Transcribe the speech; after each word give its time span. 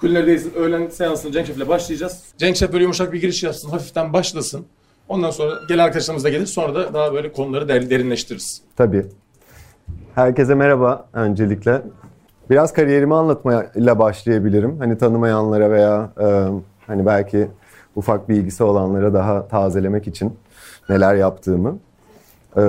Kulinerideyiz. 0.00 0.54
Öğlen 0.56 0.88
seansını 0.88 1.32
Cenk 1.32 1.46
Şef'le 1.46 1.68
başlayacağız. 1.68 2.22
Cenk 2.38 2.56
Şef 2.56 2.72
böyle 2.72 2.82
yumuşak 2.82 3.12
bir 3.12 3.20
giriş 3.20 3.42
yapsın. 3.42 3.70
Hafiften 3.70 4.12
başlasın. 4.12 4.66
Ondan 5.08 5.30
sonra 5.30 5.54
gelen 5.68 5.84
arkadaşlarımız 5.84 6.24
da 6.24 6.28
gelir. 6.28 6.46
Sonra 6.46 6.74
da 6.74 6.94
daha 6.94 7.12
böyle 7.14 7.32
konuları 7.32 7.68
der- 7.68 7.90
derinleştiririz. 7.90 8.62
Tabii. 8.76 9.06
Herkese 10.14 10.54
merhaba 10.54 11.06
öncelikle. 11.12 11.82
Biraz 12.50 12.72
kariyerimi 12.72 13.14
anlatmayla 13.14 13.98
başlayabilirim. 13.98 14.78
Hani 14.78 14.98
tanımayanlara 14.98 15.70
veya 15.70 16.10
e, 16.20 16.26
hani 16.86 17.06
belki 17.06 17.48
ufak 17.96 18.28
bir 18.28 18.34
ilgisi 18.34 18.64
olanlara 18.64 19.14
daha 19.14 19.48
tazelemek 19.48 20.06
için 20.06 20.32
neler 20.88 21.14
yaptığımı. 21.14 21.78
E, 22.56 22.62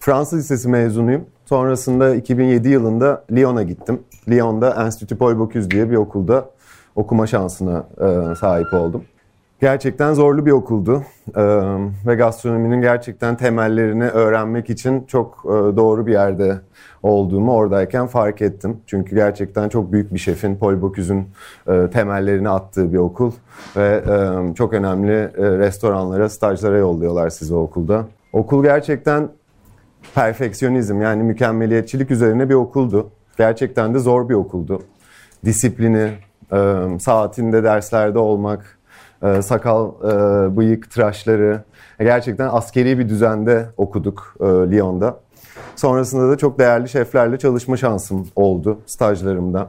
Fransız 0.00 0.38
Lisesi 0.38 0.68
mezunuyum. 0.68 1.24
Sonrasında 1.46 2.14
2007 2.14 2.68
yılında 2.68 3.24
Lyon'a 3.32 3.62
gittim. 3.62 4.00
Lyon'da 4.28 4.86
Institut 4.86 5.18
Paul 5.18 5.38
Bocuse 5.38 5.70
diye 5.70 5.90
bir 5.90 5.96
okulda 5.96 6.50
okuma 6.96 7.26
şansına 7.26 7.86
e, 8.00 8.34
sahip 8.34 8.74
oldum. 8.74 9.04
Gerçekten 9.60 10.14
zorlu 10.14 10.46
bir 10.46 10.50
okuldu 10.50 11.02
Ee, 11.36 11.42
ve 12.06 12.14
gastronominin 12.14 12.80
gerçekten 12.80 13.36
temellerini 13.36 14.04
öğrenmek 14.04 14.70
için 14.70 15.04
çok 15.06 15.42
e, 15.44 15.48
doğru 15.48 16.06
bir 16.06 16.12
yerde 16.12 16.60
olduğumu 17.02 17.54
oradayken 17.54 18.06
fark 18.06 18.42
ettim. 18.42 18.76
Çünkü 18.86 19.14
gerçekten 19.14 19.68
çok 19.68 19.92
büyük 19.92 20.14
bir 20.14 20.18
şefin, 20.18 20.56
Paul 20.56 20.82
Bocuse'un 20.82 21.26
e, 21.68 21.90
temellerini 21.90 22.48
attığı 22.48 22.92
bir 22.92 22.98
okul 22.98 23.32
ve 23.76 24.02
e, 24.08 24.54
çok 24.54 24.72
önemli 24.72 25.12
e, 25.12 25.58
restoranlara, 25.58 26.28
stajlara 26.28 26.78
yolluyorlar 26.78 27.30
sizi 27.30 27.54
okulda. 27.54 28.04
Okul 28.32 28.62
gerçekten 28.62 29.28
perfeksiyonizm 30.14 31.00
yani 31.00 31.22
mükemmeliyetçilik 31.22 32.10
üzerine 32.10 32.48
bir 32.48 32.54
okuldu. 32.54 33.10
Gerçekten 33.38 33.94
de 33.94 33.98
zor 33.98 34.28
bir 34.28 34.34
okuldu. 34.34 34.82
Disiplini, 35.44 35.98
e, 35.98 36.25
saatinde 37.00 37.64
derslerde 37.64 38.18
olmak, 38.18 38.78
e, 39.22 39.42
sakal, 39.42 39.90
e, 40.04 40.56
bıyık, 40.56 40.90
tıraşları. 40.90 41.62
Gerçekten 41.98 42.48
askeri 42.52 42.98
bir 42.98 43.08
düzende 43.08 43.66
okuduk 43.76 44.36
e, 44.40 44.44
Lyon'da. 44.44 45.20
Sonrasında 45.76 46.30
da 46.30 46.36
çok 46.36 46.58
değerli 46.58 46.88
şeflerle 46.88 47.38
çalışma 47.38 47.76
şansım 47.76 48.28
oldu 48.36 48.78
stajlarımda. 48.86 49.68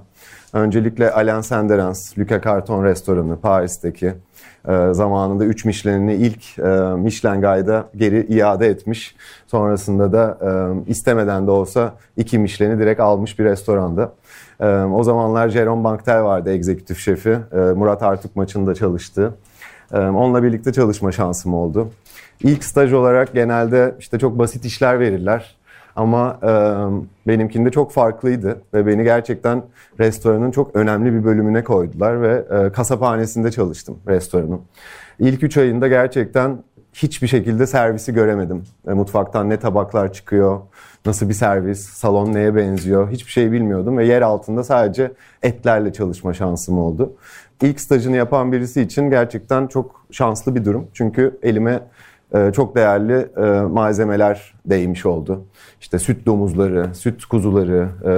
Öncelikle 0.53 1.11
Alain 1.11 1.42
Senderens, 1.42 2.17
Luca 2.17 2.42
Carton 2.42 2.83
restoranı 2.83 3.39
Paris'teki 3.39 4.14
e, 4.67 4.94
zamanında 4.94 5.45
3 5.45 5.66
Michelin'ini 5.66 6.14
ilk 6.14 6.59
e, 6.59 6.61
Michelin 6.98 7.42
Guide'a 7.42 7.89
geri 7.95 8.25
iade 8.25 8.67
etmiş. 8.67 9.16
Sonrasında 9.48 10.14
da 10.14 10.38
e, 10.42 10.92
istemeden 10.92 11.48
de 11.48 11.52
olsa 11.52 11.94
2 12.17 12.39
Michelin'i 12.39 12.80
direkt 12.80 13.00
almış 13.00 13.39
bir 13.39 13.45
restoranda. 13.45 14.14
O 14.94 15.03
zamanlar 15.03 15.50
Jerome 15.50 15.83
Banktel 15.83 16.23
vardı 16.23 16.52
egzekutif 16.52 17.00
şefi. 17.00 17.38
Murat 17.75 18.03
Artuk 18.03 18.36
maçında 18.36 18.75
çalıştı. 18.75 19.33
Onunla 19.94 20.44
birlikte 20.44 20.73
çalışma 20.73 21.11
şansım 21.11 21.53
oldu. 21.53 21.89
İlk 22.44 22.64
staj 22.64 22.94
olarak 22.94 23.33
genelde 23.33 23.95
işte 23.99 24.19
çok 24.19 24.39
basit 24.39 24.66
işler 24.66 24.99
verirler. 24.99 25.58
Ama 25.95 26.39
e, 26.44 26.49
benimkinde 27.27 27.72
çok 27.72 27.91
farklıydı 27.91 28.61
ve 28.73 28.88
beni 28.88 29.03
gerçekten 29.03 29.64
restoranın 29.99 30.52
çok 30.52 30.75
önemli 30.75 31.14
bir 31.14 31.23
bölümüne 31.23 31.64
koydular 31.64 32.21
ve 32.21 32.45
e, 32.52 32.71
kasaphanesinde 32.71 33.52
çalıştım 33.52 33.97
restoranın. 34.08 34.61
İlk 35.19 35.44
üç 35.44 35.58
ayında 35.58 35.88
gerçekten 35.88 36.58
hiçbir 36.98 37.28
şekilde 37.28 37.67
servisi 37.67 38.14
göremedim. 38.14 38.64
E, 38.88 38.94
mutfaktan 38.94 39.50
ne 39.50 39.59
tabaklar 39.59 40.14
çıkıyor, 40.14 40.59
nasıl 41.06 41.30
bir 41.30 41.34
servis, 41.34 41.80
salon 41.80 42.34
neye 42.34 42.56
benziyor 42.56 43.12
hiçbir 43.12 43.31
şey 43.31 43.52
bilmiyordum 43.52 43.98
ve 43.98 44.06
yer 44.06 44.22
altında 44.22 44.64
sadece 44.64 45.12
etlerle 45.44 45.94
çalışma 45.94 46.34
şansım 46.34 46.78
oldu. 46.78 47.14
İlk 47.62 47.80
stajını 47.81 48.16
yapan 48.16 48.52
birisi 48.52 48.81
için 48.81 49.09
gerçekten 49.09 49.67
çok 49.67 50.06
şanslı 50.12 50.56
bir 50.56 50.66
durum. 50.66 50.88
Çünkü 50.94 51.39
elime 51.44 51.80
e, 52.34 52.52
çok 52.52 52.76
değerli 52.76 53.28
e, 53.38 53.61
malzemeler 53.61 54.54
değmiş 54.66 55.05
oldu. 55.05 55.44
İşte 55.82 56.00
süt 56.00 56.26
domuzları, 56.26 56.95
süt 56.95 57.26
kuzuları, 57.26 57.89
e, 58.05 58.11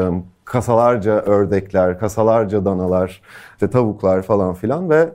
kasalarca 0.46 1.12
ördekler, 1.12 2.00
kasalarca 2.00 2.66
danalar, 2.66 3.22
işte 3.52 3.70
tavuklar 3.70 4.22
falan 4.22 4.54
filan 4.54 4.90
ve 4.90 5.10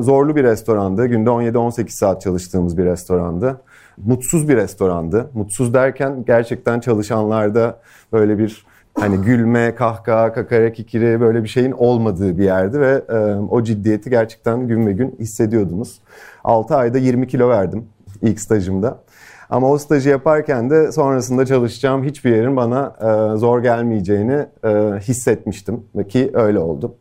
zorlu 0.00 0.36
bir 0.36 0.44
restorandı. 0.44 1.06
Günde 1.06 1.30
17-18 1.30 1.88
saat 1.88 2.22
çalıştığımız 2.22 2.78
bir 2.78 2.84
restorandı. 2.84 3.60
Mutsuz 3.96 4.48
bir 4.48 4.56
restorandı. 4.56 5.30
Mutsuz 5.34 5.74
derken 5.74 6.24
gerçekten 6.26 6.80
çalışanlarda 6.80 7.78
böyle 8.12 8.38
bir 8.38 8.66
hani 8.94 9.16
gülme, 9.16 9.74
kahkaha, 9.74 10.32
kakara 10.32 10.72
kikiri 10.72 11.20
böyle 11.20 11.42
bir 11.42 11.48
şeyin 11.48 11.72
olmadığı 11.72 12.38
bir 12.38 12.44
yerdi 12.44 12.80
ve 12.80 13.02
e, 13.08 13.16
o 13.50 13.62
ciddiyeti 13.62 14.10
gerçekten 14.10 14.68
gün 14.68 14.86
ve 14.86 14.92
gün 14.92 15.16
hissediyordunuz. 15.18 16.00
6 16.44 16.76
ayda 16.76 16.98
20 16.98 17.28
kilo 17.28 17.48
verdim 17.48 17.84
ilk 18.22 18.40
stajımda. 18.40 18.98
Ama 19.50 19.70
o 19.70 19.78
stajı 19.78 20.08
yaparken 20.08 20.70
de 20.70 20.92
sonrasında 20.92 21.46
çalışacağım 21.46 22.04
hiçbir 22.04 22.36
yerin 22.36 22.56
bana 22.56 22.96
e, 23.00 23.36
zor 23.36 23.62
gelmeyeceğini 23.62 24.46
e, 24.64 24.68
hissetmiştim 25.00 25.84
ki 26.08 26.30
öyle 26.34 26.58
oldu. 26.58 26.94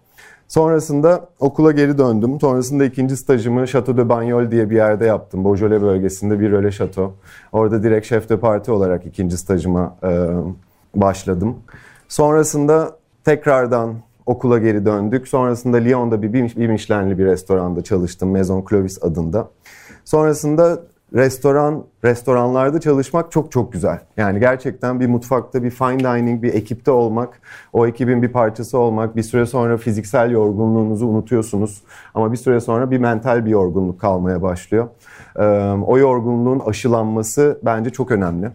Sonrasında 0.50 1.30
okula 1.40 1.72
geri 1.72 1.98
döndüm. 1.98 2.40
Sonrasında 2.40 2.86
ikinci 2.86 3.18
stajımı 3.18 3.68
Chateau 3.68 3.98
de 3.98 4.10
Bagnol 4.10 4.52
diye 4.52 4.70
bir 4.70 4.76
yerde 4.76 5.06
yaptım. 5.06 5.46
Beaujolais 5.46 5.82
bölgesinde 5.82 6.40
bir 6.40 6.52
röle 6.52 6.72
şato. 6.72 7.14
Orada 7.52 7.84
direkt 7.84 8.08
şef 8.08 8.30
de 8.30 8.40
parti 8.40 8.72
olarak 8.72 9.06
ikinci 9.06 9.38
stajıma 9.38 9.98
e, 10.04 10.28
başladım. 10.96 11.58
Sonrasında 12.08 12.98
tekrardan 13.24 13.96
okula 14.26 14.58
geri 14.58 14.86
döndük. 14.86 15.28
Sonrasında 15.28 15.78
Lyon'da 15.78 16.22
bir, 16.22 16.34
bir 16.34 17.18
bir 17.18 17.26
restoranda 17.26 17.84
çalıştım. 17.84 18.30
Maison 18.30 18.66
Clovis 18.70 19.04
adında. 19.04 19.50
Sonrasında 20.06 20.82
restoran, 21.14 21.86
restoranlarda 22.04 22.80
çalışmak 22.80 23.32
çok 23.32 23.52
çok 23.52 23.74
güzel. 23.74 24.00
Yani 24.18 24.40
gerçekten 24.40 25.00
bir 25.00 25.08
mutfakta 25.08 25.64
bir 25.64 25.70
fine 25.70 26.00
dining, 26.00 26.44
bir 26.44 26.54
ekipte 26.54 26.92
olmak, 26.92 27.42
o 27.74 27.88
ekibin 27.88 28.22
bir 28.22 28.32
parçası 28.32 28.78
olmak, 28.78 29.16
bir 29.16 29.24
süre 29.24 29.46
sonra 29.46 29.78
fiziksel 29.78 30.32
yorgunluğunuzu 30.32 31.08
unutuyorsunuz. 31.08 31.84
Ama 32.14 32.32
bir 32.32 32.38
süre 32.38 32.60
sonra 32.60 32.92
bir 32.92 32.98
mental 32.98 33.46
bir 33.46 33.50
yorgunluk 33.50 34.00
kalmaya 34.00 34.42
başlıyor. 34.42 34.88
O 35.86 35.98
yorgunluğun 35.98 36.60
aşılanması 36.60 37.60
bence 37.64 37.90
çok 37.90 38.12
önemli. 38.12 38.52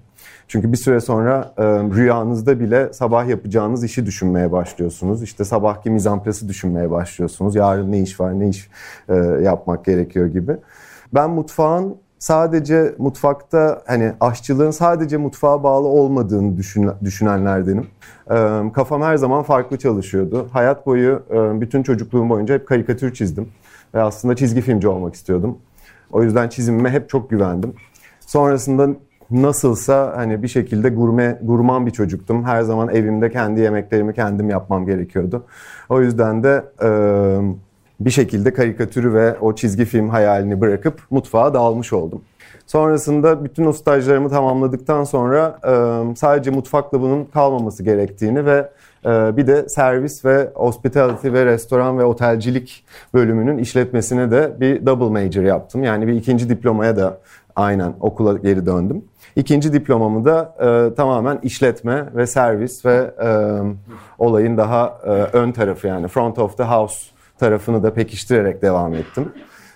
Çünkü 0.48 0.72
bir 0.72 0.76
süre 0.76 1.00
sonra 1.00 1.54
e, 1.56 1.64
rüyanızda 1.64 2.60
bile 2.60 2.92
sabah 2.92 3.28
yapacağınız 3.28 3.84
işi 3.84 4.06
düşünmeye 4.06 4.52
başlıyorsunuz. 4.52 5.22
İşte 5.22 5.44
sabahki 5.44 5.90
mizamplası 5.90 6.48
düşünmeye 6.48 6.90
başlıyorsunuz. 6.90 7.54
Yarın 7.54 7.92
ne 7.92 8.00
iş 8.00 8.20
var, 8.20 8.40
ne 8.40 8.48
iş 8.48 8.70
e, 9.08 9.14
yapmak 9.42 9.84
gerekiyor 9.84 10.26
gibi. 10.26 10.56
Ben 11.14 11.30
mutfağın 11.30 11.96
sadece 12.24 12.94
mutfakta 12.98 13.82
hani 13.86 14.12
aşçılığın 14.20 14.70
sadece 14.70 15.16
mutfağa 15.16 15.62
bağlı 15.62 15.88
olmadığını 15.88 16.56
düşün, 16.56 16.90
düşünenlerdenim. 17.04 17.86
E, 18.30 18.36
kafam 18.72 19.02
her 19.02 19.16
zaman 19.16 19.42
farklı 19.42 19.78
çalışıyordu. 19.78 20.48
Hayat 20.52 20.86
boyu 20.86 21.22
e, 21.30 21.60
bütün 21.60 21.82
çocukluğum 21.82 22.28
boyunca 22.28 22.54
hep 22.54 22.68
karikatür 22.68 23.14
çizdim. 23.14 23.48
Ve 23.94 24.02
aslında 24.02 24.36
çizgi 24.36 24.60
filmci 24.60 24.88
olmak 24.88 25.14
istiyordum. 25.14 25.58
O 26.12 26.22
yüzden 26.22 26.48
çizimime 26.48 26.90
hep 26.90 27.08
çok 27.08 27.30
güvendim. 27.30 27.74
Sonrasında 28.20 28.88
nasılsa 29.30 30.12
hani 30.16 30.42
bir 30.42 30.48
şekilde 30.48 30.88
gurme 30.88 31.38
gurman 31.42 31.86
bir 31.86 31.90
çocuktum. 31.90 32.44
Her 32.44 32.62
zaman 32.62 32.88
evimde 32.88 33.30
kendi 33.30 33.60
yemeklerimi 33.60 34.14
kendim 34.14 34.50
yapmam 34.50 34.86
gerekiyordu. 34.86 35.44
O 35.88 36.00
yüzden 36.00 36.42
de 36.42 36.64
bir 38.00 38.10
şekilde 38.10 38.52
karikatürü 38.52 39.14
ve 39.14 39.38
o 39.38 39.54
çizgi 39.54 39.84
film 39.84 40.08
hayalini 40.08 40.60
bırakıp 40.60 41.00
mutfağa 41.10 41.54
dalmış 41.54 41.92
oldum. 41.92 42.22
Sonrasında 42.66 43.44
bütün 43.44 43.64
o 43.64 43.72
stajlarımı 43.72 44.28
tamamladıktan 44.28 45.04
sonra 45.04 45.58
sadece 46.16 46.50
mutfakla 46.50 47.00
bunun 47.00 47.24
kalmaması 47.24 47.82
gerektiğini 47.82 48.46
ve 48.46 48.70
bir 49.06 49.46
de 49.46 49.68
servis 49.68 50.24
ve 50.24 50.50
hospitality 50.54 51.32
ve 51.32 51.46
restoran 51.46 51.98
ve 51.98 52.04
otelcilik 52.04 52.84
bölümünün 53.14 53.58
işletmesine 53.58 54.30
de 54.30 54.56
bir 54.60 54.86
double 54.86 55.24
major 55.24 55.42
yaptım. 55.42 55.84
Yani 55.84 56.06
bir 56.06 56.12
ikinci 56.12 56.48
diplomaya 56.48 56.96
da 56.96 57.18
aynen 57.56 57.94
okula 58.00 58.32
geri 58.32 58.66
döndüm. 58.66 59.04
İkinci 59.36 59.72
diplomamı 59.72 60.24
da 60.24 60.54
e, 60.60 60.94
tamamen 60.94 61.38
işletme 61.42 62.04
ve 62.14 62.26
servis 62.26 62.84
ve 62.84 63.10
e, 63.24 63.28
olayın 64.18 64.56
daha 64.56 64.98
e, 65.04 65.08
ön 65.10 65.52
tarafı 65.52 65.86
yani 65.86 66.08
front 66.08 66.38
of 66.38 66.56
the 66.56 66.64
house 66.64 67.13
tarafını 67.38 67.82
da 67.82 67.94
pekiştirerek 67.94 68.62
devam 68.62 68.94
ettim. 68.94 69.32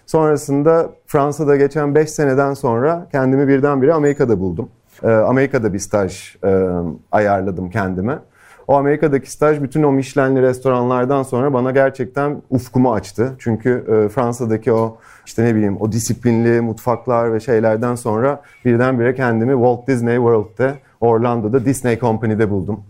Sonrasında 0.06 0.90
Fransa'da 1.06 1.56
geçen 1.56 1.94
5 1.94 2.10
seneden 2.10 2.54
sonra 2.54 3.06
kendimi 3.12 3.48
birdenbire 3.48 3.94
Amerika'da 3.94 4.40
buldum. 4.40 4.68
E, 5.02 5.10
Amerika'da 5.10 5.72
bir 5.72 5.78
staj 5.78 6.36
e, 6.44 6.68
ayarladım 7.12 7.70
kendime. 7.70 8.18
O 8.68 8.76
Amerika'daki 8.76 9.30
staj 9.30 9.62
bütün 9.62 9.82
o 9.82 9.92
Michelin'li 9.92 10.42
restoranlardan 10.42 11.22
sonra 11.22 11.52
bana 11.52 11.70
gerçekten 11.70 12.42
ufkumu 12.50 12.92
açtı. 12.92 13.34
Çünkü 13.38 13.84
e, 13.88 14.08
Fransa'daki 14.08 14.72
o 14.72 14.96
işte 15.26 15.44
ne 15.44 15.54
bileyim 15.54 15.76
o 15.80 15.92
disiplinli 15.92 16.60
mutfaklar 16.60 17.32
ve 17.32 17.40
şeylerden 17.40 17.94
sonra 17.94 18.42
birdenbire 18.64 19.14
kendimi 19.14 19.52
Walt 19.52 19.88
Disney 19.88 20.16
World'de 20.16 20.74
Orlando'da 21.00 21.64
Disney 21.64 21.98
Company'de 21.98 22.50
buldum. 22.50 22.80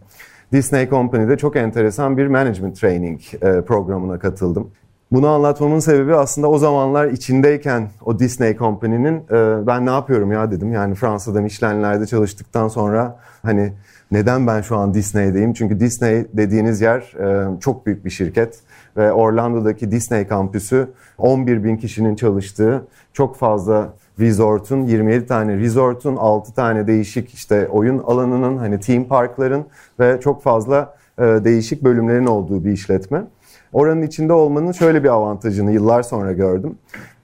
Disney 0.53 0.89
Company'de 0.89 1.37
çok 1.37 1.57
enteresan 1.57 2.17
bir 2.17 2.27
management 2.27 2.81
training 2.81 3.21
e, 3.43 3.61
programına 3.61 4.19
katıldım. 4.19 4.71
Bunu 5.13 5.29
anlatmamın 5.29 5.79
sebebi 5.79 6.15
aslında 6.15 6.51
o 6.51 6.59
zamanlar 6.59 7.07
içindeyken 7.07 7.91
o 8.05 8.19
Disney 8.19 8.57
Company'nin 8.57 9.17
e, 9.17 9.67
ben 9.67 9.87
ne 9.87 9.91
yapıyorum 9.91 10.33
ya 10.33 10.51
dedim. 10.51 10.73
Yani 10.73 10.95
Fransa'da 10.95 11.41
Michelin'lerde 11.41 12.07
çalıştıktan 12.07 12.69
sonra 12.69 13.19
hani 13.43 13.73
neden 14.11 14.47
ben 14.47 14.61
şu 14.61 14.77
an 14.77 14.95
Disney'deyim? 14.95 15.53
Çünkü 15.53 15.81
Disney 15.81 16.27
dediğiniz 16.33 16.81
yer 16.81 17.01
e, 17.01 17.61
çok 17.61 17.87
büyük 17.87 18.05
bir 18.05 18.11
şirket 18.11 18.61
ve 18.97 19.13
Orlando'daki 19.13 19.91
Disney 19.91 20.27
kampüsü 20.27 20.89
11 21.19 21.65
bin 21.65 21.77
kişinin 21.77 22.15
çalıştığı 22.15 22.87
çok 23.13 23.37
fazla 23.37 23.95
resort'un 24.21 24.87
27 24.87 25.27
tane 25.27 25.57
resort'un 25.57 26.17
6 26.17 26.55
tane 26.55 26.87
değişik 26.87 27.35
işte 27.35 27.69
oyun 27.69 27.99
alanının 27.99 28.57
hani 28.57 28.81
theme 28.81 29.07
parkların 29.07 29.67
ve 30.01 30.21
çok 30.21 30.43
fazla 30.43 30.95
e, 31.19 31.23
değişik 31.23 31.85
bölümlerin 31.85 32.27
olduğu 32.27 32.65
bir 32.65 32.73
işletme. 32.73 33.25
Oranın 33.73 34.03
içinde 34.03 34.33
olmanın 34.33 34.73
şöyle 34.73 35.05
bir 35.05 35.09
avantajını 35.09 35.73
yıllar 35.73 36.03
sonra 36.03 36.33
gördüm. 36.33 36.75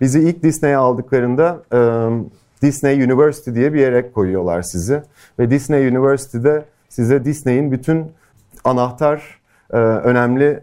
Bizi 0.01 0.21
ilk 0.21 0.43
Disney'e 0.43 0.77
aldıklarında 0.77 1.63
e, 1.73 1.79
Disney 2.63 3.05
University 3.05 3.51
diye 3.55 3.73
bir 3.73 3.81
yere 3.81 4.13
koyuyorlar 4.13 4.63
sizi. 4.63 5.03
Ve 5.39 5.51
Disney 5.51 5.89
University'de 5.89 6.65
size 6.89 7.25
Disney'in 7.25 7.73
bütün 7.73 8.05
anahtar, 8.65 9.41
e, 9.73 9.77
önemli 9.77 10.61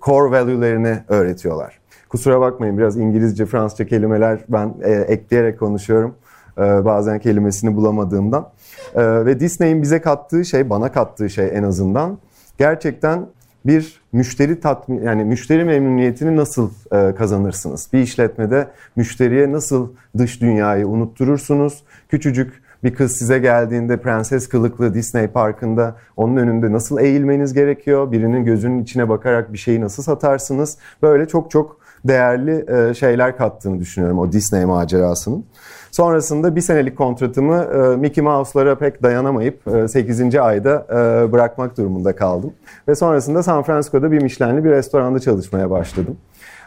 core 0.00 0.30
value'lerini 0.30 0.98
öğretiyorlar. 1.08 1.81
Kusura 2.12 2.40
bakmayın 2.40 2.78
biraz 2.78 2.96
İngilizce, 2.96 3.46
Fransızca 3.46 3.86
kelimeler 3.86 4.38
ben 4.48 4.74
e, 4.82 4.90
ekleyerek 4.92 5.58
konuşuyorum. 5.58 6.14
E, 6.58 6.60
bazen 6.60 7.18
kelimesini 7.18 7.76
bulamadığımdan. 7.76 8.48
E, 8.94 9.02
ve 9.26 9.40
Disney'in 9.40 9.82
bize 9.82 10.00
kattığı 10.00 10.44
şey, 10.44 10.70
bana 10.70 10.92
kattığı 10.92 11.30
şey 11.30 11.48
en 11.52 11.62
azından 11.62 12.18
gerçekten 12.58 13.26
bir 13.66 14.00
müşteri 14.12 14.60
tatmin 14.60 15.02
yani 15.02 15.24
müşteri 15.24 15.64
memnuniyetini 15.64 16.36
nasıl 16.36 16.70
e, 16.92 17.14
kazanırsınız? 17.14 17.88
Bir 17.92 17.98
işletmede 17.98 18.68
müşteriye 18.96 19.52
nasıl 19.52 19.88
dış 20.18 20.40
dünyayı 20.40 20.88
unutturursunuz? 20.88 21.84
Küçücük 22.08 22.62
bir 22.84 22.94
kız 22.94 23.16
size 23.16 23.38
geldiğinde 23.38 23.96
prenses 23.96 24.48
kılıklı 24.48 24.94
Disney 24.94 25.26
parkında 25.26 25.96
onun 26.16 26.36
önünde 26.36 26.72
nasıl 26.72 26.98
eğilmeniz 26.98 27.52
gerekiyor? 27.52 28.12
Birinin 28.12 28.44
gözünün 28.44 28.82
içine 28.82 29.08
bakarak 29.08 29.52
bir 29.52 29.58
şeyi 29.58 29.80
nasıl 29.80 30.02
satarsınız? 30.02 30.78
Böyle 31.02 31.28
çok 31.28 31.50
çok 31.50 31.81
değerli 32.04 32.64
e, 32.68 32.94
şeyler 32.94 33.36
kattığını 33.36 33.78
düşünüyorum 33.78 34.18
o 34.18 34.32
Disney 34.32 34.64
macerasının. 34.64 35.44
Sonrasında 35.90 36.56
bir 36.56 36.60
senelik 36.60 36.98
kontratımı 36.98 37.56
e, 37.56 37.96
Mickey 37.96 38.24
Mouse'lara 38.24 38.78
pek 38.78 39.02
dayanamayıp 39.02 39.62
8. 39.88 40.34
E, 40.34 40.40
ayda 40.40 40.86
bırakmak 41.32 41.76
durumunda 41.78 42.16
kaldım. 42.16 42.52
Ve 42.88 42.94
sonrasında 42.94 43.42
San 43.42 43.62
Francisco'da 43.62 44.12
bir 44.12 44.22
Michelin'li 44.22 44.64
bir 44.64 44.70
restoranda 44.70 45.18
çalışmaya 45.18 45.70
başladım. 45.70 46.16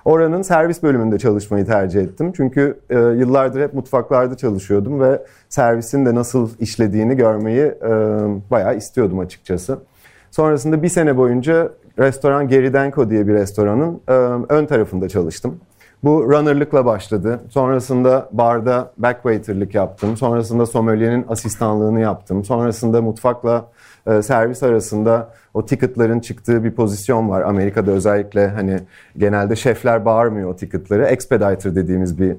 Oranın 0.06 0.42
servis 0.42 0.84
bölümünde 0.84 1.20
çalışmayı 1.20 1.66
tercih 1.66 2.02
ettim. 2.02 2.34
Çünkü 2.36 2.80
e, 2.90 3.00
yıllardır 3.00 3.62
hep 3.62 3.74
mutfaklarda 3.74 4.38
çalışıyordum 4.38 5.02
ve 5.02 5.22
servisin 5.50 6.06
de 6.06 6.16
nasıl 6.16 6.50
işlediğini 6.60 7.16
görmeyi 7.16 7.62
e, 7.62 7.90
bayağı 8.52 8.78
istiyordum 8.78 9.20
açıkçası. 9.20 9.80
Sonrasında 10.32 10.84
bir 10.84 10.90
sene 10.90 11.18
boyunca 11.18 11.72
restoran 12.00 12.48
Geridenko 12.48 13.10
diye 13.10 13.28
bir 13.28 13.34
restoranın 13.34 14.02
ön 14.50 14.66
tarafında 14.66 15.10
çalıştım. 15.10 15.60
Bu 16.04 16.32
runner'lıkla 16.32 16.86
başladı. 16.86 17.40
Sonrasında 17.50 18.30
barda 18.32 18.92
backwaiter'lık 18.98 19.76
yaptım. 19.76 20.18
Sonrasında 20.18 20.66
sommelier'in 20.66 21.26
asistanlığını 21.30 22.00
yaptım. 22.00 22.44
Sonrasında 22.44 23.02
mutfakla 23.02 23.66
servis 24.22 24.64
arasında 24.64 25.30
o 25.54 25.66
ticketların 25.66 26.20
çıktığı 26.20 26.64
bir 26.64 26.72
pozisyon 26.72 27.30
var. 27.30 27.42
Amerika'da 27.42 27.92
özellikle 27.92 28.48
hani 28.48 28.80
genelde 29.18 29.56
şefler 29.56 30.06
bağırmıyor 30.06 30.50
o 30.50 30.56
ticketları. 30.56 31.06
Expediter 31.06 31.76
dediğimiz 31.76 32.20
bir 32.20 32.36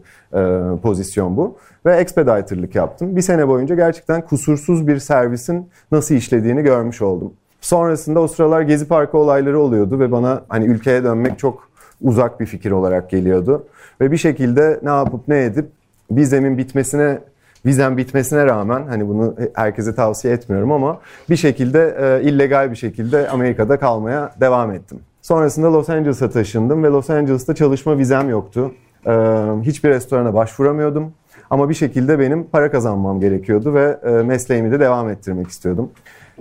pozisyon 0.82 1.36
bu. 1.36 1.56
Ve 1.86 1.96
expediter'lık 1.96 2.74
yaptım. 2.74 3.16
Bir 3.16 3.22
sene 3.22 3.48
boyunca 3.48 3.74
gerçekten 3.74 4.22
kusursuz 4.22 4.86
bir 4.86 4.98
servisin 4.98 5.68
nasıl 5.92 6.14
işlediğini 6.14 6.62
görmüş 6.62 7.02
oldum. 7.02 7.32
Sonrasında 7.66 8.20
o 8.20 8.28
sıralar 8.28 8.62
Gezi 8.62 8.88
Parkı 8.88 9.18
olayları 9.18 9.58
oluyordu 9.60 10.00
ve 10.00 10.12
bana 10.12 10.42
hani 10.48 10.64
ülkeye 10.64 11.04
dönmek 11.04 11.38
çok 11.38 11.68
uzak 12.02 12.40
bir 12.40 12.46
fikir 12.46 12.70
olarak 12.70 13.10
geliyordu. 13.10 13.66
Ve 14.00 14.12
bir 14.12 14.16
şekilde 14.16 14.80
ne 14.82 14.90
yapıp 14.90 15.28
ne 15.28 15.44
edip 15.44 15.66
vizemin 16.10 16.58
bitmesine 16.58 17.18
vizem 17.66 17.96
bitmesine 17.96 18.46
rağmen 18.46 18.86
hani 18.88 19.08
bunu 19.08 19.34
herkese 19.54 19.94
tavsiye 19.94 20.34
etmiyorum 20.34 20.72
ama 20.72 21.00
bir 21.30 21.36
şekilde 21.36 21.96
e, 22.00 22.28
illegal 22.28 22.70
bir 22.70 22.76
şekilde 22.76 23.28
Amerika'da 23.28 23.78
kalmaya 23.78 24.32
devam 24.40 24.72
ettim. 24.72 24.98
Sonrasında 25.22 25.72
Los 25.72 25.90
Angeles'a 25.90 26.30
taşındım 26.30 26.84
ve 26.84 26.88
Los 26.88 27.10
Angeles'ta 27.10 27.54
çalışma 27.54 27.98
vizem 27.98 28.28
yoktu. 28.28 28.72
E, 29.06 29.12
hiçbir 29.62 29.88
restorana 29.88 30.34
başvuramıyordum. 30.34 31.12
Ama 31.50 31.68
bir 31.68 31.74
şekilde 31.74 32.18
benim 32.18 32.44
para 32.44 32.70
kazanmam 32.70 33.20
gerekiyordu 33.20 33.74
ve 33.74 33.98
e, 34.04 34.10
mesleğimi 34.10 34.70
de 34.70 34.80
devam 34.80 35.10
ettirmek 35.10 35.48
istiyordum. 35.48 35.90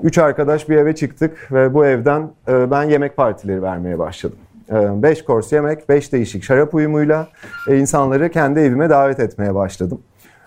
Üç 0.04 0.18
arkadaş 0.18 0.70
bir 0.70 0.78
eve 0.78 0.96
çıktık 0.96 1.52
ve 1.52 1.74
bu 1.74 1.86
evden 1.86 2.30
e, 2.48 2.72
ben 2.72 2.84
yemek 2.84 3.18
partileri 3.18 3.62
vermeye 3.62 4.00
başladım. 4.00 4.38
5 4.72 5.22
e, 5.22 5.26
kors 5.26 5.52
yemek, 5.52 5.90
5 5.90 6.14
değişik 6.14 6.44
şarap 6.44 6.74
uyumuyla 6.76 7.28
e, 7.70 7.78
insanları 7.78 8.30
kendi 8.30 8.60
evime 8.60 8.90
davet 8.90 9.20
etmeye 9.20 9.56
başladım. 9.56 10.02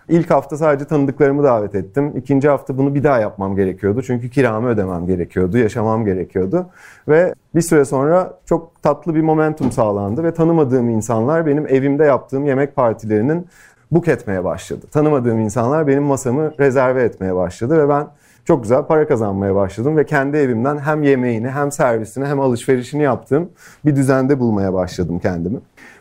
İlk 0.08 0.30
hafta 0.30 0.56
sadece 0.56 0.84
tanıdıklarımı 0.84 1.42
davet 1.42 1.74
ettim. 1.74 2.12
İkinci 2.16 2.48
hafta 2.48 2.78
bunu 2.78 2.94
bir 2.94 3.04
daha 3.04 3.18
yapmam 3.18 3.56
gerekiyordu. 3.56 4.02
Çünkü 4.02 4.30
kiramı 4.30 4.68
ödemem 4.68 5.06
gerekiyordu, 5.06 5.58
yaşamam 5.58 6.04
gerekiyordu. 6.04 6.66
Ve 7.08 7.34
bir 7.54 7.60
süre 7.60 7.84
sonra 7.84 8.38
çok 8.46 8.82
tatlı 8.82 9.14
bir 9.14 9.20
momentum 9.20 9.72
sağlandı 9.72 10.24
ve 10.24 10.34
tanımadığım 10.34 10.90
insanlar 10.90 11.46
benim 11.46 11.66
evimde 11.66 12.04
yaptığım 12.04 12.46
yemek 12.46 12.76
partilerinin 12.76 13.46
buk 13.90 14.08
etmeye 14.08 14.44
başladı. 14.44 14.86
Tanımadığım 14.90 15.38
insanlar 15.38 15.86
benim 15.86 16.02
masamı 16.02 16.52
rezerve 16.58 17.02
etmeye 17.02 17.34
başladı 17.36 17.78
ve 17.78 17.88
ben 17.88 18.06
çok 18.48 18.62
güzel 18.62 18.82
para 18.82 19.08
kazanmaya 19.08 19.54
başladım 19.54 19.96
ve 19.96 20.06
kendi 20.06 20.36
evimden 20.36 20.78
hem 20.78 21.02
yemeğini 21.02 21.50
hem 21.50 21.72
servisini 21.72 22.26
hem 22.26 22.40
alışverişini 22.40 23.02
yaptığım 23.02 23.50
bir 23.84 23.96
düzende 23.96 24.40
bulmaya 24.40 24.74
başladım 24.74 25.18
kendimi. 25.18 25.58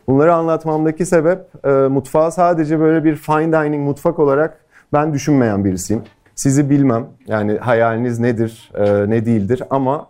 Bunları 0.07 0.33
anlatmamdaki 0.33 1.05
sebep 1.05 1.65
e, 1.65 1.69
mutfağı 1.69 2.31
sadece 2.31 2.79
böyle 2.79 3.03
bir 3.03 3.15
fine 3.15 3.51
dining 3.51 3.87
mutfak 3.87 4.19
olarak 4.19 4.57
ben 4.93 5.13
düşünmeyen 5.13 5.65
birisiyim. 5.65 6.01
Sizi 6.35 6.69
bilmem 6.69 7.05
yani 7.27 7.57
hayaliniz 7.57 8.19
nedir 8.19 8.71
e, 8.75 9.09
ne 9.09 9.25
değildir 9.25 9.63
ama 9.69 10.07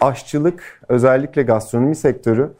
aşçılık 0.00 0.62
özellikle 0.88 1.42
gastronomi 1.42 1.96
sektörü 1.96 2.50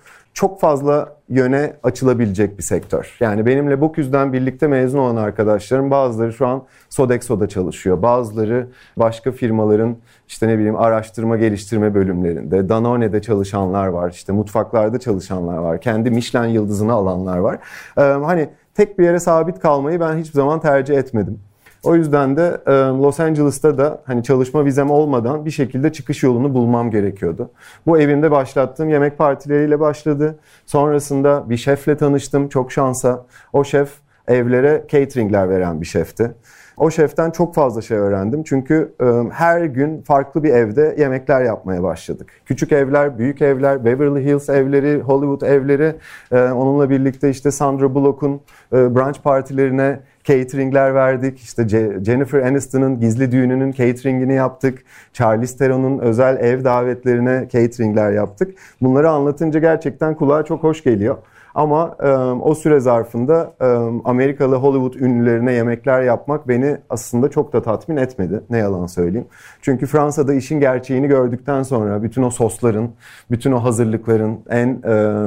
çok 0.41 0.61
fazla 0.61 1.17
yöne 1.29 1.73
açılabilecek 1.83 2.59
bir 2.59 2.63
sektör. 2.63 3.17
Yani 3.21 3.47
benimle 3.47 3.81
Boküz'den 3.81 4.33
birlikte 4.33 4.67
mezun 4.67 4.99
olan 4.99 5.17
arkadaşlarım 5.17 5.91
bazıları 5.91 6.33
şu 6.33 6.47
an 6.47 6.63
Sodexo'da 6.89 7.49
çalışıyor. 7.49 8.03
Bazıları 8.03 8.69
başka 8.97 9.33
firmaların 9.33 9.97
işte 10.29 10.49
ne 10.49 10.59
bileyim 10.59 10.77
araştırma 10.77 11.37
geliştirme 11.37 11.95
bölümlerinde, 11.95 12.69
Danone'de 12.69 13.23
çalışanlar 13.23 13.87
var, 13.87 14.11
işte 14.11 14.33
mutfaklarda 14.33 14.99
çalışanlar 14.99 15.57
var, 15.57 15.81
kendi 15.81 16.11
Michelin 16.11 16.49
yıldızını 16.49 16.93
alanlar 16.93 17.39
var. 17.39 17.59
Ee, 17.99 18.01
hani 18.01 18.49
tek 18.75 18.99
bir 18.99 19.05
yere 19.05 19.19
sabit 19.19 19.59
kalmayı 19.61 20.01
ben 20.01 20.17
hiçbir 20.17 20.35
zaman 20.35 20.61
tercih 20.61 20.99
etmedim. 20.99 21.39
O 21.83 21.95
yüzden 21.95 22.37
de 22.37 22.61
e, 22.67 22.73
Los 22.73 23.21
Angeles'ta 23.21 23.79
da 23.79 24.03
hani 24.05 24.23
çalışma 24.23 24.65
vizem 24.65 24.91
olmadan 24.91 25.45
bir 25.45 25.51
şekilde 25.51 25.93
çıkış 25.93 26.23
yolunu 26.23 26.55
bulmam 26.55 26.91
gerekiyordu. 26.91 27.51
Bu 27.87 27.99
evimde 27.99 28.31
başlattığım 28.31 28.89
yemek 28.89 29.19
partileriyle 29.19 29.81
başladı. 29.81 30.39
Sonrasında 30.67 31.51
bir 31.51 31.57
şefle 31.57 31.97
tanıştım 31.97 32.49
çok 32.49 32.73
şansa. 32.73 33.27
O 33.53 33.65
şef 33.65 33.91
evlere 34.29 34.85
cateringler 34.89 35.49
veren 35.49 35.81
bir 35.81 35.87
şefti. 35.87 36.35
O 36.77 36.91
şeften 36.91 37.31
çok 37.31 37.55
fazla 37.55 37.83
şey 37.83 37.99
öğrendim. 37.99 38.43
Çünkü 38.43 38.95
e, 39.01 39.05
her 39.33 39.61
gün 39.65 40.03
farklı 40.03 40.43
bir 40.43 40.51
evde 40.51 40.95
yemekler 40.99 41.45
yapmaya 41.45 41.83
başladık. 41.83 42.31
Küçük 42.47 42.73
evler, 42.73 43.19
büyük 43.19 43.43
evler, 43.43 43.85
Beverly 43.85 44.25
Hills 44.25 44.49
evleri, 44.49 45.01
Hollywood 45.01 45.49
evleri. 45.49 45.95
E, 46.33 46.43
onunla 46.43 46.91
birlikte 46.91 47.31
işte 47.31 47.51
Sandra 47.51 47.95
Bullock'un 47.95 48.41
brunch 48.73 49.21
partilerine 49.23 50.01
cateringler 50.25 50.95
verdik. 50.95 51.39
İşte 51.39 51.69
Jennifer 52.05 52.43
Aniston'ın 52.43 53.01
gizli 53.01 53.33
düğününün 53.33 53.73
cateringini 53.73 54.35
yaptık. 54.35 54.83
Charlize 55.13 55.57
Theron'un 55.57 55.99
özel 55.99 56.37
ev 56.41 56.65
davetlerine 56.65 57.49
cateringler 57.53 58.13
yaptık. 58.13 58.55
Bunları 58.83 59.11
anlatınca 59.11 59.61
gerçekten 59.61 60.15
kulağa 60.15 60.43
çok 60.45 60.63
hoş 60.63 60.85
geliyor. 60.85 61.17
Ama 61.55 61.97
e, 62.01 62.09
o 62.41 62.55
süre 62.55 62.81
zarfında 62.81 63.53
e, 63.61 63.67
Amerikalı 64.05 64.57
Hollywood 64.57 64.95
ünlülerine 64.95 65.53
yemekler 65.53 66.03
yapmak 66.03 66.49
beni 66.49 66.77
aslında 66.91 67.31
çok 67.31 67.53
da 67.53 67.63
tatmin 67.63 67.97
etmedi. 67.97 68.41
Ne 68.51 68.59
yalan 68.59 68.87
söyleyeyim. 68.87 69.27
Çünkü 69.63 69.87
Fransa'da 69.87 70.35
işin 70.35 70.61
gerçeğini 70.61 71.09
gördükten 71.09 71.63
sonra 71.63 72.03
bütün 72.03 72.23
o 72.23 72.31
sosların, 72.31 72.91
bütün 73.31 73.53
o 73.53 73.65
hazırlıkların 73.65 74.39
en 74.51 74.69
e, 74.69 75.27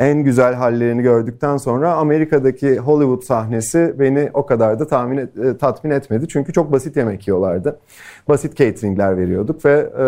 en 0.00 0.24
güzel 0.24 0.54
hallerini 0.54 1.02
gördükten 1.02 1.56
sonra 1.56 1.92
Amerika'daki 1.94 2.78
Hollywood 2.78 3.22
sahnesi 3.22 3.94
beni 3.98 4.30
o 4.34 4.46
kadar 4.46 4.78
da 4.78 4.86
tahmin 4.86 5.16
et, 5.16 5.38
e, 5.38 5.56
tatmin 5.56 5.90
etmedi. 5.90 6.28
Çünkü 6.28 6.52
çok 6.52 6.72
basit 6.72 6.96
yemek 6.96 7.28
yiyorlardı. 7.28 7.78
Basit 8.28 8.56
cateringler 8.56 9.16
veriyorduk 9.16 9.64
ve 9.64 9.90
e, 9.98 10.06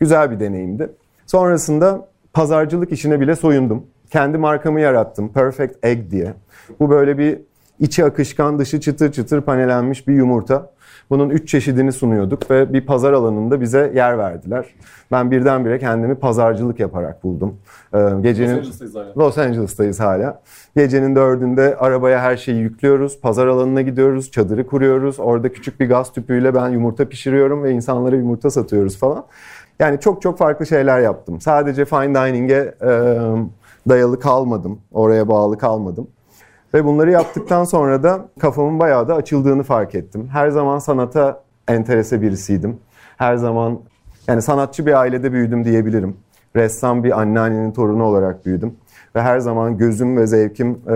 güzel 0.00 0.30
bir 0.30 0.40
deneyimdi. 0.40 0.90
Sonrasında 1.26 2.08
pazarcılık 2.32 2.92
işine 2.92 3.20
bile 3.20 3.36
soyundum. 3.36 3.86
Kendi 4.10 4.38
markamı 4.38 4.80
yarattım. 4.80 5.32
Perfect 5.32 5.84
Egg 5.84 6.10
diye. 6.10 6.34
Bu 6.80 6.90
böyle 6.90 7.18
bir 7.18 7.40
içi 7.80 8.04
akışkan, 8.04 8.58
dışı 8.58 8.80
çıtır 8.80 9.12
çıtır 9.12 9.40
panelenmiş 9.40 10.08
bir 10.08 10.14
yumurta. 10.14 10.74
Bunun 11.10 11.30
üç 11.30 11.48
çeşidini 11.48 11.92
sunuyorduk 11.92 12.50
ve 12.50 12.72
bir 12.72 12.86
pazar 12.86 13.12
alanında 13.12 13.60
bize 13.60 13.92
yer 13.94 14.18
verdiler. 14.18 14.66
Ben 15.12 15.30
birdenbire 15.30 15.78
kendimi 15.78 16.14
pazarcılık 16.14 16.80
yaparak 16.80 17.24
buldum. 17.24 17.56
Ee, 17.94 17.98
gecenin 18.22 18.56
Los 18.56 18.58
Angeles'tayız 18.58 18.94
hala. 18.94 19.12
Los 19.16 19.38
Angeles'tayız 19.38 20.00
hala. 20.00 20.40
Gecenin 20.76 21.16
dördünde 21.16 21.76
arabaya 21.76 22.20
her 22.20 22.36
şeyi 22.36 22.58
yüklüyoruz. 22.58 23.20
Pazar 23.20 23.46
alanına 23.46 23.82
gidiyoruz. 23.82 24.30
Çadırı 24.30 24.66
kuruyoruz. 24.66 25.20
Orada 25.20 25.52
küçük 25.52 25.80
bir 25.80 25.88
gaz 25.88 26.12
tüpüyle 26.12 26.54
ben 26.54 26.68
yumurta 26.68 27.08
pişiriyorum 27.08 27.62
ve 27.62 27.70
insanlara 27.70 28.16
yumurta 28.16 28.50
satıyoruz 28.50 28.98
falan. 28.98 29.24
Yani 29.78 30.00
çok 30.00 30.22
çok 30.22 30.38
farklı 30.38 30.66
şeyler 30.66 31.00
yaptım. 31.00 31.40
Sadece 31.40 31.84
fine 31.84 32.14
dining'e 32.14 32.74
e, 32.82 32.90
dayalı 33.88 34.20
kalmadım. 34.20 34.78
Oraya 34.92 35.28
bağlı 35.28 35.58
kalmadım. 35.58 36.08
Ve 36.74 36.84
bunları 36.84 37.10
yaptıktan 37.10 37.64
sonra 37.64 38.02
da 38.02 38.28
kafamın 38.40 38.80
bayağı 38.80 39.08
da 39.08 39.14
açıldığını 39.14 39.62
fark 39.62 39.94
ettim. 39.94 40.28
Her 40.32 40.48
zaman 40.50 40.78
sanata 40.78 41.42
enterese 41.68 42.22
birisiydim. 42.22 42.78
Her 43.16 43.36
zaman 43.36 43.80
yani 44.28 44.42
sanatçı 44.42 44.86
bir 44.86 45.00
ailede 45.00 45.32
büyüdüm 45.32 45.64
diyebilirim. 45.64 46.16
Ressam 46.56 47.04
bir 47.04 47.20
anneannenin 47.20 47.72
torunu 47.72 48.04
olarak 48.04 48.46
büyüdüm. 48.46 48.74
Ve 49.16 49.22
her 49.22 49.38
zaman 49.38 49.78
gözüm 49.78 50.16
ve 50.16 50.26
zevkim 50.26 50.78
e, 50.88 50.94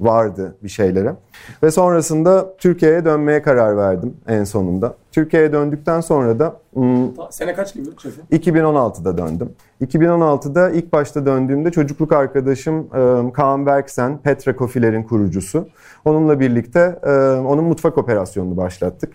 vardı 0.00 0.56
bir 0.62 0.68
şeylere. 0.68 1.14
Ve 1.62 1.70
sonrasında 1.70 2.56
Türkiye'ye 2.58 3.04
dönmeye 3.04 3.42
karar 3.42 3.76
verdim 3.76 4.14
en 4.28 4.44
sonunda. 4.44 4.94
Türkiye'ye 5.12 5.52
döndükten 5.52 6.00
sonra 6.00 6.38
da 6.38 6.56
hmm, 6.74 7.30
Sene 7.30 7.54
kaç 7.54 7.74
gibi 7.74 7.88
şefim? 8.02 8.24
2016'da 8.32 9.18
döndüm. 9.18 9.50
2016'da 9.80 10.70
ilk 10.70 10.92
başta 10.92 11.26
döndüğümde 11.26 11.70
çocukluk 11.70 12.12
arkadaşım 12.12 12.86
e, 12.94 13.32
Kaan 13.32 13.66
Berksen, 13.66 14.18
Petra 14.18 14.56
Coffee'lerin 14.56 15.02
kurucusu. 15.02 15.68
Onunla 16.04 16.40
birlikte 16.40 16.98
e, 17.02 17.10
onun 17.40 17.64
mutfak 17.64 17.98
operasyonunu 17.98 18.56
başlattık. 18.56 19.12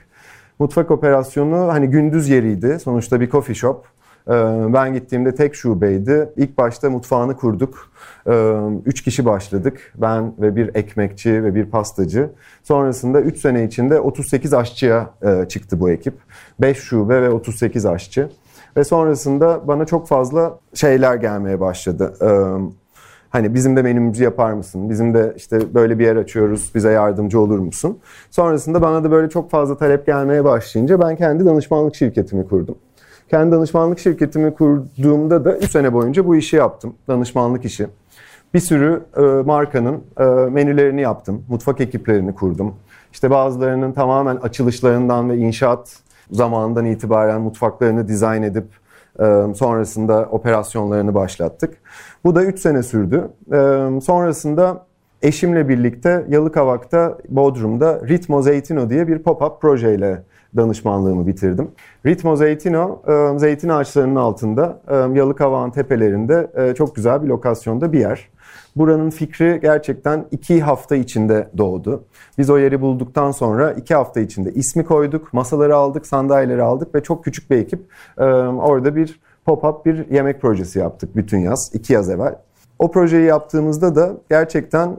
Mutfak 0.60 0.92
operasyonu 0.92 1.74
hani 1.74 1.88
gündüz 1.88 2.30
yeriydi. 2.30 2.80
Sonuçta 2.80 3.22
bir 3.22 3.30
coffee 3.30 3.56
shop. 3.56 3.86
E, 4.28 4.32
Ben 4.74 4.94
gittiğimde 4.94 5.36
tek 5.36 5.56
şubeydi. 5.56 6.30
İlk 6.38 6.58
başta 6.58 6.90
mutfağını 6.90 7.36
kurduk. 7.36 7.92
E, 8.28 8.54
Üç 8.86 9.02
kişi 9.04 9.26
başladık. 9.26 9.94
Ben 9.98 10.34
ve 10.40 10.56
bir 10.56 10.76
ekmekçi 10.76 11.44
ve 11.44 11.56
bir 11.56 11.66
pastacı. 11.66 12.30
Sonrasında 12.64 13.22
3 13.22 13.38
sene 13.38 13.64
içinde 13.64 14.00
38 14.00 14.54
aşçıya 14.54 15.10
e, 15.22 15.48
çıktı 15.48 15.80
bu 15.80 15.90
ekip. 15.90 16.14
5 16.62 16.78
şube 16.78 17.22
ve 17.22 17.30
38 17.30 17.86
aşçı. 17.86 18.30
Ve 18.78 18.84
sonrasında 18.84 19.68
bana 19.68 19.86
çok 19.86 20.08
fazla 20.08 20.60
şeyler 20.74 21.16
gelmeye 21.16 21.60
başladı. 21.60 22.14
Ee, 22.22 22.28
hani 23.30 23.54
bizim 23.54 23.76
de 23.76 23.82
menümüzü 23.82 24.24
yapar 24.24 24.54
mısın? 24.54 24.90
Bizim 24.90 25.14
de 25.14 25.34
işte 25.38 25.74
böyle 25.74 26.00
bir 26.00 26.06
yer 26.06 26.16
açıyoruz, 26.16 26.72
bize 26.76 26.92
yardımcı 26.92 27.40
olur 27.40 27.60
musun? 27.60 28.00
Sonrasında 28.30 28.82
bana 28.82 29.04
da 29.04 29.12
böyle 29.12 29.30
çok 29.30 29.52
fazla 29.52 29.78
talep 29.78 30.06
gelmeye 30.06 30.44
başlayınca 30.44 31.00
ben 31.02 31.16
kendi 31.16 31.46
danışmanlık 31.46 31.96
şirketimi 31.96 32.48
kurdum. 32.48 32.76
Kendi 33.32 33.56
danışmanlık 33.56 34.00
şirketimi 34.00 34.54
kurduğumda 34.54 35.46
da 35.46 35.58
3 35.58 35.72
sene 35.72 35.94
boyunca 35.94 36.26
bu 36.26 36.36
işi 36.36 36.56
yaptım. 36.56 36.94
Danışmanlık 37.08 37.66
işi. 37.66 37.88
Bir 38.54 38.60
sürü 38.60 39.04
e, 39.18 39.22
markanın 39.22 40.04
e, 40.20 40.24
menülerini 40.26 41.02
yaptım. 41.02 41.46
Mutfak 41.50 41.82
ekiplerini 41.82 42.36
kurdum. 42.36 42.76
İşte 43.14 43.30
bazılarının 43.30 43.92
tamamen 43.92 44.36
açılışlarından 44.36 45.30
ve 45.30 45.38
inşaat 45.38 46.00
zamanından 46.32 46.86
itibaren 46.86 47.42
mutfaklarını 47.42 48.08
dizayn 48.08 48.44
edip 48.44 48.68
e, 49.20 49.24
sonrasında 49.56 50.28
operasyonlarını 50.32 51.14
başlattık. 51.14 51.78
Bu 52.24 52.36
da 52.36 52.44
3 52.44 52.60
sene 52.60 52.84
sürdü. 52.84 53.30
E, 53.48 53.58
sonrasında 54.02 54.86
eşimle 55.22 55.70
birlikte 55.70 56.26
Yalıkavak'ta 56.30 57.18
Bodrum'da 57.30 58.02
Ritmo 58.08 58.42
Zeytino 58.42 58.90
diye 58.90 59.08
bir 59.08 59.18
pop-up 59.18 59.60
projeyle 59.60 60.24
danışmanlığımı 60.56 61.28
bitirdim. 61.28 61.72
Ritmo 62.06 62.36
Zeytino, 62.36 63.02
e, 63.08 63.40
zeytin 63.40 63.70
ağaçlarının 63.70 64.16
altında 64.16 64.82
e, 64.88 64.96
Yalıkavak'ın 64.96 65.72
tepelerinde 65.72 66.52
e, 66.56 66.76
çok 66.76 66.96
güzel 66.96 67.24
bir 67.24 67.28
lokasyonda 67.28 67.94
bir 67.94 68.00
yer. 68.00 68.30
Buranın 68.76 69.10
fikri 69.10 69.60
gerçekten 69.62 70.26
iki 70.32 70.62
hafta 70.62 70.96
içinde 70.96 71.48
doğdu. 71.58 72.04
Biz 72.38 72.50
o 72.50 72.58
yeri 72.58 72.82
bulduktan 72.82 73.32
sonra 73.32 73.72
iki 73.72 73.96
hafta 73.96 74.20
içinde 74.20 74.52
ismi 74.52 74.86
koyduk, 74.86 75.34
masaları 75.34 75.76
aldık, 75.76 76.08
sandalyeleri 76.08 76.62
aldık 76.64 76.96
ve 76.96 77.04
çok 77.04 77.24
küçük 77.24 77.52
bir 77.52 77.58
ekip 77.58 77.80
orada 78.62 78.96
bir 78.96 79.20
pop-up 79.48 79.86
bir 79.86 80.10
yemek 80.12 80.42
projesi 80.42 80.80
yaptık 80.80 81.16
bütün 81.16 81.40
yaz, 81.40 81.72
iki 81.74 81.94
yaz 81.94 82.10
evvel. 82.10 82.36
O 82.80 82.92
projeyi 82.92 83.26
yaptığımızda 83.26 83.96
da 83.96 84.18
gerçekten 84.30 84.98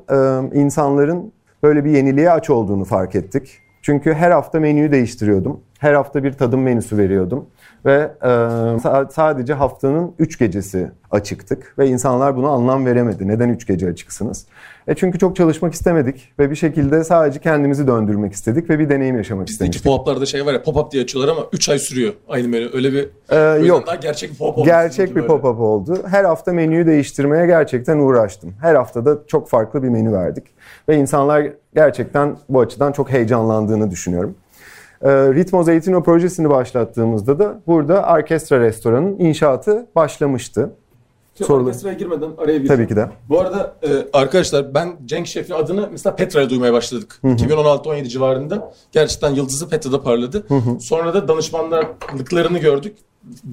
insanların 0.52 1.32
böyle 1.62 1.84
bir 1.84 1.90
yeniliğe 1.90 2.30
aç 2.30 2.50
olduğunu 2.50 2.84
fark 2.84 3.14
ettik. 3.14 3.61
Çünkü 3.82 4.14
her 4.14 4.30
hafta 4.30 4.60
menüyü 4.60 4.92
değiştiriyordum. 4.92 5.60
Her 5.78 5.94
hafta 5.94 6.24
bir 6.24 6.32
tadım 6.32 6.62
menüsü 6.62 6.98
veriyordum. 6.98 7.46
Ve 7.86 8.10
e, 8.22 8.26
sa- 8.26 9.12
sadece 9.12 9.54
haftanın 9.54 10.12
3 10.18 10.38
gecesi 10.38 10.90
açıktık. 11.10 11.74
Ve 11.78 11.86
insanlar 11.88 12.36
buna 12.36 12.48
anlam 12.48 12.86
veremedi. 12.86 13.28
Neden 13.28 13.48
3 13.48 13.66
gece 13.66 13.88
açıksınız? 13.88 14.46
E 14.88 14.94
çünkü 14.94 15.18
çok 15.18 15.36
çalışmak 15.36 15.74
istemedik. 15.74 16.32
Ve 16.38 16.50
bir 16.50 16.56
şekilde 16.56 17.04
sadece 17.04 17.38
kendimizi 17.40 17.86
döndürmek 17.86 18.32
istedik. 18.32 18.70
Ve 18.70 18.78
bir 18.78 18.88
deneyim 18.88 19.16
yaşamak 19.16 19.46
Bizdeki 19.48 19.70
istemiştik. 19.70 19.86
pop-up'larda 20.06 20.26
şey 20.26 20.46
var 20.46 20.52
ya 20.52 20.58
pop-up 20.62 20.90
diye 20.90 21.02
açıyorlar 21.02 21.32
ama 21.32 21.42
3 21.52 21.68
ay 21.68 21.78
sürüyor 21.78 22.12
aynı 22.28 22.48
menü. 22.48 22.70
Öyle 22.72 22.92
bir 22.92 23.08
Ee, 23.30 23.66
yok. 23.66 23.86
daha 23.86 23.94
gerçek 23.94 24.30
bir 24.30 24.36
pop-up. 24.36 24.64
Gerçek 24.64 25.16
bir 25.16 25.22
pop-up 25.22 25.58
oldu. 25.60 25.98
Her 26.06 26.24
hafta 26.24 26.52
menüyü 26.52 26.86
değiştirmeye 26.86 27.46
gerçekten 27.46 27.98
uğraştım. 27.98 28.54
Her 28.60 28.74
haftada 28.74 29.18
çok 29.26 29.48
farklı 29.48 29.82
bir 29.82 29.88
menü 29.88 30.12
verdik. 30.12 30.44
Ve 30.88 30.96
insanlar 30.96 31.46
gerçekten 31.74 32.36
bu 32.48 32.60
açıdan 32.60 32.92
çok 32.92 33.10
heyecanlandığını 33.10 33.90
düşünüyorum. 33.90 34.34
Ee, 35.02 35.08
Ritmo 35.10 35.62
Zeytino 35.62 36.02
projesini 36.02 36.50
başlattığımızda 36.50 37.38
da 37.38 37.60
burada 37.66 38.14
Orkestra 38.14 38.60
Restoran'ın 38.60 39.18
inşaatı 39.18 39.86
başlamıştı. 39.96 40.70
Şimdi 41.34 41.48
Sorular. 41.48 41.66
Orkestraya 41.66 41.94
girmeden 41.94 42.30
araya 42.38 42.62
bir 42.62 42.68
Tabii 42.68 42.88
ki 42.88 42.96
de. 42.96 43.08
Bu 43.28 43.40
arada 43.40 43.76
e, 43.82 43.88
arkadaşlar 44.12 44.74
ben 44.74 44.96
Cenk 45.04 45.26
Şef'in 45.26 45.54
adını 45.54 45.88
mesela 45.92 46.16
Petra'ya 46.16 46.50
duymaya 46.50 46.72
başladık. 46.72 47.20
2016-17 47.24 48.08
civarında. 48.08 48.72
Gerçekten 48.92 49.30
yıldızı 49.34 49.68
Petra'da 49.68 50.02
parladı. 50.02 50.46
Sonra 50.80 51.14
da 51.14 51.28
danışmanlıklarını 51.28 52.58
gördük. 52.58 52.96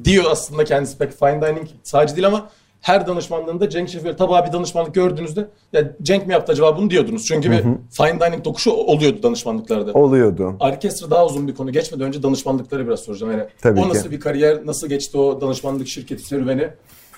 Diyor 0.04 0.26
aslında 0.32 0.64
kendisi 0.64 0.98
pek 0.98 1.12
fine 1.20 1.42
dining 1.42 1.68
sadece 1.84 2.16
değil 2.16 2.28
ama 2.28 2.50
her 2.82 3.08
danışmanlığında 3.08 3.70
Cenk 3.70 3.90
Şef'e 3.90 4.16
tabii 4.16 4.48
bir 4.48 4.54
danışmanlık 4.54 4.96
gördüğünüzde 4.96 5.48
ya 5.74 5.92
Cenk 6.02 6.28
mi 6.28 6.34
yaptı 6.34 6.52
acaba 6.52 6.78
bunu 6.78 6.90
diyordunuz. 6.90 7.26
Çünkü 7.26 7.52
bir 7.52 7.64
fine 7.92 8.20
dining 8.20 8.46
dokuşu 8.46 8.72
oluyordu 8.72 9.24
danışmanlıklarda. 9.24 9.92
Oluyordu. 9.94 10.56
Orkestra 10.60 11.12
daha 11.12 11.26
uzun 11.26 11.48
bir 11.48 11.56
konu. 11.56 11.72
Geçmeden 11.72 12.08
önce 12.08 12.24
danışmanlıkları 12.24 12.88
biraz 12.88 13.00
soracağım. 13.00 13.32
Yani 13.32 13.44
Tabii 13.62 13.80
o 13.80 13.84
ki. 13.84 13.90
nasıl 13.90 14.12
bir 14.12 14.20
kariyer, 14.20 14.66
nasıl 14.66 14.88
geçti 14.88 15.18
o 15.18 15.42
danışmanlık 15.42 15.88
şirketi 15.88 16.24
serüveni 16.24 16.70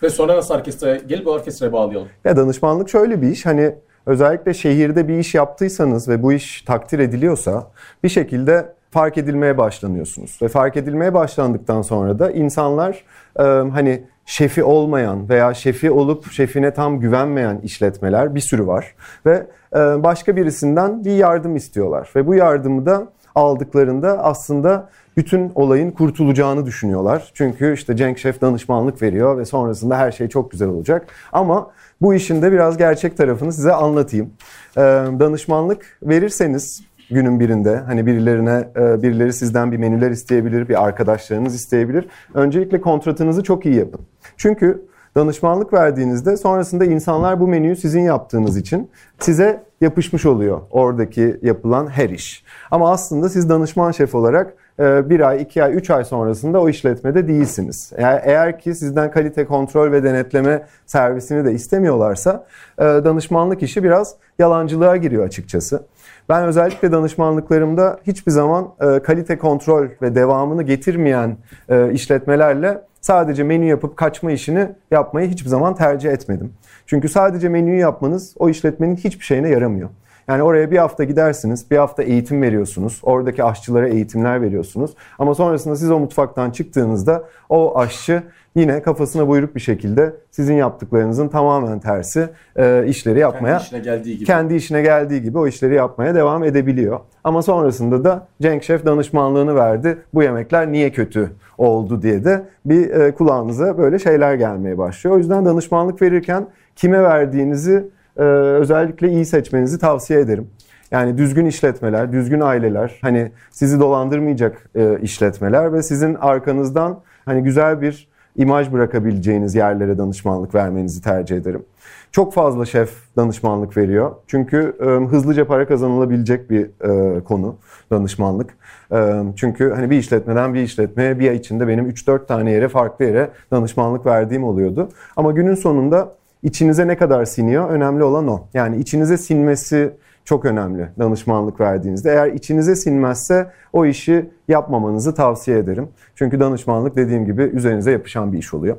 ve 0.03 0.09
sonra 0.09 0.35
nasıl 0.37 0.53
orkestraya 0.53 0.95
gelip 0.95 1.27
orkestraya 1.27 1.73
bağlayalım. 1.73 2.07
Ya 2.25 2.35
danışmanlık 2.37 2.89
şöyle 2.89 3.21
bir 3.21 3.27
iş 3.27 3.45
hani 3.45 3.75
özellikle 4.05 4.53
şehirde 4.53 5.07
bir 5.07 5.19
iş 5.19 5.35
yaptıysanız 5.35 6.09
ve 6.09 6.23
bu 6.23 6.33
iş 6.33 6.61
takdir 6.61 6.99
ediliyorsa 6.99 7.71
bir 8.03 8.09
şekilde 8.09 8.73
fark 8.91 9.17
edilmeye 9.17 9.57
başlanıyorsunuz. 9.57 10.39
Ve 10.41 10.47
fark 10.47 10.77
edilmeye 10.77 11.13
başlandıktan 11.13 11.81
sonra 11.81 12.19
da 12.19 12.31
insanlar 12.31 13.03
e, 13.39 13.43
hani 13.43 14.03
şefi 14.31 14.63
olmayan 14.63 15.29
veya 15.29 15.53
şefi 15.53 15.91
olup 15.91 16.31
şefine 16.31 16.73
tam 16.73 16.99
güvenmeyen 16.99 17.59
işletmeler 17.63 18.35
bir 18.35 18.39
sürü 18.39 18.67
var. 18.67 18.95
Ve 19.25 19.47
e, 19.75 19.77
başka 19.77 20.35
birisinden 20.35 21.05
bir 21.05 21.11
yardım 21.11 21.55
istiyorlar. 21.55 22.09
Ve 22.15 22.27
bu 22.27 22.35
yardımı 22.35 22.85
da 22.85 23.07
aldıklarında 23.35 24.23
aslında 24.23 24.89
bütün 25.17 25.51
olayın 25.55 25.91
kurtulacağını 25.91 26.65
düşünüyorlar. 26.65 27.31
Çünkü 27.33 27.73
işte 27.73 27.95
Cenk 27.95 28.17
Şef 28.17 28.41
danışmanlık 28.41 29.01
veriyor 29.01 29.37
ve 29.37 29.45
sonrasında 29.45 29.97
her 29.97 30.11
şey 30.11 30.27
çok 30.27 30.51
güzel 30.51 30.67
olacak. 30.67 31.07
Ama 31.31 31.71
bu 32.01 32.13
işin 32.13 32.41
de 32.41 32.51
biraz 32.51 32.77
gerçek 32.77 33.17
tarafını 33.17 33.53
size 33.53 33.73
anlatayım. 33.73 34.33
Ee, 34.77 34.81
danışmanlık 35.19 35.97
verirseniz 36.03 36.83
günün 37.11 37.39
birinde 37.39 37.77
hani 37.77 38.05
birilerine 38.05 38.67
e, 38.75 39.01
birileri 39.01 39.33
sizden 39.33 39.71
bir 39.71 39.77
menüler 39.77 40.11
isteyebilir, 40.11 40.69
bir 40.69 40.83
arkadaşlarınız 40.83 41.55
isteyebilir. 41.55 42.07
Öncelikle 42.33 42.81
kontratınızı 42.81 43.43
çok 43.43 43.65
iyi 43.65 43.75
yapın. 43.75 44.01
Çünkü 44.37 44.85
danışmanlık 45.15 45.73
verdiğinizde 45.73 46.37
sonrasında 46.37 46.85
insanlar 46.85 47.39
bu 47.39 47.47
menüyü 47.47 47.75
sizin 47.75 48.01
yaptığınız 48.01 48.57
için 48.57 48.89
size 49.19 49.63
yapışmış 49.81 50.25
oluyor 50.25 50.61
oradaki 50.71 51.39
yapılan 51.41 51.87
her 51.87 52.09
iş. 52.09 52.43
Ama 52.71 52.91
aslında 52.91 53.29
siz 53.29 53.49
danışman 53.49 53.91
şef 53.91 54.15
olarak 54.15 54.53
e, 54.79 55.09
bir 55.09 55.19
ay, 55.19 55.41
iki 55.41 55.63
ay, 55.63 55.75
üç 55.75 55.89
ay 55.89 56.05
sonrasında 56.05 56.61
o 56.61 56.69
işletmede 56.69 57.27
değilsiniz. 57.27 57.91
Eğer, 57.95 58.21
eğer 58.25 58.59
ki 58.59 58.75
sizden 58.75 59.11
kalite 59.11 59.45
kontrol 59.45 59.91
ve 59.91 60.03
denetleme 60.03 60.65
servisini 60.85 61.45
de 61.45 61.53
istemiyorlarsa 61.53 62.45
e, 62.77 62.83
danışmanlık 62.83 63.63
işi 63.63 63.83
biraz 63.83 64.15
yalancılığa 64.39 64.97
giriyor 64.97 65.25
açıkçası. 65.25 65.83
Ben 66.31 66.43
özellikle 66.43 66.91
danışmanlıklarımda 66.91 67.99
hiçbir 68.07 68.31
zaman 68.31 68.73
e, 68.81 68.99
kalite 68.99 69.37
kontrol 69.37 69.87
ve 70.01 70.15
devamını 70.15 70.63
getirmeyen 70.63 71.37
e, 71.69 71.93
işletmelerle 71.93 72.81
sadece 73.01 73.43
menü 73.43 73.65
yapıp 73.65 73.97
kaçma 73.97 74.31
işini 74.31 74.69
yapmayı 74.91 75.29
hiçbir 75.29 75.49
zaman 75.49 75.75
tercih 75.75 76.11
etmedim. 76.11 76.53
Çünkü 76.85 77.09
sadece 77.09 77.49
menüyü 77.49 77.79
yapmanız 77.79 78.35
o 78.39 78.49
işletmenin 78.49 78.95
hiçbir 78.95 79.25
şeyine 79.25 79.49
yaramıyor. 79.49 79.89
Yani 80.27 80.43
oraya 80.43 80.71
bir 80.71 80.77
hafta 80.77 81.03
gidersiniz, 81.03 81.71
bir 81.71 81.77
hafta 81.77 82.03
eğitim 82.03 82.41
veriyorsunuz. 82.41 82.99
Oradaki 83.03 83.43
aşçılara 83.43 83.87
eğitimler 83.87 84.41
veriyorsunuz. 84.41 84.91
Ama 85.19 85.35
sonrasında 85.35 85.75
siz 85.75 85.91
o 85.91 85.99
mutfaktan 85.99 86.51
çıktığınızda 86.51 87.23
o 87.49 87.79
aşçı 87.79 88.23
yine 88.55 88.81
kafasına 88.81 89.27
buyruk 89.27 89.55
bir 89.55 89.59
şekilde 89.59 90.13
sizin 90.31 90.55
yaptıklarınızın 90.55 91.27
tamamen 91.27 91.79
tersi 91.79 92.29
e, 92.55 92.85
işleri 92.87 93.19
yapmaya 93.19 93.57
kendi 93.57 93.63
işine 93.63 93.79
geldiği 93.79 94.15
gibi 94.15 94.25
kendi 94.25 94.55
işine 94.55 94.81
geldiği 94.81 95.21
gibi 95.21 95.37
o 95.37 95.47
işleri 95.47 95.75
yapmaya 95.75 96.15
devam 96.15 96.43
edebiliyor. 96.43 96.99
Ama 97.23 97.41
sonrasında 97.41 98.03
da 98.03 98.27
Cenk 98.41 98.63
Şef 98.63 98.85
danışmanlığını 98.85 99.55
verdi. 99.55 99.97
Bu 100.13 100.23
yemekler 100.23 100.71
niye 100.71 100.91
kötü 100.91 101.31
oldu 101.57 102.01
diye 102.01 102.25
de 102.25 102.43
bir 102.65 102.89
e, 102.89 103.11
kulağınıza 103.11 103.77
böyle 103.77 103.99
şeyler 103.99 104.33
gelmeye 104.33 104.77
başlıyor. 104.77 105.15
O 105.15 105.19
yüzden 105.19 105.45
danışmanlık 105.45 106.01
verirken 106.01 106.47
kime 106.75 107.03
verdiğinizi 107.03 107.87
e, 108.17 108.23
özellikle 108.23 109.09
iyi 109.09 109.25
seçmenizi 109.25 109.79
tavsiye 109.79 110.19
ederim. 110.19 110.47
Yani 110.91 111.17
düzgün 111.17 111.45
işletmeler, 111.45 112.11
düzgün 112.11 112.39
aileler, 112.39 112.99
hani 113.01 113.31
sizi 113.51 113.79
dolandırmayacak 113.79 114.69
e, 114.75 114.99
işletmeler 115.01 115.73
ve 115.73 115.83
sizin 115.83 116.15
arkanızdan 116.15 116.99
hani 117.25 117.43
güzel 117.43 117.81
bir 117.81 118.10
imaj 118.35 118.71
bırakabileceğiniz 118.71 119.55
yerlere 119.55 119.97
danışmanlık 119.97 120.55
vermenizi 120.55 121.01
tercih 121.01 121.37
ederim. 121.37 121.65
Çok 122.11 122.33
fazla 122.33 122.65
şef 122.65 123.15
danışmanlık 123.17 123.77
veriyor. 123.77 124.11
Çünkü 124.27 124.75
e, 124.81 124.85
hızlıca 124.85 125.45
para 125.45 125.67
kazanılabilecek 125.67 126.49
bir 126.49 126.65
e, 126.65 127.23
konu 127.23 127.55
danışmanlık. 127.91 128.57
E, 128.93 129.23
çünkü 129.35 129.71
hani 129.75 129.89
bir 129.89 129.97
işletmeden 129.97 130.53
bir 130.53 130.61
işletmeye 130.61 131.19
bir 131.19 131.29
ay 131.29 131.35
içinde 131.35 131.67
benim 131.67 131.89
3-4 131.89 132.25
tane 132.25 132.51
yere 132.51 132.67
farklı 132.67 133.05
yere 133.05 133.29
danışmanlık 133.51 134.05
verdiğim 134.05 134.43
oluyordu. 134.43 134.89
Ama 135.15 135.31
günün 135.31 135.55
sonunda 135.55 136.15
içinize 136.43 136.87
ne 136.87 136.97
kadar 136.97 137.25
siniyor 137.25 137.69
önemli 137.69 138.03
olan 138.03 138.27
o. 138.27 138.47
Yani 138.53 138.77
içinize 138.77 139.17
sinmesi 139.17 139.93
çok 140.25 140.45
önemli 140.45 140.89
danışmanlık 140.99 141.59
verdiğinizde. 141.59 142.11
Eğer 142.11 142.27
içinize 142.27 142.75
sinmezse 142.75 143.51
o 143.73 143.85
işi 143.85 144.29
yapmamanızı 144.47 145.15
tavsiye 145.15 145.57
ederim. 145.57 145.87
Çünkü 146.15 146.39
danışmanlık 146.39 146.95
dediğim 146.95 147.25
gibi 147.25 147.41
üzerinize 147.41 147.91
yapışan 147.91 148.33
bir 148.33 148.37
iş 148.37 148.53
oluyor. 148.53 148.77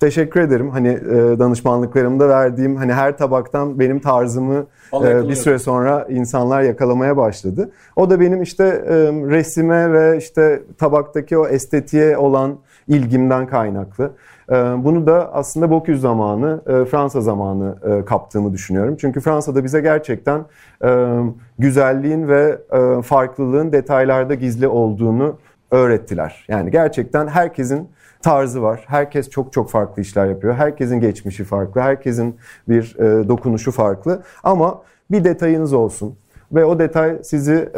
Teşekkür 0.00 0.40
ederim. 0.40 0.70
Hani 0.70 0.88
e, 0.88 1.38
danışmanlıklarımda 1.38 2.28
verdiğim 2.28 2.76
hani 2.76 2.92
her 2.92 3.18
tabaktan 3.18 3.78
benim 3.78 4.00
tarzımı 4.00 4.66
e, 5.04 5.28
bir 5.28 5.34
süre 5.34 5.58
sonra 5.58 6.06
insanlar 6.08 6.62
yakalamaya 6.62 7.16
başladı. 7.16 7.70
O 7.96 8.10
da 8.10 8.20
benim 8.20 8.42
işte 8.42 8.64
e, 8.64 8.94
resime 9.30 9.92
ve 9.92 10.18
işte 10.18 10.62
tabaktaki 10.78 11.38
o 11.38 11.46
estetiğe 11.46 12.18
olan 12.18 12.58
ilgimden 12.90 13.46
kaynaklı. 13.46 14.12
Ee, 14.50 14.54
bunu 14.54 15.06
da 15.06 15.34
aslında 15.34 15.70
Bocuse 15.70 16.00
zamanı, 16.00 16.60
e, 16.66 16.84
Fransa 16.84 17.20
zamanı 17.20 17.76
e, 17.84 18.04
kaptığımı 18.04 18.52
düşünüyorum. 18.52 18.96
Çünkü 19.00 19.20
Fransa'da 19.20 19.64
bize 19.64 19.80
gerçekten 19.80 20.44
e, 20.84 21.18
güzelliğin 21.58 22.28
ve 22.28 22.58
farklılığın 23.02 23.72
detaylarda 23.72 24.34
gizli 24.34 24.68
olduğunu 24.68 25.38
öğrettiler. 25.70 26.44
Yani 26.48 26.70
gerçekten 26.70 27.26
herkesin 27.26 27.88
tarzı 28.22 28.62
var. 28.62 28.84
Herkes 28.86 29.30
çok 29.30 29.52
çok 29.52 29.70
farklı 29.70 30.02
işler 30.02 30.26
yapıyor. 30.26 30.54
Herkesin 30.54 31.00
geçmişi 31.00 31.44
farklı. 31.44 31.80
Herkesin 31.80 32.36
bir 32.68 32.96
dokunuşu 33.28 33.72
farklı. 33.72 34.22
Ama 34.42 34.82
bir 35.10 35.24
detayınız 35.24 35.72
olsun 35.72 36.16
ve 36.52 36.64
o 36.64 36.78
detay 36.78 37.18
sizi 37.22 37.68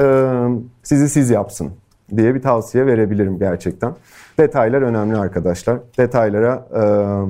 sizi 0.82 1.08
siz 1.08 1.30
yapsın 1.30 1.72
diye 2.16 2.34
bir 2.34 2.42
tavsiye 2.42 2.86
verebilirim 2.86 3.38
gerçekten. 3.38 3.94
Detaylar 4.38 4.82
önemli 4.82 5.16
arkadaşlar. 5.16 5.78
Detaylara 5.98 6.68
e, 6.70 6.80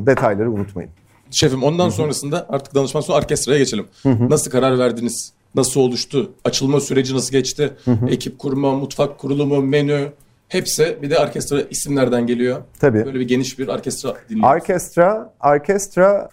detayları 0.06 0.50
unutmayın. 0.50 0.90
Şefim 1.30 1.62
ondan 1.62 1.84
Hı-hı. 1.84 1.92
sonrasında 1.92 2.46
artık 2.48 2.74
danışman 2.74 3.00
sonra 3.00 3.18
orkestraya 3.18 3.58
geçelim. 3.58 3.86
Hı-hı. 4.02 4.30
Nasıl 4.30 4.50
karar 4.50 4.78
verdiniz? 4.78 5.32
Nasıl 5.54 5.80
oluştu? 5.80 6.32
Açılma 6.44 6.80
süreci 6.80 7.14
nasıl 7.14 7.32
geçti? 7.32 7.72
Hı-hı. 7.84 8.08
Ekip 8.08 8.38
kurma, 8.38 8.74
mutfak 8.74 9.18
kurulumu, 9.18 9.62
menü 9.62 10.12
hepsi 10.48 10.98
bir 11.02 11.10
de 11.10 11.18
orkestra 11.18 11.60
isimlerden 11.60 12.26
geliyor. 12.26 12.62
Tabii. 12.80 13.04
Böyle 13.04 13.20
bir 13.20 13.28
geniş 13.28 13.58
bir 13.58 13.68
orkestra 13.68 14.14
dinliyoruz. 14.28 14.56
Orkestra, 14.56 15.32
orkestra 15.44 16.28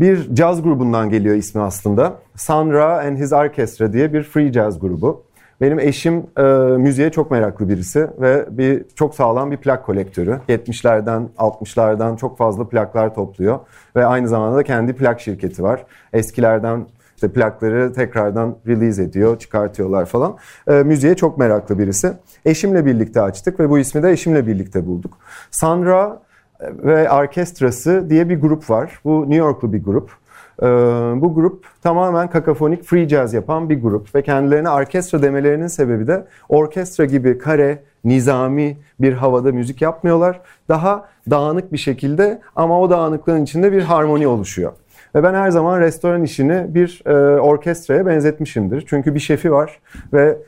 bir 0.00 0.34
caz 0.34 0.62
grubundan 0.62 1.10
geliyor 1.10 1.36
ismi 1.36 1.62
aslında. 1.62 2.18
Sandra 2.36 3.00
and 3.00 3.18
His 3.18 3.32
Orchestra 3.32 3.92
diye 3.92 4.12
bir 4.12 4.22
free 4.22 4.52
jazz 4.52 4.80
grubu. 4.80 5.22
Benim 5.60 5.78
eşim 5.78 6.26
e, 6.38 6.42
müziğe 6.78 7.10
çok 7.10 7.30
meraklı 7.30 7.68
birisi 7.68 8.08
ve 8.20 8.46
bir 8.50 8.84
çok 8.94 9.14
sağlam 9.14 9.50
bir 9.50 9.56
plak 9.56 9.86
kolektörü. 9.86 10.40
70'lerden 10.48 11.28
60'lardan 11.38 12.16
çok 12.16 12.38
fazla 12.38 12.68
plaklar 12.68 13.14
topluyor 13.14 13.58
ve 13.96 14.06
aynı 14.06 14.28
zamanda 14.28 14.56
da 14.56 14.62
kendi 14.62 14.92
plak 14.92 15.20
şirketi 15.20 15.62
var. 15.62 15.86
Eskilerden 16.12 16.86
işte 17.14 17.32
plakları 17.32 17.92
tekrardan 17.92 18.56
release 18.66 19.02
ediyor, 19.02 19.38
çıkartıyorlar 19.38 20.06
falan. 20.06 20.36
E, 20.68 20.72
müziğe 20.72 21.14
çok 21.14 21.38
meraklı 21.38 21.78
birisi. 21.78 22.12
Eşimle 22.44 22.86
birlikte 22.86 23.22
açtık 23.22 23.60
ve 23.60 23.70
bu 23.70 23.78
ismi 23.78 24.02
de 24.02 24.10
eşimle 24.10 24.46
birlikte 24.46 24.86
bulduk. 24.86 25.18
Sandra 25.50 26.22
ve 26.60 27.10
Orkestrası 27.10 28.10
diye 28.10 28.28
bir 28.28 28.40
grup 28.40 28.70
var. 28.70 29.00
Bu 29.04 29.20
New 29.20 29.36
Yorklu 29.36 29.72
bir 29.72 29.84
grup. 29.84 30.10
Ee, 30.62 30.66
bu 31.16 31.34
grup 31.34 31.64
tamamen 31.82 32.30
kakafonik 32.30 32.84
free 32.84 33.08
jazz 33.08 33.34
yapan 33.34 33.70
bir 33.70 33.82
grup 33.82 34.14
ve 34.14 34.22
kendilerine 34.22 34.70
orkestra 34.70 35.22
demelerinin 35.22 35.66
sebebi 35.66 36.06
de 36.06 36.26
orkestra 36.48 37.04
gibi 37.04 37.38
kare, 37.38 37.82
nizami 38.04 38.76
bir 39.00 39.12
havada 39.12 39.52
müzik 39.52 39.82
yapmıyorlar. 39.82 40.40
Daha 40.68 41.08
dağınık 41.30 41.72
bir 41.72 41.78
şekilde 41.78 42.40
ama 42.56 42.80
o 42.80 42.90
dağınıklığın 42.90 43.42
içinde 43.42 43.72
bir 43.72 43.82
harmoni 43.82 44.26
oluşuyor. 44.26 44.72
Ve 45.14 45.22
ben 45.22 45.34
her 45.34 45.50
zaman 45.50 45.80
restoran 45.80 46.22
işini 46.22 46.74
bir 46.74 47.02
e, 47.06 47.40
orkestraya 47.40 48.06
benzetmişimdir. 48.06 48.84
Çünkü 48.86 49.14
bir 49.14 49.20
şefi 49.20 49.52
var 49.52 49.80
ve 50.12 50.38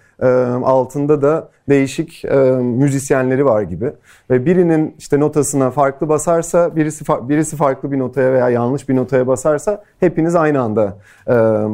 altında 0.64 1.22
da 1.22 1.48
değişik 1.68 2.24
müzisyenleri 2.60 3.44
var 3.44 3.62
gibi. 3.62 3.92
Ve 4.30 4.46
birinin 4.46 4.94
işte 4.98 5.20
notasına 5.20 5.70
farklı 5.70 6.08
basarsa, 6.08 6.76
birisi 6.76 7.04
birisi 7.28 7.56
farklı 7.56 7.92
bir 7.92 7.98
notaya 7.98 8.32
veya 8.32 8.50
yanlış 8.50 8.88
bir 8.88 8.96
notaya 8.96 9.26
basarsa 9.26 9.84
hepiniz 10.00 10.36
aynı 10.36 10.60
anda 10.60 10.96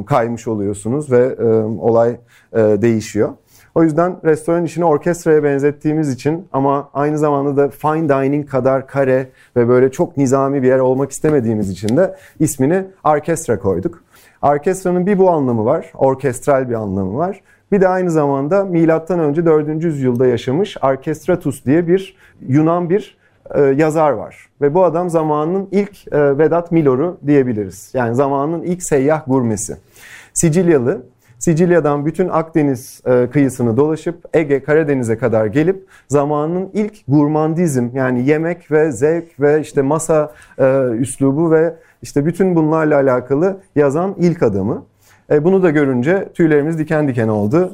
kaymış 0.07 0.49
oluyorsunuz 0.49 1.13
ve 1.13 1.37
olay 1.81 2.17
değişiyor. 2.55 3.29
O 3.75 3.83
yüzden 3.83 4.17
restoran 4.25 4.65
işini 4.65 4.85
orkestraya 4.85 5.45
benzettiğimiz 5.45 6.13
için 6.13 6.49
ama 6.53 6.91
aynı 6.95 7.19
zamanda 7.19 7.57
da 7.57 7.69
fine 7.69 8.09
dining 8.09 8.49
kadar 8.49 8.87
kare 8.87 9.29
ve 9.57 9.69
böyle 9.69 9.91
çok 9.91 10.17
nizami 10.17 10.63
bir 10.63 10.69
yer 10.69 10.79
olmak 10.79 11.11
istemediğimiz 11.11 11.71
için 11.71 11.97
de 11.97 12.17
ismini 12.39 12.85
orkestra 13.05 13.59
koyduk. 13.59 14.05
Orkestranın 14.43 15.07
bir 15.07 15.19
bu 15.19 15.31
anlamı 15.31 15.65
var, 15.65 15.93
orkestral 15.95 16.69
bir 16.69 16.75
anlamı 16.75 17.19
var. 17.19 17.41
Bir 17.73 17.81
de 17.81 17.89
aynı 17.89 18.11
zamanda 18.11 18.65
milattan 18.65 19.19
önce 19.19 19.47
4. 19.47 19.85
yüzyılda 19.85 20.27
yaşamış 20.27 20.77
Arkestratus 20.81 21.65
diye 21.65 21.89
bir 21.89 22.17
Yunan 22.49 22.91
bir 22.91 23.19
e, 23.55 23.63
yazar 23.63 24.11
var. 24.11 24.49
Ve 24.61 24.75
bu 24.75 24.85
adam 24.85 25.11
zamanının 25.11 25.69
ilk 25.71 26.13
e, 26.13 26.39
Vedat 26.39 26.73
Milor'u 26.73 27.19
diyebiliriz. 27.27 27.91
Yani 27.95 28.15
zamanının 28.15 28.63
ilk 28.63 28.83
seyyah 28.83 29.23
gurmesi. 29.27 29.77
Sicilyalı. 30.35 31.03
Sicilya'dan 31.39 32.07
bütün 32.07 32.29
Akdeniz 32.29 33.01
e, 33.07 33.31
kıyısını 33.33 33.77
dolaşıp 33.77 34.25
Ege, 34.35 34.63
Karadeniz'e 34.63 35.19
kadar 35.19 35.47
gelip 35.47 35.87
zamanının 36.09 36.71
ilk 36.73 36.95
gurmandizm 37.09 37.89
yani 37.95 38.29
yemek 38.29 38.71
ve 38.71 38.93
zevk 38.93 39.41
ve 39.41 39.61
işte 39.61 39.83
masa 39.83 40.33
üslubu 40.99 41.51
ve 41.51 41.75
işte 42.03 42.27
bütün 42.27 42.57
bunlarla 42.57 42.97
alakalı 42.97 43.61
yazan 43.77 44.15
ilk 44.19 44.43
adamı. 44.43 44.85
E, 45.31 45.45
bunu 45.45 45.63
da 45.63 45.71
görünce 45.71 46.29
tüylerimiz 46.35 46.79
diken 46.79 47.09
diken 47.09 47.29
oldu. 47.29 47.73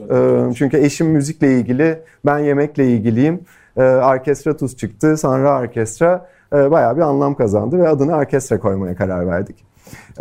E, 0.51 0.55
çünkü 0.55 0.77
eşim 0.77 1.07
müzikle 1.07 1.53
ilgili, 1.53 1.99
ben 2.27 2.39
yemekle 2.39 2.87
ilgiliyim. 2.87 3.41
E, 3.77 3.83
orkestra 3.83 4.57
tuz 4.57 4.77
çıktı, 4.77 5.17
sonra 5.17 5.61
orkestra 5.61 6.29
e, 6.53 6.71
bayağı 6.71 6.97
bir 6.97 7.03
anlam 7.03 7.35
kazandı 7.35 7.79
ve 7.79 7.89
adını 7.89 8.17
orkestra 8.17 8.61
koymaya 8.61 8.97
karar 8.97 9.27
verdik. 9.27 9.65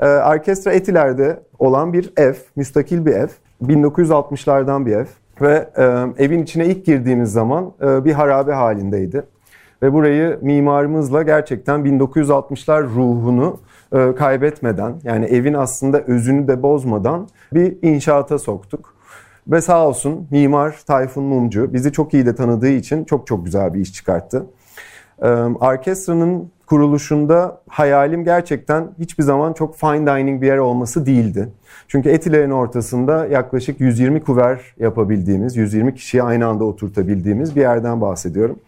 E, 0.01 0.07
orkestra 0.07 0.71
Etiler'de 0.71 1.39
olan 1.59 1.93
bir 1.93 2.13
ev, 2.17 2.33
müstakil 2.55 3.05
bir 3.05 3.11
ev. 3.11 3.27
1960'lardan 3.63 4.85
bir 4.85 4.95
ev 4.95 5.05
ve 5.41 5.69
e, 5.77 5.83
evin 6.23 6.43
içine 6.43 6.65
ilk 6.65 6.85
girdiğimiz 6.85 7.31
zaman 7.31 7.71
e, 7.81 8.05
bir 8.05 8.13
harabe 8.13 8.53
halindeydi. 8.53 9.23
Ve 9.81 9.93
burayı 9.93 10.39
mimarımızla 10.41 11.23
gerçekten 11.23 11.79
1960'lar 11.79 12.83
ruhunu 12.83 13.59
e, 13.93 14.15
kaybetmeden 14.15 14.95
yani 15.03 15.25
evin 15.25 15.53
aslında 15.53 16.01
özünü 16.01 16.47
de 16.47 16.63
bozmadan 16.63 17.27
bir 17.53 17.77
inşaata 17.81 18.39
soktuk. 18.39 18.99
ve 19.47 19.61
sağ 19.61 19.87
olsun 19.87 20.27
mimar 20.31 20.79
Tayfun 20.87 21.23
Mumcu 21.23 21.73
bizi 21.73 21.91
çok 21.91 22.13
iyi 22.13 22.25
de 22.25 22.35
tanıdığı 22.35 22.69
için 22.69 23.03
çok 23.03 23.27
çok 23.27 23.45
güzel 23.45 23.73
bir 23.73 23.79
iş 23.79 23.93
çıkarttı. 23.93 24.45
Ee, 25.21 25.27
orkestranın 25.59 26.51
kuruluşunda 26.69 27.61
hayalim 27.67 28.23
gerçekten 28.23 28.87
hiçbir 28.99 29.23
zaman 29.23 29.53
çok 29.53 29.77
fine 29.77 30.07
dining 30.07 30.41
bir 30.41 30.47
yer 30.47 30.57
olması 30.57 31.05
değildi. 31.05 31.49
Çünkü 31.87 32.09
Etiler'in 32.09 32.51
ortasında 32.51 33.25
yaklaşık 33.25 33.81
120 33.81 34.23
kuver 34.23 34.59
yapabildiğimiz, 34.79 35.55
120 35.55 35.95
kişiyi 35.95 36.23
aynı 36.23 36.47
anda 36.47 36.63
oturtabildiğimiz 36.63 37.55
bir 37.55 37.61
yerden 37.61 38.01
bahsediyorum. 38.01 38.59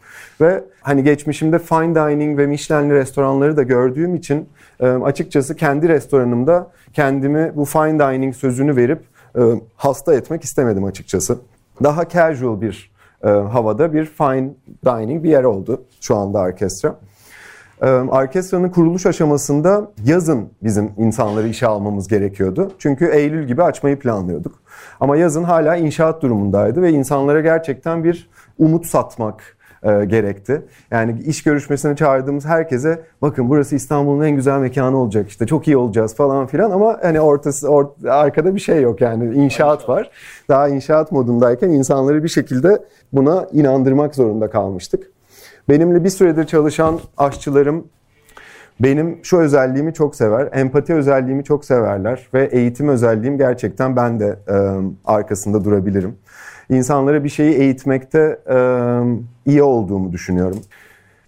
Ve 0.42 0.64
hani 0.82 1.04
geçmişimde 1.04 1.60
fine 1.60 1.96
dining 1.96 2.38
ve 2.38 2.48
Michelin'li 2.48 2.94
restoranları 2.94 3.58
da 3.58 3.64
gördüğüm 3.64 4.16
için 4.16 4.50
e, 4.80 4.88
açıkçası 4.88 5.56
kendi 5.56 5.90
restoranımda 5.90 6.72
kendimi 6.94 7.52
bu 7.56 7.66
fine 7.66 8.00
dining 8.00 8.36
sözünü 8.36 8.76
verip 8.76 9.02
e, 9.38 9.42
hasta 9.76 10.14
etmek 10.14 10.44
istemedim 10.44 10.84
açıkçası. 10.84 11.38
Daha 11.84 12.10
casual 12.10 12.62
bir 12.62 12.92
e, 13.24 13.30
havada 13.30 13.94
bir 13.94 14.06
fine 14.06 14.50
dining 14.86 15.24
bir 15.24 15.30
yer 15.30 15.44
oldu 15.44 15.82
şu 16.02 16.16
anda 16.16 16.40
orkestra. 16.40 16.96
Orkestranın 17.88 18.70
kuruluş 18.70 19.06
aşamasında 19.06 19.92
yazın 20.06 20.50
bizim 20.64 20.92
insanları 20.98 21.48
işe 21.48 21.68
almamız 21.68 22.08
gerekiyordu. 22.08 22.72
Çünkü 22.80 23.06
Eylül 23.06 23.48
gibi 23.48 23.64
açmayı 23.64 24.00
planlıyorduk. 24.00 24.62
Ama 25.00 25.18
yazın 25.18 25.44
hala 25.44 25.76
inşaat 25.76 26.22
durumundaydı 26.22 26.82
ve 26.82 26.92
insanlara 26.92 27.42
gerçekten 27.42 28.04
bir 28.04 28.30
umut 28.60 28.86
satmak, 28.86 29.58
e, 29.84 30.06
gerekti. 30.06 30.62
Yani 30.92 31.22
iş 31.22 31.44
görüşmesine 31.44 31.96
çağırdığımız 31.96 32.46
herkese 32.46 33.02
bakın 33.22 33.50
burası 33.50 33.76
İstanbul'un 33.76 34.24
en 34.24 34.36
güzel 34.36 34.60
mekanı 34.60 34.98
olacak 34.98 35.30
işte 35.30 35.48
çok 35.48 35.68
iyi 35.68 35.78
olacağız 35.78 36.16
falan 36.16 36.48
filan 36.48 36.72
ama 36.72 37.00
hani 37.02 37.22
ortası 37.22 37.68
or, 37.68 37.86
arkada 38.10 38.56
bir 38.56 38.60
şey 38.60 38.82
yok 38.82 39.02
yani 39.02 39.36
inşaat 39.36 39.90
var. 39.90 40.12
Daha 40.50 40.70
inşaat 40.70 41.12
modundayken 41.12 41.70
insanları 41.70 42.24
bir 42.24 42.30
şekilde 42.30 42.84
buna 43.14 43.48
inandırmak 43.52 44.16
zorunda 44.16 44.50
kalmıştık. 44.50 45.12
Benimle 45.70 46.04
bir 46.04 46.10
süredir 46.10 46.44
çalışan 46.44 47.00
aşçılarım 47.18 47.88
benim 48.80 49.20
şu 49.24 49.38
özelliğimi 49.38 49.94
çok 49.94 50.16
sever. 50.16 50.50
Empati 50.54 50.94
özelliğimi 50.94 51.44
çok 51.44 51.66
severler 51.66 52.28
ve 52.34 52.46
eğitim 52.46 52.90
özelliğim 52.90 53.38
gerçekten 53.38 53.96
ben 53.96 54.20
de 54.20 54.40
e, 54.50 54.56
arkasında 55.06 55.64
durabilirim 55.66 56.16
insanlara 56.72 57.24
bir 57.24 57.30
şeyi 57.30 57.54
eğitmekte 57.54 58.40
e, 58.50 58.58
iyi 59.46 59.64
olduğumu 59.64 60.12
düşünüyorum. 60.12 60.60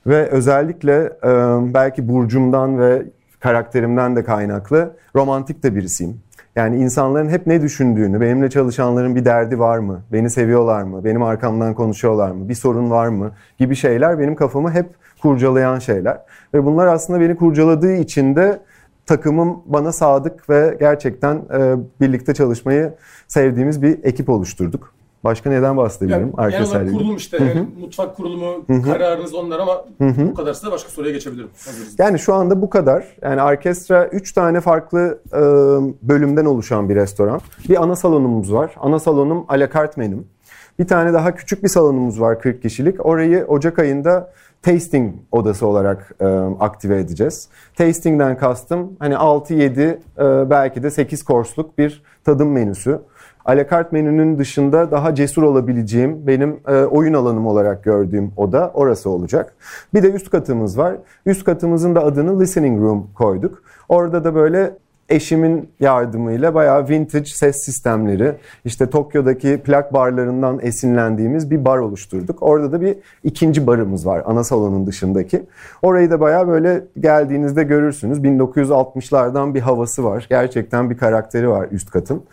Ve 0.08 0.30
özellikle 0.30 0.96
e, 1.24 1.30
belki 1.74 2.08
burcumdan 2.08 2.80
ve 2.80 3.04
karakterimden 3.40 4.16
de 4.16 4.24
kaynaklı 4.24 4.96
romantik 5.16 5.64
de 5.64 5.76
birisiyim. 5.76 6.20
Yani 6.56 6.78
insanların 6.78 7.30
hep 7.30 7.48
ne 7.48 7.62
düşündüğünü, 7.62 8.22
benimle 8.22 8.50
çalışanların 8.50 9.16
bir 9.16 9.26
derdi 9.26 9.60
var 9.60 9.80
mı, 9.80 10.02
beni 10.12 10.30
seviyorlar 10.30 10.84
mı, 10.84 11.04
benim 11.04 11.24
arkamdan 11.24 11.74
konuşuyorlar 11.74 12.32
mı, 12.32 12.50
bir 12.50 12.54
sorun 12.54 12.92
var 12.92 13.08
mı 13.08 13.32
gibi 13.58 13.76
şeyler 13.76 14.20
benim 14.20 14.36
kafamı 14.36 14.72
hep 14.72 14.86
kurcalayan 15.22 15.80
şeyler. 15.80 16.18
Ve 16.54 16.66
bunlar 16.66 16.88
aslında 16.88 17.20
beni 17.20 17.36
kurcaladığı 17.36 17.94
için 17.94 18.36
de 18.36 18.60
takımım 19.06 19.64
bana 19.66 19.92
sadık 19.92 20.50
ve 20.50 20.78
gerçekten 20.80 21.36
e, 21.36 21.76
birlikte 22.02 22.34
çalışmayı 22.34 22.94
sevdiğimiz 23.28 23.82
bir 23.82 24.04
ekip 24.04 24.30
oluşturduk. 24.30 24.94
Başka 25.24 25.50
neden 25.50 25.78
bahsedebilirim? 25.78 26.34
Yani, 26.38 26.52
genel 26.52 26.68
olarak 26.68 26.92
kurulum 26.92 27.16
işte. 27.16 27.38
Yani 27.38 27.68
mutfak 27.80 28.16
kurulumu, 28.16 28.64
Hı-hı. 28.68 28.82
kararınız 28.82 29.34
onlar 29.34 29.60
ama 29.60 29.86
Hı-hı. 29.98 30.28
bu 30.28 30.34
kadarsa 30.34 30.72
başka 30.72 30.90
soruya 30.90 31.12
geçebilirim. 31.12 31.50
Hazırız. 31.66 31.96
Yani 32.00 32.20
şu 32.20 32.34
anda 32.34 32.62
bu 32.62 32.70
kadar. 32.70 33.18
Yani 33.22 33.42
orkestra 33.42 34.08
3 34.08 34.32
tane 34.32 34.62
farklı 34.62 35.20
e, 35.34 35.40
bölümden 36.10 36.46
oluşan 36.46 36.90
bir 36.90 36.96
restoran. 36.96 37.42
Bir 37.70 37.84
ana 37.84 37.96
salonumuz 37.96 38.54
var. 38.54 38.72
Ana 38.80 39.00
salonum 39.00 39.46
alakart 39.48 39.98
menüm. 39.98 40.28
Bir 40.80 40.88
tane 40.88 41.14
daha 41.14 41.36
küçük 41.36 41.64
bir 41.64 41.68
salonumuz 41.68 42.22
var 42.22 42.40
40 42.40 42.62
kişilik. 42.62 43.06
Orayı 43.06 43.46
Ocak 43.46 43.80
ayında 43.80 44.32
tasting 44.62 45.16
odası 45.32 45.68
olarak 45.68 46.16
e, 46.22 46.26
aktive 46.60 47.00
edeceğiz. 47.00 47.50
Tasting'den 47.76 48.38
kastım 48.38 48.96
hani 49.00 49.14
6-7 49.14 49.82
e, 50.18 50.50
belki 50.50 50.84
de 50.84 50.92
8 50.92 51.24
korsluk 51.24 51.78
bir 51.78 52.04
tadım 52.24 52.52
menüsü 52.52 53.00
alakart 53.46 53.92
menünün 53.92 54.40
dışında 54.40 54.92
daha 54.92 55.16
cesur 55.16 55.44
olabileceğim 55.44 56.28
benim 56.28 56.60
e, 56.68 56.84
oyun 56.84 57.14
alanım 57.14 57.48
olarak 57.48 57.84
gördüğüm 57.84 58.32
oda 58.38 58.72
orası 58.74 59.10
olacak. 59.10 59.56
Bir 59.94 60.04
de 60.04 60.12
üst 60.12 60.30
katımız 60.30 60.78
var. 60.78 60.96
Üst 61.26 61.44
katımızın 61.44 61.96
da 61.96 62.04
adını 62.04 62.40
listening 62.40 62.82
room 62.82 63.08
koyduk. 63.16 63.64
Orada 63.90 64.24
da 64.24 64.36
böyle 64.36 64.78
eşimin 65.14 65.70
yardımıyla 65.80 66.54
bayağı 66.54 66.90
vintage 66.90 67.26
ses 67.26 67.64
sistemleri, 67.64 68.36
işte 68.66 68.90
Tokyo'daki 68.90 69.62
plak 69.64 69.94
barlarından 69.94 70.60
esinlendiğimiz 70.62 71.52
bir 71.52 71.66
bar 71.66 71.78
oluşturduk. 71.78 72.44
Orada 72.44 72.72
da 72.72 72.82
bir 72.82 72.96
ikinci 73.24 73.68
barımız 73.68 74.06
var 74.06 74.24
ana 74.26 74.44
salonun 74.44 74.88
dışındaki. 74.88 75.44
Orayı 75.82 76.12
da 76.12 76.20
bayağı 76.20 76.48
böyle 76.48 76.84
geldiğinizde 77.00 77.64
görürsünüz. 77.64 78.20
1960'lardan 78.20 79.54
bir 79.54 79.62
havası 79.62 80.04
var. 80.04 80.26
Gerçekten 80.30 80.90
bir 80.90 80.98
karakteri 80.98 81.50
var 81.50 81.68
üst 81.72 81.92
katın. 81.92 82.24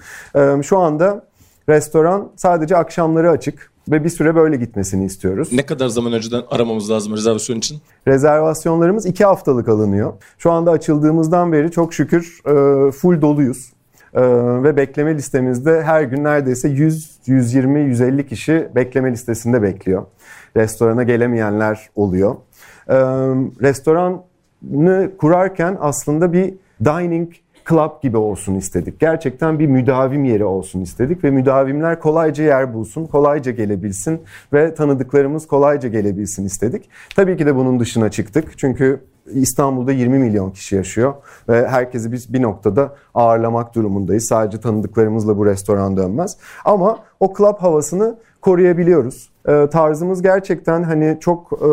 Şu 0.62 0.78
anda 0.78 1.24
restoran 1.68 2.28
sadece 2.36 2.76
akşamları 2.76 3.30
açık. 3.30 3.69
Ve 3.88 4.04
bir 4.04 4.08
süre 4.08 4.34
böyle 4.34 4.56
gitmesini 4.56 5.04
istiyoruz. 5.04 5.52
Ne 5.52 5.66
kadar 5.66 5.88
zaman 5.88 6.12
önceden 6.12 6.42
aramamız 6.50 6.90
lazım 6.90 7.12
rezervasyon 7.16 7.56
için? 7.56 7.78
Rezervasyonlarımız 8.08 9.06
iki 9.06 9.24
haftalık 9.24 9.68
alınıyor. 9.68 10.12
Şu 10.38 10.50
anda 10.52 10.70
açıldığımızdan 10.70 11.52
beri 11.52 11.70
çok 11.70 11.94
şükür 11.94 12.40
e, 12.46 12.90
full 12.90 13.20
doluyuz. 13.20 13.72
Ee, 14.14 14.20
ve 14.62 14.76
bekleme 14.76 15.14
listemizde 15.14 15.82
her 15.82 16.02
gün 16.02 16.24
neredeyse 16.24 16.68
100, 16.68 17.18
120, 17.26 17.80
150 17.80 18.26
kişi 18.26 18.68
bekleme 18.74 19.12
listesinde 19.12 19.62
bekliyor. 19.62 20.06
Restorana 20.56 21.02
gelemeyenler 21.02 21.90
oluyor. 21.96 22.36
Ee, 22.88 22.94
restoranı 23.62 25.10
kurarken 25.18 25.76
aslında 25.80 26.32
bir 26.32 26.54
dining 26.84 27.32
club 27.70 28.02
gibi 28.02 28.16
olsun 28.16 28.54
istedik. 28.54 29.00
Gerçekten 29.00 29.58
bir 29.58 29.66
müdavim 29.66 30.24
yeri 30.24 30.44
olsun 30.44 30.80
istedik 30.80 31.24
ve 31.24 31.30
müdavimler 31.30 32.00
kolayca 32.00 32.44
yer 32.44 32.74
bulsun, 32.74 33.06
kolayca 33.06 33.52
gelebilsin 33.52 34.20
ve 34.52 34.74
tanıdıklarımız 34.74 35.46
kolayca 35.46 35.88
gelebilsin 35.88 36.44
istedik. 36.44 36.88
Tabii 37.16 37.36
ki 37.36 37.46
de 37.46 37.56
bunun 37.56 37.80
dışına 37.80 38.10
çıktık. 38.10 38.58
Çünkü 38.58 39.00
İstanbul'da 39.32 39.92
20 39.92 40.18
milyon 40.18 40.50
kişi 40.50 40.76
yaşıyor 40.76 41.14
ve 41.48 41.68
herkesi 41.68 42.12
biz 42.12 42.32
bir 42.32 42.42
noktada 42.42 42.94
ağırlamak 43.14 43.74
durumundayız. 43.74 44.26
Sadece 44.28 44.60
tanıdıklarımızla 44.60 45.38
bu 45.38 45.46
restoran 45.46 45.96
dönmez. 45.96 46.36
Ama 46.64 46.98
o 47.20 47.34
club 47.38 47.56
havasını 47.58 48.18
koruyabiliyoruz. 48.40 49.30
E, 49.48 49.66
tarzımız 49.70 50.22
gerçekten 50.22 50.82
hani 50.82 51.18
çok 51.20 51.52
e, 51.52 51.68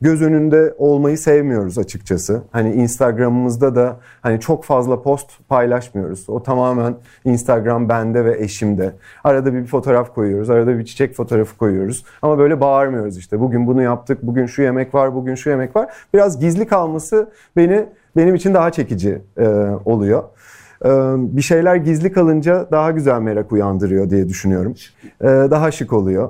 göz 0.00 0.22
önünde 0.22 0.74
olmayı 0.78 1.18
sevmiyoruz 1.18 1.78
açıkçası. 1.78 2.42
Hani 2.52 2.72
Instagram'ımızda 2.74 3.74
da 3.74 3.96
hani 4.22 4.40
çok 4.40 4.64
fazla 4.64 5.02
post 5.02 5.30
paylaşmıyoruz. 5.48 6.24
O 6.28 6.42
tamamen 6.42 6.94
Instagram 7.24 7.88
bende 7.88 8.24
ve 8.24 8.38
eşimde. 8.38 8.92
Arada 9.24 9.54
bir 9.54 9.64
fotoğraf 9.64 10.14
koyuyoruz, 10.14 10.50
arada 10.50 10.78
bir 10.78 10.84
çiçek 10.84 11.14
fotoğrafı 11.14 11.56
koyuyoruz. 11.58 12.04
Ama 12.22 12.38
böyle 12.38 12.60
bağırmıyoruz 12.60 13.18
işte. 13.18 13.40
Bugün 13.40 13.66
bunu 13.66 13.82
yaptık, 13.82 14.18
bugün 14.22 14.46
şu 14.46 14.62
yemek 14.62 14.94
var, 14.94 15.14
bugün 15.14 15.34
şu 15.34 15.50
yemek 15.50 15.76
var. 15.76 15.94
Biraz 16.14 16.40
gizli 16.40 16.66
kalması 16.66 17.30
beni 17.56 17.86
benim 18.16 18.34
için 18.34 18.54
daha 18.54 18.70
çekici 18.70 19.22
e, 19.38 19.46
oluyor 19.84 20.24
e, 20.84 20.88
bir 21.16 21.42
şeyler 21.42 21.76
gizli 21.76 22.12
kalınca 22.12 22.68
daha 22.70 22.90
güzel 22.90 23.20
merak 23.20 23.52
uyandırıyor 23.52 24.10
diye 24.10 24.28
düşünüyorum. 24.28 24.74
E, 25.20 25.26
daha 25.26 25.70
şık 25.70 25.92
oluyor. 25.92 26.28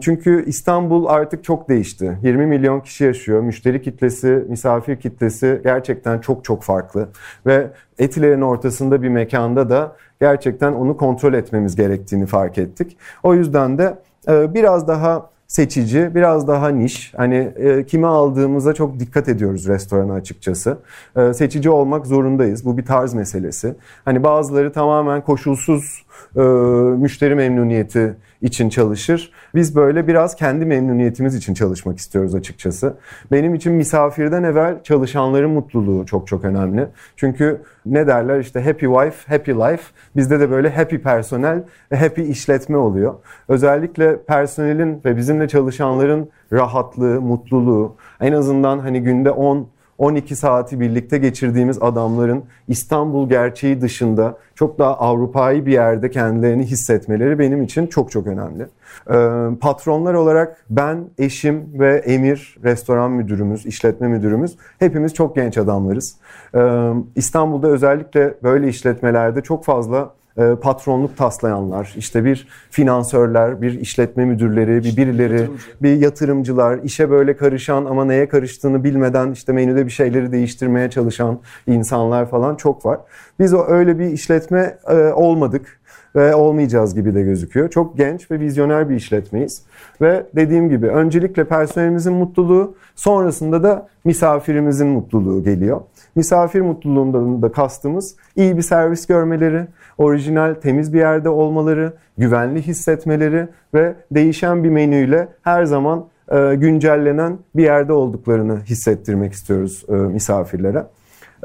Çünkü 0.00 0.44
İstanbul 0.46 1.06
artık 1.06 1.44
çok 1.44 1.68
değişti. 1.68 2.18
20 2.22 2.46
milyon 2.46 2.80
kişi 2.80 3.04
yaşıyor. 3.04 3.40
Müşteri 3.40 3.82
kitlesi, 3.82 4.44
misafir 4.48 4.96
kitlesi 4.96 5.60
gerçekten 5.64 6.18
çok 6.18 6.44
çok 6.44 6.62
farklı. 6.62 7.08
Ve 7.46 7.66
Etiler'in 7.98 8.40
ortasında 8.40 9.02
bir 9.02 9.08
mekanda 9.08 9.70
da 9.70 9.96
gerçekten 10.20 10.72
onu 10.72 10.96
kontrol 10.96 11.34
etmemiz 11.34 11.76
gerektiğini 11.76 12.26
fark 12.26 12.58
ettik. 12.58 12.96
O 13.22 13.34
yüzden 13.34 13.78
de 13.78 13.98
biraz 14.28 14.88
daha 14.88 15.30
seçici, 15.46 16.14
biraz 16.14 16.48
daha 16.48 16.68
niş. 16.68 17.14
Hani 17.16 17.52
e, 17.56 17.86
kimi 17.86 18.06
aldığımıza 18.06 18.74
çok 18.74 19.00
dikkat 19.00 19.28
ediyoruz 19.28 19.68
restorana 19.68 20.12
açıkçası. 20.12 20.78
E, 21.16 21.34
seçici 21.34 21.70
olmak 21.70 22.06
zorundayız. 22.06 22.64
Bu 22.64 22.78
bir 22.78 22.84
tarz 22.84 23.14
meselesi. 23.14 23.74
Hani 24.04 24.22
bazıları 24.24 24.72
tamamen 24.72 25.20
koşulsuz 25.20 26.05
müşteri 26.98 27.34
memnuniyeti 27.34 28.14
için 28.42 28.68
çalışır. 28.68 29.32
Biz 29.54 29.76
böyle 29.76 30.08
biraz 30.08 30.36
kendi 30.36 30.64
memnuniyetimiz 30.64 31.34
için 31.34 31.54
çalışmak 31.54 31.98
istiyoruz 31.98 32.34
açıkçası. 32.34 32.94
Benim 33.32 33.54
için 33.54 33.72
misafirden 33.72 34.42
evvel 34.42 34.82
çalışanların 34.82 35.50
mutluluğu 35.50 36.06
çok 36.06 36.26
çok 36.26 36.44
önemli. 36.44 36.88
Çünkü 37.16 37.62
ne 37.86 38.06
derler 38.06 38.40
işte 38.40 38.60
happy 38.60 38.86
wife, 38.86 39.34
happy 39.34 39.52
life. 39.52 39.82
Bizde 40.16 40.40
de 40.40 40.50
böyle 40.50 40.70
happy 40.70 40.96
personel 40.96 41.62
happy 41.94 42.30
işletme 42.30 42.76
oluyor. 42.76 43.14
Özellikle 43.48 44.22
personelin 44.22 45.00
ve 45.04 45.16
bizimle 45.16 45.48
çalışanların 45.48 46.30
rahatlığı, 46.52 47.20
mutluluğu, 47.20 47.96
en 48.20 48.32
azından 48.32 48.78
hani 48.78 49.02
günde 49.02 49.30
10 49.30 49.68
12 49.98 50.36
saati 50.36 50.80
birlikte 50.80 51.18
geçirdiğimiz 51.18 51.82
adamların 51.82 52.44
İstanbul 52.68 53.28
gerçeği 53.28 53.80
dışında 53.80 54.38
çok 54.54 54.78
daha 54.78 54.98
Avrupa'yı 54.98 55.66
bir 55.66 55.72
yerde 55.72 56.10
kendilerini 56.10 56.66
hissetmeleri 56.66 57.38
benim 57.38 57.62
için 57.62 57.86
çok 57.86 58.10
çok 58.10 58.26
önemli. 58.26 58.66
Ee, 59.10 59.56
patronlar 59.60 60.14
olarak 60.14 60.64
ben, 60.70 61.04
eşim 61.18 61.80
ve 61.80 61.96
Emir, 61.96 62.56
restoran 62.64 63.10
müdürümüz, 63.10 63.66
işletme 63.66 64.08
müdürümüz 64.08 64.56
hepimiz 64.78 65.14
çok 65.14 65.36
genç 65.36 65.58
adamlarız. 65.58 66.16
Ee, 66.54 66.92
İstanbul'da 67.16 67.68
özellikle 67.68 68.34
böyle 68.42 68.68
işletmelerde 68.68 69.40
çok 69.40 69.64
fazla 69.64 70.10
patronluk 70.62 71.16
taslayanlar, 71.16 71.94
işte 71.96 72.24
bir 72.24 72.48
finansörler, 72.70 73.62
bir 73.62 73.80
işletme 73.80 74.24
müdürleri, 74.24 74.84
bir 74.84 74.96
birileri, 74.96 75.32
Yatırımcı. 75.32 75.62
bir 75.82 75.96
yatırımcılar, 75.96 76.78
işe 76.78 77.10
böyle 77.10 77.36
karışan 77.36 77.84
ama 77.84 78.04
neye 78.04 78.28
karıştığını 78.28 78.84
bilmeden 78.84 79.32
işte 79.32 79.52
menüde 79.52 79.86
bir 79.86 79.90
şeyleri 79.90 80.32
değiştirmeye 80.32 80.90
çalışan 80.90 81.38
insanlar 81.66 82.30
falan 82.30 82.56
çok 82.56 82.86
var. 82.86 82.98
Biz 83.38 83.54
o 83.54 83.64
öyle 83.66 83.98
bir 83.98 84.06
işletme 84.06 84.78
e, 84.88 84.94
olmadık 84.96 85.80
ve 86.16 86.34
olmayacağız 86.34 86.94
gibi 86.94 87.14
de 87.14 87.22
gözüküyor. 87.22 87.70
Çok 87.70 87.96
genç 87.96 88.30
ve 88.30 88.40
vizyoner 88.40 88.90
bir 88.90 88.94
işletmeyiz. 88.94 89.62
Ve 90.00 90.26
dediğim 90.36 90.68
gibi 90.68 90.86
öncelikle 90.88 91.44
personelimizin 91.44 92.12
mutluluğu, 92.12 92.74
sonrasında 92.94 93.62
da 93.62 93.88
misafirimizin 94.04 94.86
mutluluğu 94.86 95.44
geliyor. 95.44 95.80
Misafir 96.16 96.60
mutluluğundan 96.60 97.42
da 97.42 97.52
kastımız 97.52 98.16
iyi 98.36 98.56
bir 98.56 98.62
servis 98.62 99.06
görmeleri, 99.06 99.66
orijinal 99.98 100.54
temiz 100.54 100.92
bir 100.92 100.98
yerde 100.98 101.28
olmaları, 101.28 101.92
güvenli 102.18 102.62
hissetmeleri 102.62 103.48
ve 103.74 103.94
değişen 104.10 104.64
bir 104.64 104.68
menüyle 104.68 105.28
her 105.42 105.64
zaman 105.64 106.06
e, 106.32 106.54
güncellenen 106.54 107.38
bir 107.56 107.62
yerde 107.62 107.92
olduklarını 107.92 108.60
hissettirmek 108.60 109.32
istiyoruz 109.32 109.84
e, 109.88 109.92
misafirlere. 109.92 110.86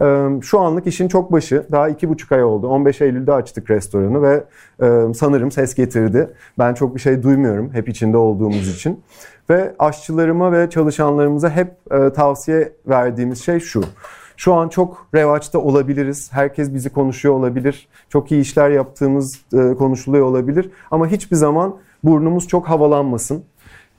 E, 0.02 0.28
şu 0.42 0.60
anlık 0.60 0.88
işin 0.88 1.08
çok 1.08 1.32
başı. 1.32 1.66
Daha 1.72 1.90
iki 1.90 2.10
buçuk 2.10 2.32
ay 2.32 2.44
oldu. 2.44 2.68
15 2.68 3.02
Eylül'de 3.02 3.34
açtık 3.34 3.70
restoranı 3.70 4.22
ve 4.22 4.44
e, 4.82 5.14
sanırım 5.14 5.52
ses 5.52 5.76
getirdi. 5.76 6.30
Ben 6.60 6.74
çok 6.74 6.96
bir 6.96 7.02
şey 7.02 7.24
duymuyorum 7.24 7.74
hep 7.74 7.90
içinde 7.90 8.18
olduğumuz 8.18 8.76
için. 8.76 9.00
Ve 9.50 9.76
aşçılarıma 9.80 10.52
ve 10.52 10.70
çalışanlarımıza 10.70 11.50
hep 11.50 11.72
e, 11.92 12.14
tavsiye 12.14 12.74
verdiğimiz 12.88 13.44
şey 13.44 13.60
şu. 13.60 13.84
Şu 14.42 14.54
an 14.54 14.70
çok 14.70 15.08
revaçta 15.16 15.60
olabiliriz. 15.60 16.34
Herkes 16.34 16.74
bizi 16.74 16.90
konuşuyor 16.90 17.34
olabilir. 17.36 17.88
Çok 18.10 18.32
iyi 18.32 18.42
işler 18.42 18.70
yaptığımız 18.70 19.40
e, 19.54 19.74
konuşuluyor 19.74 20.26
olabilir. 20.26 20.70
Ama 20.92 21.08
hiçbir 21.08 21.36
zaman 21.36 21.76
burnumuz 22.04 22.48
çok 22.48 22.70
havalanmasın. 22.70 23.44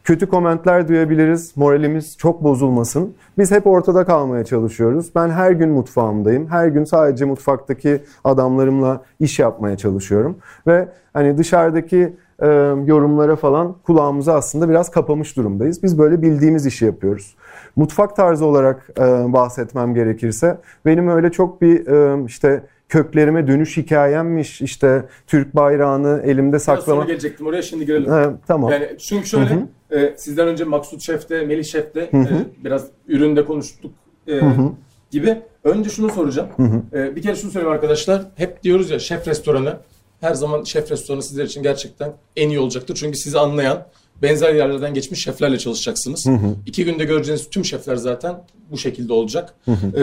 Kötü 0.04 0.26
komentler 0.26 0.88
duyabiliriz. 0.88 1.56
Moralimiz 1.56 2.18
çok 2.18 2.44
bozulmasın. 2.44 3.14
Biz 3.38 3.50
hep 3.50 3.66
ortada 3.66 4.04
kalmaya 4.04 4.44
çalışıyoruz. 4.44 5.10
Ben 5.14 5.30
her 5.30 5.50
gün 5.50 5.70
mutfağımdayım. 5.70 6.46
Her 6.46 6.66
gün 6.66 6.84
sadece 6.84 7.24
mutfaktaki 7.24 8.02
adamlarımla 8.24 9.02
iş 9.20 9.38
yapmaya 9.38 9.76
çalışıyorum. 9.76 10.36
Ve 10.66 10.88
hani 11.12 11.38
dışarıdaki 11.38 12.16
e, 12.42 12.46
yorumlara 12.86 13.36
falan 13.36 13.76
kulağımızı 13.86 14.32
aslında 14.32 14.68
biraz 14.68 14.90
kapamış 14.90 15.36
durumdayız. 15.36 15.82
Biz 15.82 15.98
böyle 15.98 16.22
bildiğimiz 16.22 16.66
işi 16.66 16.84
yapıyoruz. 16.84 17.34
Mutfak 17.76 18.16
tarzı 18.16 18.46
olarak 18.46 18.90
e, 18.98 19.02
bahsetmem 19.32 19.94
gerekirse 19.94 20.58
benim 20.86 21.08
öyle 21.08 21.30
çok 21.30 21.62
bir 21.62 21.86
e, 21.86 22.24
işte 22.26 22.62
köklerime 22.88 23.46
dönüş 23.46 23.76
hikayemmiş 23.76 24.60
işte 24.62 25.04
Türk 25.26 25.56
bayrağını 25.56 26.22
elimde 26.24 26.58
saklama. 26.58 27.00
Sonra 27.00 27.04
gelecektim 27.04 27.46
oraya 27.46 27.62
şimdi 27.62 27.86
girelim. 27.86 28.12
He, 28.12 28.30
tamam. 28.46 28.70
Yani 28.70 28.88
çünkü 28.98 29.26
şöyle 29.26 29.50
hı 29.50 29.54
hı. 29.90 29.98
E, 29.98 30.14
sizden 30.16 30.48
önce 30.48 30.64
Maksut 30.64 31.00
Şef'te, 31.00 31.46
Melih 31.46 31.64
Şef'te 31.64 32.08
hı 32.10 32.16
hı. 32.16 32.34
E, 32.34 32.64
biraz 32.64 32.86
üründe 33.08 33.44
konuştuk 33.44 33.92
e, 34.26 34.32
hı 34.32 34.46
hı. 34.46 34.70
gibi. 35.10 35.38
Önce 35.64 35.90
şunu 35.90 36.10
soracağım. 36.10 36.48
Hı 36.56 36.62
hı. 36.62 36.98
E, 36.98 37.16
bir 37.16 37.22
kere 37.22 37.36
şunu 37.36 37.50
söyleyeyim 37.50 37.74
arkadaşlar. 37.74 38.22
Hep 38.34 38.62
diyoruz 38.62 38.90
ya 38.90 38.98
şef 38.98 39.28
restoranı. 39.28 39.76
Her 40.22 40.34
zaman 40.34 40.64
şef 40.64 40.90
restoranı 40.90 41.22
sizler 41.22 41.44
için 41.44 41.62
gerçekten 41.62 42.12
en 42.36 42.48
iyi 42.48 42.58
olacaktır. 42.58 42.96
Çünkü 43.00 43.18
sizi 43.18 43.38
anlayan, 43.38 43.86
benzer 44.22 44.54
yerlerden 44.54 44.94
geçmiş 44.94 45.24
şeflerle 45.24 45.58
çalışacaksınız. 45.58 46.26
Hı 46.26 46.30
hı. 46.30 46.54
İki 46.66 46.84
günde 46.84 47.04
göreceğiniz 47.04 47.50
tüm 47.50 47.64
şefler 47.64 47.96
zaten 47.96 48.44
bu 48.70 48.78
şekilde 48.78 49.12
olacak. 49.12 49.54
Hı 49.64 49.72
hı. 49.72 50.00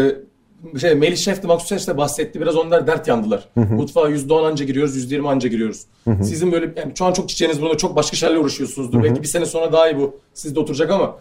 Ee, 0.73 0.79
şey, 0.79 0.95
Melih 0.95 1.17
Şef 1.17 1.43
de 1.43 1.47
Maksut 1.47 1.69
Şef 1.69 1.87
de 1.87 1.97
bahsetti. 1.97 2.41
Biraz 2.41 2.55
onlar 2.55 2.87
dert 2.87 3.07
yandılar. 3.07 3.47
Hı 3.53 3.61
hı. 3.61 3.73
Mutfağa 3.73 4.09
%10 4.09 4.47
anca 4.47 4.65
giriyoruz, 4.65 5.11
%20 5.11 5.27
anca 5.27 5.49
giriyoruz. 5.49 5.85
Hı 6.03 6.11
hı. 6.11 6.23
Sizin 6.23 6.51
böyle 6.51 6.73
yani 6.77 6.93
şu 6.97 7.05
an 7.05 7.13
çok 7.13 7.29
çiçeğiniz 7.29 7.61
burada 7.61 7.77
çok 7.77 7.95
başka 7.95 8.17
şeylerle 8.17 8.39
uğraşıyorsunuzdur. 8.39 8.97
Hı 8.97 8.99
hı. 8.99 9.03
Belki 9.03 9.21
bir 9.21 9.27
sene 9.27 9.45
sonra 9.45 9.73
daha 9.73 9.89
iyi 9.89 9.97
bu 9.97 10.19
sizde 10.33 10.59
oturacak 10.59 10.91
ama 10.91 11.15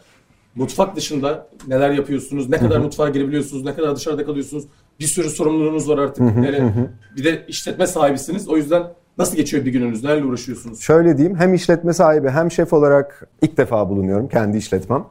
mutfak 0.54 0.96
dışında 0.96 1.48
neler 1.68 1.90
yapıyorsunuz, 1.90 2.48
ne 2.48 2.58
kadar 2.58 2.76
hı 2.76 2.78
hı. 2.78 2.84
mutfağa 2.84 3.08
girebiliyorsunuz, 3.08 3.64
ne 3.64 3.74
kadar 3.74 3.96
dışarıda 3.96 4.24
kalıyorsunuz. 4.24 4.64
Bir 5.00 5.06
sürü 5.06 5.30
sorumluluğunuz 5.30 5.88
var 5.88 5.98
artık. 5.98 6.20
Yani 6.20 6.72
bir 7.16 7.24
de 7.24 7.46
işletme 7.48 7.86
sahibisiniz. 7.86 8.48
O 8.48 8.56
yüzden 8.56 8.82
Nasıl 9.18 9.36
geçiyor 9.36 9.64
bir 9.64 9.72
gününüz? 9.72 10.04
Nelerle 10.04 10.24
uğraşıyorsunuz? 10.24 10.80
Şöyle 10.80 11.18
diyeyim. 11.18 11.38
Hem 11.38 11.54
işletme 11.54 11.92
sahibi 11.92 12.28
hem 12.28 12.50
şef 12.50 12.72
olarak 12.72 13.28
ilk 13.42 13.56
defa 13.56 13.88
bulunuyorum 13.88 14.28
kendi 14.28 14.56
işletmem. 14.56 15.04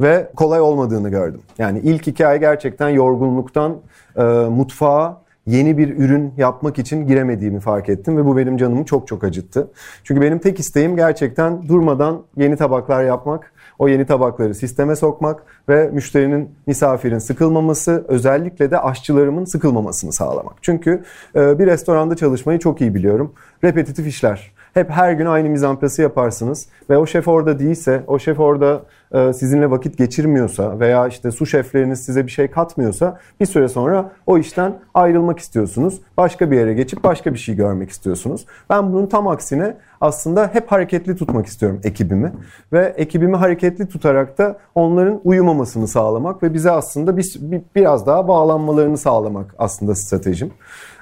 Ve 0.00 0.30
kolay 0.36 0.60
olmadığını 0.60 1.08
gördüm. 1.08 1.40
Yani 1.58 1.80
ilk 1.84 2.08
iki 2.08 2.26
ay 2.26 2.40
gerçekten 2.40 2.88
yorgunluktan 2.88 3.76
e, 4.16 4.22
mutfağa 4.22 5.22
yeni 5.46 5.78
bir 5.78 5.98
ürün 5.98 6.34
yapmak 6.36 6.78
için 6.78 7.06
giremediğimi 7.06 7.60
fark 7.60 7.88
ettim 7.88 8.16
ve 8.16 8.24
bu 8.24 8.36
benim 8.36 8.56
canımı 8.56 8.84
çok 8.84 9.08
çok 9.08 9.24
acıttı. 9.24 9.70
Çünkü 10.04 10.20
benim 10.20 10.38
tek 10.38 10.60
isteğim 10.60 10.96
gerçekten 10.96 11.68
durmadan 11.68 12.22
yeni 12.36 12.56
tabaklar 12.56 13.04
yapmak, 13.04 13.52
o 13.82 13.88
yeni 13.88 14.06
tabakları 14.06 14.54
sisteme 14.54 14.96
sokmak 14.96 15.42
ve 15.68 15.90
müşterinin, 15.92 16.50
misafirin 16.66 17.18
sıkılmaması, 17.18 18.04
özellikle 18.08 18.70
de 18.70 18.78
aşçılarımın 18.78 19.44
sıkılmamasını 19.44 20.12
sağlamak. 20.12 20.54
Çünkü 20.62 21.02
e, 21.36 21.58
bir 21.58 21.66
restoranda 21.66 22.16
çalışmayı 22.16 22.58
çok 22.58 22.80
iyi 22.80 22.94
biliyorum. 22.94 23.34
Repetitif 23.64 24.06
işler. 24.06 24.52
Hep 24.74 24.90
her 24.90 25.12
gün 25.12 25.26
aynı 25.26 25.48
mizanplası 25.48 26.02
yaparsınız 26.02 26.68
ve 26.90 26.98
o 26.98 27.06
şef 27.06 27.28
orada 27.28 27.58
değilse, 27.58 28.04
o 28.06 28.18
şef 28.18 28.40
orada 28.40 28.82
e, 29.12 29.32
sizinle 29.32 29.70
vakit 29.70 29.98
geçirmiyorsa 29.98 30.80
veya 30.80 31.06
işte 31.08 31.30
su 31.30 31.46
şefleriniz 31.46 32.04
size 32.04 32.26
bir 32.26 32.30
şey 32.30 32.48
katmıyorsa 32.48 33.18
bir 33.40 33.46
süre 33.46 33.68
sonra 33.68 34.12
o 34.26 34.38
işten 34.38 34.78
ayrılmak 34.94 35.38
istiyorsunuz. 35.38 36.00
Başka 36.16 36.50
bir 36.50 36.56
yere 36.56 36.74
geçip 36.74 37.04
başka 37.04 37.34
bir 37.34 37.38
şey 37.38 37.56
görmek 37.56 37.90
istiyorsunuz. 37.90 38.46
Ben 38.70 38.92
bunun 38.92 39.06
tam 39.06 39.28
aksine 39.28 39.76
aslında 40.00 40.50
hep 40.52 40.72
hareketli 40.72 41.16
tutmak 41.16 41.46
istiyorum 41.46 41.80
ekibimi 41.84 42.32
ve 42.72 42.94
ekibimi 42.96 43.36
hareketli 43.36 43.88
tutarak 43.88 44.38
da 44.38 44.58
onların 44.74 45.20
uyumamasını 45.24 45.88
sağlamak 45.88 46.42
ve 46.42 46.54
bize 46.54 46.70
aslında 46.70 47.16
bir, 47.16 47.36
bir 47.40 47.62
biraz 47.74 48.06
daha 48.06 48.28
bağlanmalarını 48.28 48.98
sağlamak 48.98 49.54
aslında 49.58 49.94
stratejim. 49.94 50.50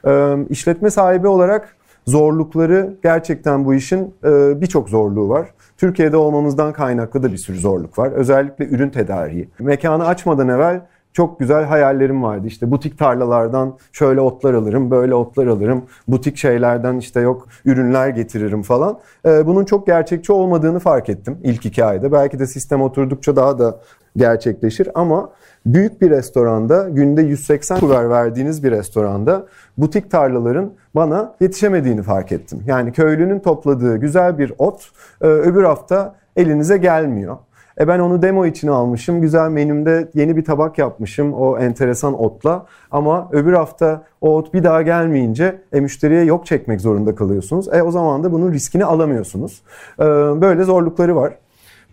Ee, 0.07 0.37
işletme 0.49 0.91
sahibi 0.91 1.29
olarak 1.29 1.77
zorlukları 2.11 2.96
gerçekten 3.03 3.64
bu 3.64 3.75
işin 3.75 4.14
e, 4.25 4.61
birçok 4.61 4.88
zorluğu 4.88 5.29
var. 5.29 5.55
Türkiye'de 5.77 6.16
olmamızdan 6.16 6.73
kaynaklı 6.73 7.23
da 7.23 7.33
bir 7.33 7.37
sürü 7.37 7.59
zorluk 7.59 7.99
var. 7.99 8.12
Özellikle 8.12 8.66
ürün 8.66 8.90
tedariği. 8.90 9.49
Mekanı 9.59 10.07
açmadan 10.07 10.49
evvel 10.49 10.81
çok 11.12 11.40
güzel 11.40 11.64
hayallerim 11.64 12.23
vardı. 12.23 12.46
İşte 12.46 12.70
butik 12.70 12.99
tarlalardan 12.99 13.79
şöyle 13.92 14.20
otlar 14.20 14.55
alırım, 14.55 14.90
böyle 14.90 15.14
otlar 15.14 15.46
alırım. 15.46 15.85
Butik 16.09 16.37
şeylerden 16.37 16.96
işte 16.99 17.20
yok 17.20 17.49
ürünler 17.64 18.09
getiririm 18.09 18.62
falan. 18.62 18.99
Ee, 19.27 19.46
bunun 19.46 19.64
çok 19.64 19.87
gerçekçi 19.87 20.33
olmadığını 20.33 20.79
fark 20.79 21.09
ettim 21.09 21.38
ilk 21.42 21.66
iki 21.66 21.85
ayda. 21.85 22.12
Belki 22.12 22.38
de 22.38 22.46
sistem 22.46 22.83
oturdukça 22.83 23.37
daha 23.37 23.59
da 23.59 23.81
gerçekleşir 24.16 24.88
ama 24.94 25.31
büyük 25.66 26.03
bir 26.03 26.11
restoranda 26.11 26.88
günde 26.88 27.23
180 27.23 27.81
kuver 27.81 28.11
verdiğiniz 28.11 28.64
bir 28.64 28.70
restoranda 28.70 29.46
butik 29.79 30.11
tarlaların 30.11 30.73
bana 30.94 31.35
yetişemediğini 31.40 32.03
fark 32.03 32.33
ettim. 32.33 32.62
Yani 32.66 32.92
köylünün 32.92 33.38
topladığı 33.38 33.96
güzel 33.96 34.38
bir 34.38 34.53
ot 34.59 34.90
e, 35.20 35.27
öbür 35.27 35.64
hafta 35.64 36.14
elinize 36.37 36.77
gelmiyor. 36.77 37.37
E 37.81 37.88
ben 37.88 37.99
onu 37.99 38.23
demo 38.23 38.47
için 38.47 38.69
almışım. 38.69 39.21
Güzel 39.21 39.51
menümde 39.51 40.09
yeni 40.14 40.37
bir 40.37 40.45
tabak 40.45 40.79
yapmışım 40.79 41.35
o 41.35 41.59
enteresan 41.59 42.21
otla. 42.23 42.66
Ama 42.90 43.29
öbür 43.33 43.53
hafta 43.53 44.03
o 44.21 44.37
ot 44.37 44.55
bir 44.55 44.64
daha 44.64 44.83
gelmeyince 44.83 45.62
e, 45.73 45.81
müşteriye 45.81 46.25
yok 46.25 46.47
çekmek 46.47 46.81
zorunda 46.81 47.14
kalıyorsunuz. 47.14 47.69
E 47.75 47.83
o 47.83 47.90
zaman 47.90 48.25
da 48.25 48.33
bunun 48.33 48.53
riskini 48.53 48.85
alamıyorsunuz. 48.85 49.62
E, 49.99 50.05
böyle 50.40 50.64
zorlukları 50.64 51.16
var. 51.16 51.35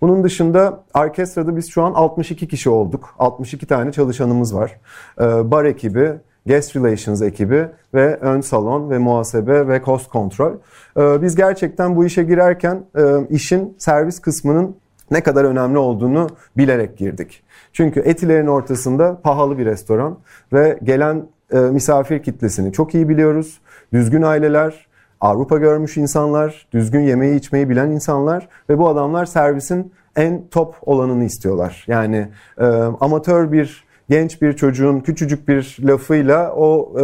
Bunun 0.02 0.23
dışında 0.23 0.84
orkestrada 0.93 1.56
biz 1.56 1.69
şu 1.69 1.84
an 1.84 1.93
62 1.93 2.47
kişi 2.47 2.69
olduk. 2.69 3.15
62 3.19 3.65
tane 3.65 3.91
çalışanımız 3.91 4.56
var. 4.56 4.80
E, 5.21 5.52
bar 5.52 5.65
ekibi, 5.65 6.13
guest 6.45 6.76
relations 6.76 7.21
ekibi 7.21 7.67
ve 7.93 8.15
ön 8.15 8.41
salon 8.41 8.89
ve 8.89 8.97
muhasebe 8.97 9.67
ve 9.67 9.82
cost 9.86 10.12
control. 10.12 10.52
E, 10.97 11.21
biz 11.21 11.36
gerçekten 11.36 11.95
bu 11.95 12.06
işe 12.06 12.23
girerken 12.23 12.84
işin 13.30 13.76
servis 13.78 14.19
kısmının 14.19 14.76
ne 15.12 15.24
kadar 15.24 15.46
önemli 15.46 15.78
olduğunu 15.78 16.30
bilerek 16.58 16.98
girdik. 16.98 17.43
Çünkü 17.74 18.00
Etiler'in 18.00 18.48
ortasında 18.48 19.22
pahalı 19.22 19.58
bir 19.58 19.65
restoran 19.65 20.17
ve 20.54 20.80
gelen 20.84 21.28
e, 21.54 21.60
misafir 21.60 22.24
kitlesini 22.24 22.74
çok 22.74 22.96
iyi 22.96 23.10
biliyoruz. 23.10 23.62
Düzgün 23.93 24.22
aileler, 24.22 24.88
Avrupa 25.22 25.58
görmüş 25.58 25.98
insanlar, 25.98 26.67
düzgün 26.74 27.00
yemeği 27.00 27.36
içmeyi 27.36 27.70
bilen 27.70 27.89
insanlar 27.89 28.50
ve 28.70 28.78
bu 28.78 28.89
adamlar 28.89 29.26
servisin 29.26 29.93
en 30.15 30.48
top 30.52 30.76
olanını 30.82 31.24
istiyorlar. 31.24 31.86
Yani 31.88 32.28
e, 32.58 32.65
amatör 33.02 33.52
bir 33.52 33.87
genç 34.10 34.41
bir 34.41 34.54
çocuğun 34.54 35.00
küçücük 35.00 35.48
bir 35.48 35.78
lafıyla 35.84 36.52
o 36.52 36.93
e, 37.00 37.04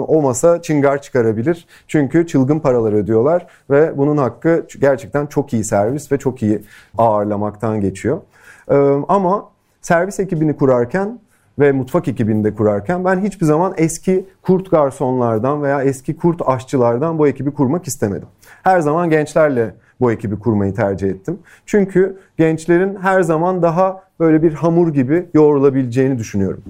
o 0.00 0.22
masa 0.22 0.62
çıngar 0.62 1.02
çıkarabilir. 1.02 1.66
Çünkü 1.88 2.26
çılgın 2.26 2.58
paralar 2.58 2.92
ödüyorlar 2.92 3.46
ve 3.70 3.98
bunun 3.98 4.16
hakkı 4.16 4.66
gerçekten 4.80 5.26
çok 5.26 5.52
iyi 5.52 5.64
servis 5.64 6.12
ve 6.12 6.18
çok 6.18 6.42
iyi 6.42 6.62
ağırlamaktan 6.98 7.80
geçiyor. 7.80 8.20
E, 8.70 8.76
ama 9.08 9.48
servis 9.82 10.20
ekibini 10.20 10.56
kurarken 10.56 11.18
ve 11.58 11.72
mutfak 11.72 12.08
ekibini 12.08 12.44
de 12.44 12.54
kurarken 12.54 13.04
ben 13.04 13.20
hiçbir 13.20 13.46
zaman 13.46 13.74
eski 13.76 14.26
kurt 14.42 14.70
garsonlardan 14.70 15.62
veya 15.62 15.82
eski 15.82 16.16
kurt 16.16 16.42
aşçılardan 16.46 17.18
bu 17.18 17.28
ekibi 17.28 17.50
kurmak 17.50 17.86
istemedim. 17.86 18.28
Her 18.62 18.80
zaman 18.80 19.10
gençlerle 19.10 19.74
bu 20.00 20.12
ekibi 20.12 20.38
kurmayı 20.38 20.74
tercih 20.74 21.08
ettim. 21.08 21.38
Çünkü 21.66 22.16
gençlerin 22.38 22.96
her 22.96 23.22
zaman 23.22 23.62
daha 23.62 24.02
böyle 24.20 24.42
bir 24.42 24.52
hamur 24.52 24.94
gibi 24.94 25.26
yoğrulabileceğini 25.34 26.18
düşünüyorum. 26.18 26.62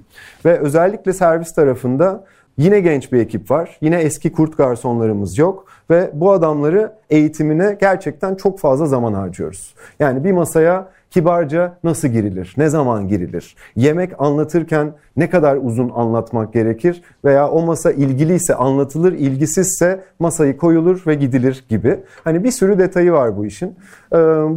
Ve 0.44 0.58
özellikle 0.58 1.12
servis 1.12 1.54
tarafında 1.54 2.24
yine 2.58 2.80
genç 2.80 3.12
bir 3.12 3.18
ekip 3.18 3.50
var. 3.50 3.78
Yine 3.80 3.96
eski 3.96 4.32
kurt 4.32 4.56
garsonlarımız 4.56 5.38
yok 5.38 5.66
ve 5.90 6.10
bu 6.14 6.32
adamları 6.32 6.92
eğitimine 7.10 7.76
gerçekten 7.80 8.34
çok 8.34 8.58
fazla 8.58 8.86
zaman 8.86 9.12
harcıyoruz. 9.12 9.74
Yani 10.00 10.24
bir 10.24 10.32
masaya 10.32 10.88
kibarca 11.10 11.78
nasıl 11.84 12.08
girilir, 12.08 12.54
ne 12.56 12.68
zaman 12.68 13.08
girilir, 13.08 13.56
yemek 13.76 14.12
anlatırken 14.18 14.92
ne 15.16 15.30
kadar 15.30 15.56
uzun 15.56 15.92
anlatmak 15.94 16.52
gerekir 16.52 17.02
veya 17.24 17.48
o 17.48 17.62
masa 17.62 17.92
ilgiliyse 17.92 18.54
anlatılır, 18.54 19.12
ilgisizse 19.12 20.04
masayı 20.18 20.56
koyulur 20.56 21.02
ve 21.06 21.14
gidilir 21.14 21.64
gibi. 21.68 22.00
Hani 22.24 22.44
bir 22.44 22.50
sürü 22.50 22.78
detayı 22.78 23.12
var 23.12 23.36
bu 23.36 23.46
işin. 23.46 23.74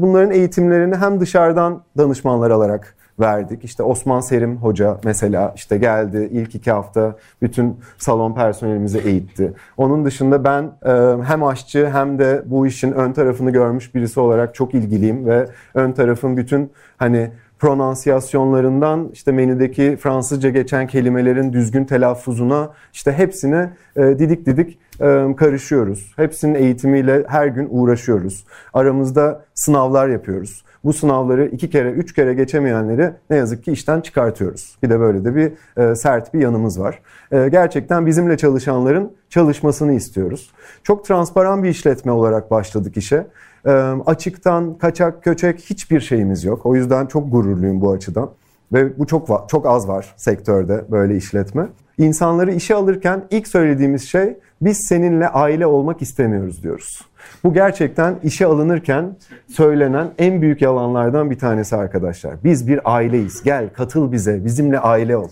Bunların 0.02 0.32
eğitimlerini 0.32 0.96
hem 0.96 1.20
dışarıdan 1.20 1.82
danışmanlar 1.98 2.52
alarak 2.52 2.96
verdik. 3.20 3.64
İşte 3.64 3.84
Osman 3.84 4.20
Serim 4.20 4.58
Hoca 4.58 4.98
mesela 5.04 5.54
işte 5.56 5.78
geldi 5.78 6.30
ilk 6.32 6.56
iki 6.56 6.72
hafta 6.72 7.16
bütün 7.42 7.78
salon 7.98 8.34
personelimizi 8.34 9.00
eğitti. 9.00 9.54
Onun 9.78 10.06
dışında 10.06 10.44
ben 10.44 10.72
e, 10.86 11.24
hem 11.24 11.44
aşçı 11.44 11.90
hem 11.90 12.20
de 12.20 12.44
bu 12.46 12.68
işin 12.68 12.92
ön 12.92 13.14
tarafını 13.14 13.52
görmüş 13.52 13.96
birisi 13.96 14.20
olarak 14.20 14.56
çok 14.56 14.74
ilgiliyim 14.74 15.26
ve 15.26 15.48
ön 15.74 15.92
tarafın 15.92 16.38
bütün 16.38 16.72
hani 16.98 17.32
pronansiyasyonlarından 17.60 19.10
işte 19.14 19.32
menüdeki 19.32 19.98
Fransızca 20.00 20.50
geçen 20.50 20.88
kelimelerin 20.88 21.54
düzgün 21.54 21.86
telaffuzuna 21.86 22.74
işte 22.94 23.12
hepsine 23.12 23.70
e, 23.96 24.02
didik 24.02 24.46
didik 24.46 24.80
e, 25.02 25.36
karışıyoruz. 25.38 26.14
Hepsinin 26.16 26.56
eğitimiyle 26.56 27.24
her 27.28 27.48
gün 27.48 27.68
uğraşıyoruz. 27.72 28.46
Aramızda 28.74 29.46
sınavlar 29.54 30.08
yapıyoruz. 30.08 30.64
Bu 30.84 30.94
sınavları 30.94 31.46
iki 31.46 31.70
kere, 31.70 31.92
üç 31.92 32.14
kere 32.14 32.34
geçemeyenleri 32.34 33.12
ne 33.30 33.38
yazık 33.38 33.64
ki 33.64 33.72
işten 33.72 34.02
çıkartıyoruz. 34.02 34.78
Bir 34.84 34.90
de 34.90 35.00
böyle 35.00 35.26
de 35.26 35.36
bir 35.36 35.52
e, 35.84 35.96
sert 35.96 36.34
bir 36.34 36.40
yanımız 36.40 36.80
var. 36.80 37.02
E, 37.32 37.50
gerçekten 37.50 38.06
bizimle 38.06 38.38
çalışanların 38.38 39.14
çalışmasını 39.30 39.94
istiyoruz. 39.94 40.52
Çok 40.84 41.06
transparan 41.06 41.64
bir 41.64 41.70
işletme 41.70 42.12
olarak 42.12 42.52
başladık 42.52 42.98
işe. 42.98 43.28
E, 43.66 43.72
açıktan, 44.06 44.78
kaçak, 44.78 45.24
köçek 45.24 45.60
hiçbir 45.60 46.00
şeyimiz 46.00 46.44
yok. 46.44 46.66
O 46.66 46.76
yüzden 46.76 47.06
çok 47.06 47.32
gururluyum 47.32 47.82
bu 47.82 47.92
açıdan. 47.92 48.30
Ve 48.74 49.00
bu 49.00 49.08
çok 49.08 49.50
çok 49.50 49.66
az 49.66 49.88
var 49.88 50.14
sektörde 50.18 50.86
böyle 50.92 51.18
işletme. 51.18 51.68
İnsanları 51.98 52.54
işe 52.54 52.76
alırken 52.76 53.24
ilk 53.32 53.48
söylediğimiz 53.48 54.04
şey 54.04 54.38
biz 54.62 54.78
seninle 54.90 55.28
aile 55.28 55.66
olmak 55.66 56.02
istemiyoruz 56.02 56.64
diyoruz. 56.64 57.09
Bu 57.44 57.54
gerçekten 57.54 58.16
işe 58.24 58.46
alınırken 58.46 59.16
söylenen 59.48 60.08
en 60.18 60.42
büyük 60.42 60.62
yalanlardan 60.62 61.32
bir 61.32 61.40
tanesi 61.40 61.76
arkadaşlar. 61.76 62.34
Biz 62.44 62.68
bir 62.68 62.96
aileyiz. 62.96 63.44
Gel 63.44 63.70
katıl 63.74 64.12
bize. 64.12 64.46
Bizimle 64.46 64.80
aile 64.80 65.18
ol. 65.18 65.30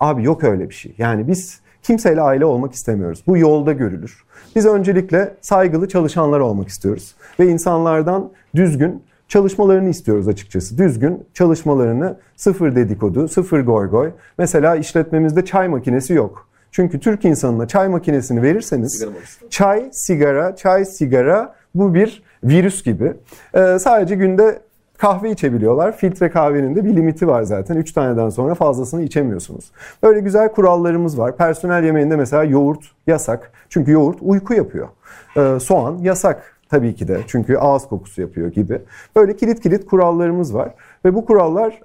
Abi 0.00 0.24
yok 0.24 0.44
öyle 0.44 0.68
bir 0.68 0.74
şey. 0.74 0.94
Yani 0.98 1.28
biz 1.28 1.60
kimseyle 1.82 2.20
aile 2.20 2.44
olmak 2.44 2.72
istemiyoruz. 2.72 3.22
Bu 3.26 3.38
yolda 3.38 3.72
görülür. 3.72 4.24
Biz 4.56 4.66
öncelikle 4.66 5.34
saygılı 5.40 5.88
çalışanlar 5.88 6.40
olmak 6.40 6.68
istiyoruz. 6.68 7.14
Ve 7.40 7.48
insanlardan 7.48 8.30
düzgün 8.54 9.02
çalışmalarını 9.28 9.88
istiyoruz 9.88 10.28
açıkçası. 10.28 10.78
Düzgün 10.78 11.24
çalışmalarını 11.34 12.16
sıfır 12.36 12.76
dedikodu, 12.76 13.28
sıfır 13.28 13.60
goy 13.60 13.90
goy. 13.90 14.10
Mesela 14.38 14.76
işletmemizde 14.76 15.44
çay 15.44 15.68
makinesi 15.68 16.14
yok. 16.14 16.45
Çünkü 16.76 17.00
Türk 17.00 17.24
insanına 17.24 17.68
çay 17.68 17.88
makinesini 17.88 18.42
verirseniz 18.42 19.06
çay, 19.50 19.88
sigara, 19.92 20.56
çay, 20.56 20.84
sigara 20.84 21.54
bu 21.74 21.94
bir 21.94 22.22
virüs 22.44 22.84
gibi. 22.84 23.12
Ee, 23.54 23.78
sadece 23.78 24.14
günde 24.14 24.58
kahve 24.98 25.30
içebiliyorlar. 25.30 25.96
Filtre 25.96 26.30
kahvenin 26.30 26.74
de 26.74 26.84
bir 26.84 26.96
limiti 26.96 27.28
var 27.28 27.42
zaten. 27.42 27.76
3 27.76 27.92
taneden 27.92 28.28
sonra 28.28 28.54
fazlasını 28.54 29.02
içemiyorsunuz. 29.02 29.70
Böyle 30.02 30.20
güzel 30.20 30.52
kurallarımız 30.52 31.18
var. 31.18 31.36
Personel 31.36 31.84
yemeğinde 31.84 32.16
mesela 32.16 32.44
yoğurt 32.44 32.84
yasak. 33.06 33.52
Çünkü 33.68 33.90
yoğurt 33.90 34.18
uyku 34.20 34.54
yapıyor. 34.54 34.88
Ee, 35.36 35.60
soğan 35.60 35.98
yasak 35.98 36.56
tabii 36.68 36.94
ki 36.94 37.08
de. 37.08 37.20
Çünkü 37.26 37.56
ağız 37.56 37.88
kokusu 37.88 38.20
yapıyor 38.20 38.48
gibi. 38.48 38.82
Böyle 39.16 39.36
kilit 39.36 39.60
kilit 39.60 39.86
kurallarımız 39.86 40.54
var. 40.54 40.74
Ve 41.06 41.14
bu 41.14 41.24
kurallar 41.24 41.80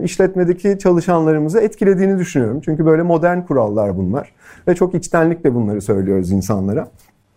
e, 0.00 0.04
işletmedeki 0.04 0.78
çalışanlarımızı 0.78 1.60
etkilediğini 1.60 2.18
düşünüyorum. 2.18 2.60
Çünkü 2.64 2.86
böyle 2.86 3.02
modern 3.02 3.40
kurallar 3.40 3.96
bunlar. 3.96 4.32
Ve 4.68 4.74
çok 4.74 4.94
içtenlikle 4.94 5.54
bunları 5.54 5.80
söylüyoruz 5.80 6.30
insanlara. 6.30 6.88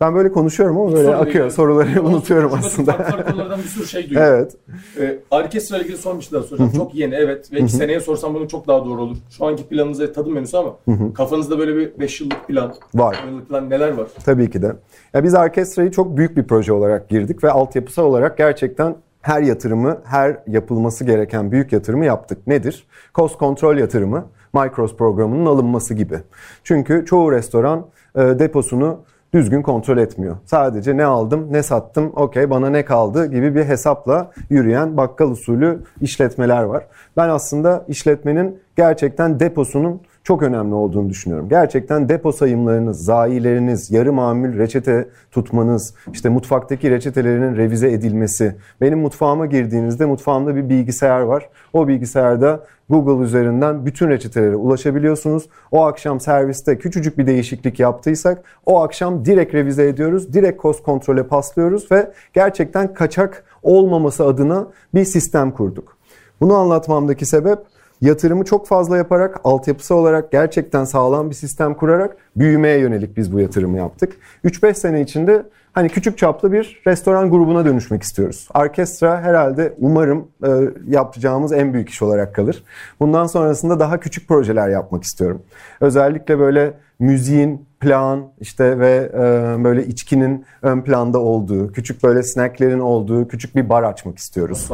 Ben 0.01 0.15
böyle 0.15 0.31
konuşuyorum 0.31 0.77
ama 0.77 0.93
böyle 0.93 1.03
Soru 1.03 1.15
akıyor. 1.15 1.43
Değil. 1.43 1.49
Soruları 1.49 2.03
unutuyorum 2.03 2.51
aslında. 2.53 2.91
Farklı 2.91 3.25
konulardan 3.31 3.59
bir 3.59 3.63
sürü 3.63 3.87
şey 3.87 4.09
duyuyorum. 4.09 4.33
Evet. 4.33 4.55
Ee, 4.99 5.19
orkestra 5.31 5.77
ile 5.77 5.83
ilgili 5.83 5.97
son 5.97 6.17
bir 6.19 6.23
şey 6.23 6.31
daha 6.31 6.43
soracağım. 6.43 6.71
Çok 6.77 6.95
yeni 6.95 7.15
evet. 7.15 7.49
Belki 7.51 7.71
seneye 7.71 7.99
sorsam 7.99 8.33
bunu 8.33 8.47
çok 8.47 8.67
daha 8.67 8.85
doğru 8.85 9.01
olur. 9.01 9.17
Şu 9.29 9.45
anki 9.45 9.67
planınızda 9.67 10.11
tadım 10.11 10.33
menüsü 10.33 10.57
ama 10.57 10.75
kafanızda 11.13 11.59
böyle 11.59 11.75
bir 11.75 11.99
5 11.99 12.21
yıllık 12.21 12.47
plan, 12.47 12.73
var. 12.95 13.23
yıllık 13.27 13.49
plan 13.49 13.69
neler 13.69 13.91
var? 13.91 14.07
Tabii 14.25 14.49
ki 14.49 14.61
de. 14.61 14.75
Ya 15.13 15.23
biz 15.23 15.35
orkestrayı 15.35 15.91
çok 15.91 16.17
büyük 16.17 16.37
bir 16.37 16.43
proje 16.43 16.73
olarak 16.73 17.09
girdik 17.09 17.43
ve 17.43 17.51
altyapısal 17.51 18.03
olarak 18.03 18.37
gerçekten 18.37 18.95
her 19.23 19.41
yatırımı, 19.41 20.01
her 20.05 20.37
yapılması 20.47 21.05
gereken 21.05 21.51
büyük 21.51 21.73
yatırımı 21.73 22.05
yaptık. 22.05 22.47
Nedir? 22.47 22.87
Cost 23.15 23.37
kontrol 23.37 23.77
yatırımı, 23.77 24.25
Micros 24.53 24.95
programının 24.97 25.45
alınması 25.45 25.93
gibi. 25.93 26.19
Çünkü 26.63 27.05
çoğu 27.05 27.31
restoran 27.31 27.85
e, 28.15 28.19
deposunu 28.19 28.99
düzgün 29.33 29.61
kontrol 29.61 29.97
etmiyor. 29.97 30.37
Sadece 30.45 30.97
ne 30.97 31.05
aldım, 31.05 31.47
ne 31.51 31.63
sattım, 31.63 32.11
okey 32.15 32.49
bana 32.49 32.69
ne 32.69 32.85
kaldı 32.85 33.25
gibi 33.25 33.55
bir 33.55 33.65
hesapla 33.65 34.31
yürüyen 34.49 34.97
bakkal 34.97 35.31
usulü 35.31 35.79
işletmeler 36.01 36.63
var. 36.63 36.87
Ben 37.17 37.29
aslında 37.29 37.85
işletmenin 37.87 38.59
gerçekten 38.75 39.39
deposunun 39.39 40.01
çok 40.23 40.43
önemli 40.43 40.73
olduğunu 40.73 41.09
düşünüyorum. 41.09 41.49
Gerçekten 41.49 42.09
depo 42.09 42.31
sayımlarınız, 42.31 43.05
zayileriniz, 43.05 43.91
yarı 43.91 44.13
mamül 44.13 44.57
reçete 44.57 45.09
tutmanız, 45.31 45.93
işte 46.13 46.29
mutfaktaki 46.29 46.91
reçetelerinin 46.91 47.57
revize 47.57 47.91
edilmesi. 47.91 48.55
Benim 48.81 48.99
mutfağıma 48.99 49.45
girdiğinizde 49.45 50.05
mutfağımda 50.05 50.55
bir 50.55 50.69
bilgisayar 50.69 51.19
var. 51.19 51.49
O 51.73 51.87
bilgisayarda 51.87 52.63
Google 52.89 53.25
üzerinden 53.25 53.85
bütün 53.85 54.09
reçetelere 54.09 54.55
ulaşabiliyorsunuz. 54.55 55.49
O 55.71 55.83
akşam 55.83 56.19
serviste 56.19 56.77
küçücük 56.77 57.17
bir 57.17 57.27
değişiklik 57.27 57.79
yaptıysak 57.79 58.43
o 58.65 58.81
akşam 58.81 59.25
direkt 59.25 59.53
revize 59.53 59.87
ediyoruz. 59.87 60.33
Direkt 60.33 60.61
kost 60.61 60.83
kontrole 60.83 61.27
paslıyoruz 61.27 61.91
ve 61.91 62.11
gerçekten 62.33 62.93
kaçak 62.93 63.43
olmaması 63.63 64.25
adına 64.25 64.67
bir 64.93 65.05
sistem 65.05 65.51
kurduk. 65.51 65.97
Bunu 66.41 66.55
anlatmamdaki 66.55 67.25
sebep 67.25 67.59
yatırımı 68.03 68.43
çok 68.43 68.67
fazla 68.67 68.97
yaparak, 68.97 69.41
altyapısı 69.43 69.95
olarak 69.95 70.31
gerçekten 70.31 70.83
sağlam 70.83 71.29
bir 71.29 71.35
sistem 71.35 71.73
kurarak 71.73 72.17
büyümeye 72.35 72.79
yönelik 72.79 73.17
biz 73.17 73.33
bu 73.33 73.39
yatırımı 73.39 73.77
yaptık. 73.77 74.13
3-5 74.45 74.73
sene 74.73 75.01
içinde 75.01 75.43
hani 75.73 75.89
küçük 75.89 76.17
çaplı 76.17 76.51
bir 76.51 76.81
restoran 76.87 77.29
grubuna 77.29 77.65
dönüşmek 77.65 78.03
istiyoruz. 78.03 78.47
Orkestra 78.53 79.21
herhalde 79.21 79.73
umarım 79.79 80.27
e, 80.45 80.49
yapacağımız 80.87 81.51
en 81.51 81.73
büyük 81.73 81.89
iş 81.89 82.01
olarak 82.01 82.35
kalır. 82.35 82.63
Bundan 82.99 83.25
sonrasında 83.25 83.79
daha 83.79 83.99
küçük 83.99 84.27
projeler 84.27 84.69
yapmak 84.69 85.03
istiyorum. 85.03 85.41
Özellikle 85.81 86.39
böyle 86.39 86.73
müziğin 86.99 87.65
plan 87.79 88.31
işte 88.39 88.79
ve 88.79 89.11
e, 89.13 89.63
böyle 89.63 89.85
içkinin 89.85 90.45
ön 90.61 90.81
planda 90.81 91.19
olduğu, 91.19 91.71
küçük 91.71 92.03
böyle 92.03 92.23
snacklerin 92.23 92.79
olduğu 92.79 93.27
küçük 93.27 93.55
bir 93.55 93.69
bar 93.69 93.83
açmak 93.83 94.17
istiyoruz. 94.17 94.67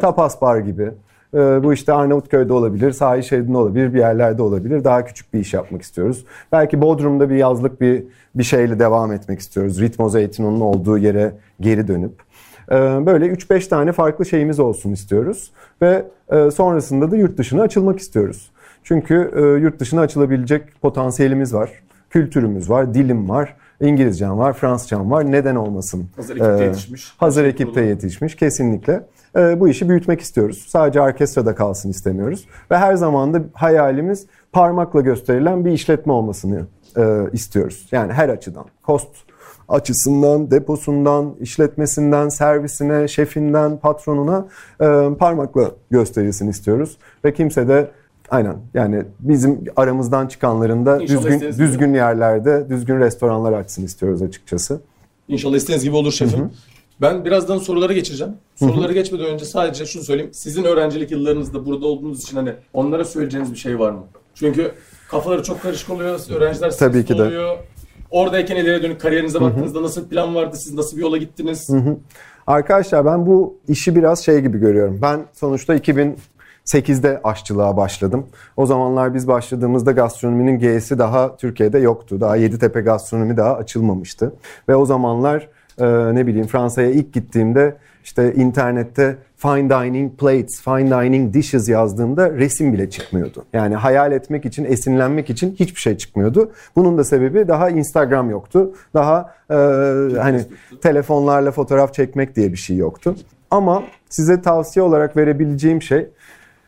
Tapas 0.00 0.40
bar 0.40 0.58
gibi. 0.58 0.92
Ee, 1.34 1.38
bu 1.38 1.72
işte 1.72 1.92
Arnavutköy'de 1.92 2.52
olabilir, 2.52 2.92
sahil 2.92 3.22
şeridinde 3.22 3.56
olabilir, 3.56 3.94
bir 3.94 3.98
yerlerde 3.98 4.42
olabilir. 4.42 4.84
Daha 4.84 5.04
küçük 5.04 5.34
bir 5.34 5.40
iş 5.40 5.54
yapmak 5.54 5.82
istiyoruz. 5.82 6.24
Belki 6.52 6.82
Bodrum'da 6.82 7.30
bir 7.30 7.34
yazlık 7.34 7.80
bir 7.80 8.04
bir 8.34 8.42
şeyle 8.42 8.78
devam 8.78 9.12
etmek 9.12 9.40
istiyoruz. 9.40 9.80
Ritmo 9.80 10.08
Zeytinon'un 10.08 10.60
olduğu 10.60 10.98
yere 10.98 11.32
geri 11.60 11.88
dönüp. 11.88 12.12
Ee, 12.70 12.74
böyle 13.06 13.26
3-5 13.26 13.68
tane 13.68 13.92
farklı 13.92 14.26
şeyimiz 14.26 14.60
olsun 14.60 14.92
istiyoruz. 14.92 15.50
Ve 15.82 16.04
e, 16.28 16.50
sonrasında 16.50 17.10
da 17.10 17.16
yurt 17.16 17.38
dışına 17.38 17.62
açılmak 17.62 17.98
istiyoruz. 17.98 18.50
Çünkü 18.84 19.30
e, 19.36 19.40
yurt 19.40 19.80
dışına 19.80 20.00
açılabilecek 20.00 20.80
potansiyelimiz 20.82 21.54
var. 21.54 21.70
Kültürümüz 22.10 22.70
var, 22.70 22.94
dilim 22.94 23.28
var. 23.28 23.56
İngilizcem 23.80 24.38
var, 24.38 24.52
Fransızcam 24.52 25.10
var. 25.10 25.32
Neden 25.32 25.56
olmasın? 25.56 26.08
Hazır 26.16 26.36
ekipte 26.36 26.64
ee, 26.64 26.66
yetişmiş. 26.66 27.14
Hazır 27.18 27.44
ekipte 27.44 27.80
yetişmiş 27.80 28.34
kesinlikle. 28.34 29.02
E, 29.36 29.60
bu 29.60 29.68
işi 29.68 29.88
büyütmek 29.88 30.20
istiyoruz. 30.20 30.66
Sadece 30.68 31.00
orkestrada 31.00 31.54
kalsın 31.54 31.90
istemiyoruz. 31.90 32.46
Ve 32.70 32.76
her 32.78 32.94
zaman 32.94 33.34
da 33.34 33.42
hayalimiz 33.52 34.26
parmakla 34.52 35.00
gösterilen 35.00 35.64
bir 35.64 35.72
işletme 35.72 36.12
olmasını 36.12 36.66
e, 36.96 37.02
istiyoruz. 37.32 37.88
Yani 37.92 38.12
her 38.12 38.28
açıdan. 38.28 38.64
Cost 38.86 39.08
açısından, 39.68 40.50
deposundan, 40.50 41.34
işletmesinden, 41.40 42.28
servisine, 42.28 43.08
şefinden, 43.08 43.76
patronuna 43.76 44.46
e, 44.80 44.86
parmakla 45.18 45.70
gösterilsin 45.90 46.48
istiyoruz. 46.48 46.96
Ve 47.24 47.34
kimse 47.34 47.68
de 47.68 47.90
aynen 48.30 48.56
yani 48.74 49.02
bizim 49.20 49.64
aramızdan 49.76 50.26
çıkanların 50.26 50.86
da 50.86 51.02
İnşallah 51.02 51.22
düzgün, 51.22 51.38
gibi. 51.38 51.58
düzgün 51.58 51.94
yerlerde, 51.94 52.68
düzgün 52.68 53.00
restoranlar 53.00 53.52
açsın 53.52 53.84
istiyoruz 53.84 54.22
açıkçası. 54.22 54.80
İnşallah 55.28 55.56
istediğiniz 55.56 55.84
gibi 55.84 55.96
olur 55.96 56.12
şefim. 56.12 56.50
Ben 57.00 57.24
birazdan 57.24 57.58
sorulara 57.58 57.92
geçeceğim. 57.92 58.32
Sorulara 58.56 58.92
geçmeden 58.92 59.26
önce 59.26 59.44
sadece 59.44 59.86
şunu 59.86 60.02
söyleyeyim. 60.02 60.30
Sizin 60.34 60.64
öğrencilik 60.64 61.10
yıllarınızda 61.10 61.66
burada 61.66 61.86
olduğunuz 61.86 62.22
için 62.22 62.36
hani 62.36 62.52
onlara 62.72 63.04
söyleyeceğiniz 63.04 63.52
bir 63.52 63.58
şey 63.58 63.78
var 63.78 63.90
mı? 63.90 64.02
Çünkü 64.34 64.72
kafaları 65.10 65.42
çok 65.42 65.62
karışık 65.62 65.90
oluyor. 65.90 66.20
Öğrenciler 66.30 66.70
Tabii 66.70 67.04
ki 67.04 67.18
de. 67.18 67.22
oluyor. 67.22 67.56
Oradayken 68.10 68.56
ileriye 68.56 68.82
dönük 68.82 69.00
kariyerinize 69.00 69.40
baktığınızda 69.40 69.82
nasıl 69.82 70.08
plan 70.08 70.34
vardı? 70.34 70.56
Siz 70.56 70.74
nasıl 70.74 70.96
bir 70.96 71.02
yola 71.02 71.16
gittiniz? 71.16 71.70
Arkadaşlar 72.46 73.06
ben 73.06 73.26
bu 73.26 73.58
işi 73.68 73.96
biraz 73.96 74.24
şey 74.24 74.40
gibi 74.40 74.58
görüyorum. 74.58 74.98
Ben 75.02 75.20
sonuçta 75.32 75.76
2008'de 75.76 77.20
aşçılığa 77.24 77.76
başladım. 77.76 78.26
O 78.56 78.66
zamanlar 78.66 79.14
biz 79.14 79.28
başladığımızda 79.28 79.92
gastronominin 79.92 80.58
G'si 80.58 80.98
daha 80.98 81.36
Türkiye'de 81.36 81.78
yoktu. 81.78 82.20
Daha 82.20 82.36
Yeditepe 82.36 82.80
gastronomi 82.80 83.36
daha 83.36 83.54
açılmamıştı. 83.56 84.32
Ve 84.68 84.76
o 84.76 84.86
zamanlar 84.86 85.48
e, 85.80 86.14
ne 86.14 86.26
bileyim 86.26 86.46
Fransa'ya 86.46 86.90
ilk 86.90 87.12
gittiğimde 87.12 87.76
işte 88.04 88.34
internette 88.34 89.16
fine 89.36 89.70
dining 89.70 90.18
plates, 90.18 90.62
fine 90.62 90.90
dining 90.90 91.34
dishes 91.34 91.68
yazdığımda 91.68 92.32
resim 92.32 92.72
bile 92.72 92.90
çıkmıyordu. 92.90 93.44
Yani 93.52 93.74
hayal 93.74 94.12
etmek 94.12 94.44
için, 94.44 94.64
esinlenmek 94.64 95.30
için 95.30 95.54
hiçbir 95.54 95.80
şey 95.80 95.96
çıkmıyordu. 95.96 96.52
Bunun 96.76 96.98
da 96.98 97.04
sebebi 97.04 97.48
daha 97.48 97.70
Instagram 97.70 98.30
yoktu. 98.30 98.74
Daha 98.94 99.34
e, 99.50 99.54
hani 100.18 100.44
telefonlarla 100.82 101.50
fotoğraf 101.52 101.94
çekmek 101.94 102.36
diye 102.36 102.52
bir 102.52 102.56
şey 102.56 102.76
yoktu. 102.76 103.14
Ama 103.50 103.82
size 104.08 104.42
tavsiye 104.42 104.82
olarak 104.82 105.16
verebileceğim 105.16 105.82
şey 105.82 106.08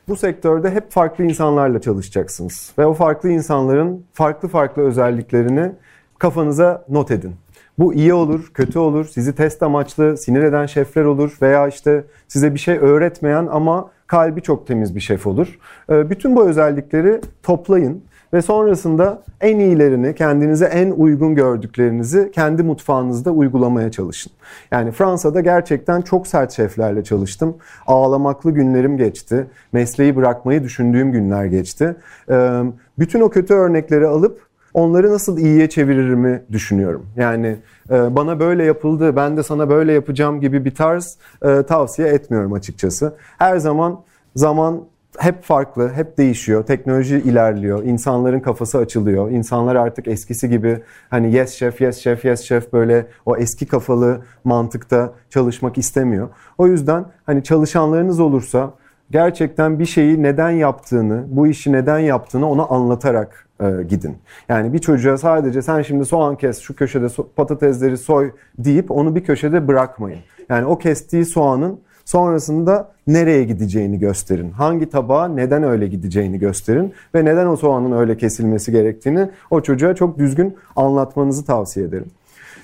bu 0.08 0.16
sektörde 0.16 0.70
hep 0.70 0.90
farklı 0.90 1.24
insanlarla 1.24 1.80
çalışacaksınız. 1.80 2.72
Ve 2.78 2.86
o 2.86 2.94
farklı 2.94 3.28
insanların 3.30 4.04
farklı 4.12 4.48
farklı 4.48 4.82
özelliklerini 4.82 5.72
kafanıza 6.18 6.84
not 6.88 7.10
edin. 7.10 7.34
Bu 7.78 7.94
iyi 7.94 8.14
olur, 8.14 8.50
kötü 8.54 8.78
olur, 8.78 9.04
sizi 9.04 9.34
test 9.34 9.62
amaçlı 9.62 10.16
sinir 10.16 10.42
eden 10.42 10.66
şefler 10.66 11.04
olur 11.04 11.38
veya 11.42 11.68
işte 11.68 12.04
size 12.28 12.54
bir 12.54 12.58
şey 12.58 12.78
öğretmeyen 12.78 13.48
ama 13.50 13.90
kalbi 14.06 14.42
çok 14.42 14.66
temiz 14.66 14.94
bir 14.94 15.00
şef 15.00 15.26
olur. 15.26 15.58
Ee, 15.90 16.10
Bütün 16.10 16.36
bu 16.36 16.48
özellikleri 16.48 17.20
toplayın 17.42 18.02
ve 18.32 18.42
sonrasında 18.42 19.22
en 19.40 19.58
iyilerini, 19.58 20.14
kendinize 20.14 20.64
en 20.64 20.90
uygun 20.90 21.34
gördüklerinizi 21.34 22.30
kendi 22.34 22.62
mutfağınızda 22.62 23.30
uygulamaya 23.30 23.90
çalışın. 23.90 24.32
Yani 24.70 24.90
Fransa'da 24.92 25.40
gerçekten 25.40 26.00
çok 26.00 26.26
sert 26.26 26.52
şeflerle 26.52 27.04
çalıştım. 27.04 27.56
Ağlamaklı 27.86 28.50
günlerim 28.50 28.96
geçti. 28.96 29.46
Mesleği 29.72 30.16
bırakmayı 30.16 30.62
düşündüğüm 30.62 31.12
günler 31.12 31.44
geçti. 31.44 31.96
Ee, 32.30 32.62
Bütün 32.98 33.20
o 33.20 33.30
kötü 33.30 33.54
örnekleri 33.54 34.06
alıp 34.06 34.51
onları 34.74 35.10
nasıl 35.10 35.38
iyiye 35.38 35.68
çeviririmi 35.68 36.42
düşünüyorum. 36.52 37.06
Yani 37.16 37.56
e, 37.90 38.16
bana 38.16 38.40
böyle 38.40 38.64
yapıldı, 38.64 39.16
ben 39.16 39.36
de 39.36 39.42
sana 39.42 39.68
böyle 39.68 39.92
yapacağım 39.92 40.40
gibi 40.40 40.64
bir 40.64 40.74
tarz 40.74 41.18
e, 41.42 41.62
tavsiye 41.62 42.08
etmiyorum 42.08 42.52
açıkçası. 42.52 43.14
Her 43.38 43.56
zaman 43.56 44.00
zaman 44.36 44.84
hep 45.18 45.42
farklı, 45.42 45.92
hep 45.92 46.18
değişiyor. 46.18 46.66
Teknoloji 46.66 47.16
ilerliyor, 47.16 47.84
insanların 47.84 48.40
kafası 48.40 48.78
açılıyor. 48.78 49.30
İnsanlar 49.30 49.76
artık 49.76 50.08
eskisi 50.08 50.48
gibi 50.48 50.82
hani 51.10 51.34
yes 51.34 51.54
chef, 51.54 51.80
yes 51.80 51.98
chef, 51.98 52.24
yes 52.24 52.42
chef 52.42 52.72
böyle 52.72 53.06
o 53.26 53.36
eski 53.36 53.66
kafalı 53.66 54.22
mantıkta 54.44 55.12
çalışmak 55.30 55.78
istemiyor. 55.78 56.28
O 56.58 56.66
yüzden 56.66 57.04
hani 57.26 57.42
çalışanlarınız 57.42 58.20
olursa 58.20 58.74
gerçekten 59.10 59.78
bir 59.78 59.86
şeyi 59.86 60.22
neden 60.22 60.50
yaptığını, 60.50 61.24
bu 61.28 61.46
işi 61.46 61.72
neden 61.72 61.98
yaptığını 61.98 62.50
ona 62.50 62.64
anlatarak 62.64 63.48
e, 63.62 63.82
gidin. 63.82 64.16
Yani 64.48 64.72
bir 64.72 64.78
çocuğa 64.78 65.18
sadece 65.18 65.62
sen 65.62 65.82
şimdi 65.82 66.04
soğan 66.04 66.36
kes, 66.36 66.60
şu 66.60 66.76
köşede 66.76 67.06
patatesleri 67.36 67.98
soy 67.98 68.30
deyip 68.58 68.90
onu 68.90 69.14
bir 69.14 69.24
köşede 69.24 69.68
bırakmayın. 69.68 70.20
Yani 70.48 70.66
o 70.66 70.78
kestiği 70.78 71.24
soğanın 71.24 71.80
sonrasında 72.04 72.92
nereye 73.06 73.44
gideceğini 73.44 73.98
gösterin. 73.98 74.50
Hangi 74.50 74.90
tabağa 74.90 75.28
neden 75.28 75.62
öyle 75.62 75.86
gideceğini 75.86 76.38
gösterin 76.38 76.92
ve 77.14 77.24
neden 77.24 77.46
o 77.46 77.56
soğanın 77.56 77.92
öyle 77.92 78.16
kesilmesi 78.16 78.72
gerektiğini 78.72 79.30
o 79.50 79.60
çocuğa 79.60 79.94
çok 79.94 80.18
düzgün 80.18 80.56
anlatmanızı 80.76 81.44
tavsiye 81.44 81.86
ederim. 81.86 82.10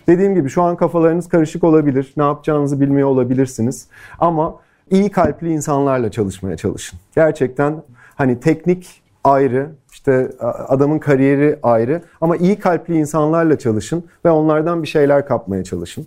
Dediğim 0.07 0.35
gibi 0.35 0.49
şu 0.49 0.63
an 0.63 0.77
kafalarınız 0.77 1.29
karışık 1.29 1.65
olabilir. 1.65 2.13
Ne 2.17 2.23
yapacağınızı 2.23 2.81
bilmiyor 2.81 3.09
olabilirsiniz. 3.09 3.87
Ama 4.19 4.55
iyi 4.91 5.11
kalpli 5.11 5.53
insanlarla 5.53 6.11
çalışmaya 6.11 6.57
çalışın. 6.57 6.99
Gerçekten 7.15 7.83
hani 8.15 8.41
teknik 8.41 9.03
ayrı, 9.29 9.71
işte 9.93 10.31
adamın 10.69 10.99
kariyeri 10.99 11.59
ayrı 11.63 12.03
ama 12.21 12.37
iyi 12.37 12.59
kalpli 12.59 12.97
insanlarla 12.97 13.59
çalışın 13.59 14.05
ve 14.25 14.31
onlardan 14.31 14.83
bir 14.83 14.89
şeyler 14.89 15.27
kapmaya 15.27 15.65
çalışın. 15.65 16.07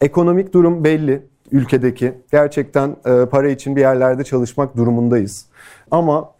Ekonomik 0.00 0.54
durum 0.54 0.84
belli 0.84 1.22
ülkedeki. 1.52 2.14
Gerçekten 2.32 2.96
e, 3.06 3.26
para 3.26 3.48
için 3.48 3.76
bir 3.76 3.80
yerlerde 3.80 4.24
çalışmak 4.24 4.76
durumundayız. 4.76 5.46
Ama 5.90 6.30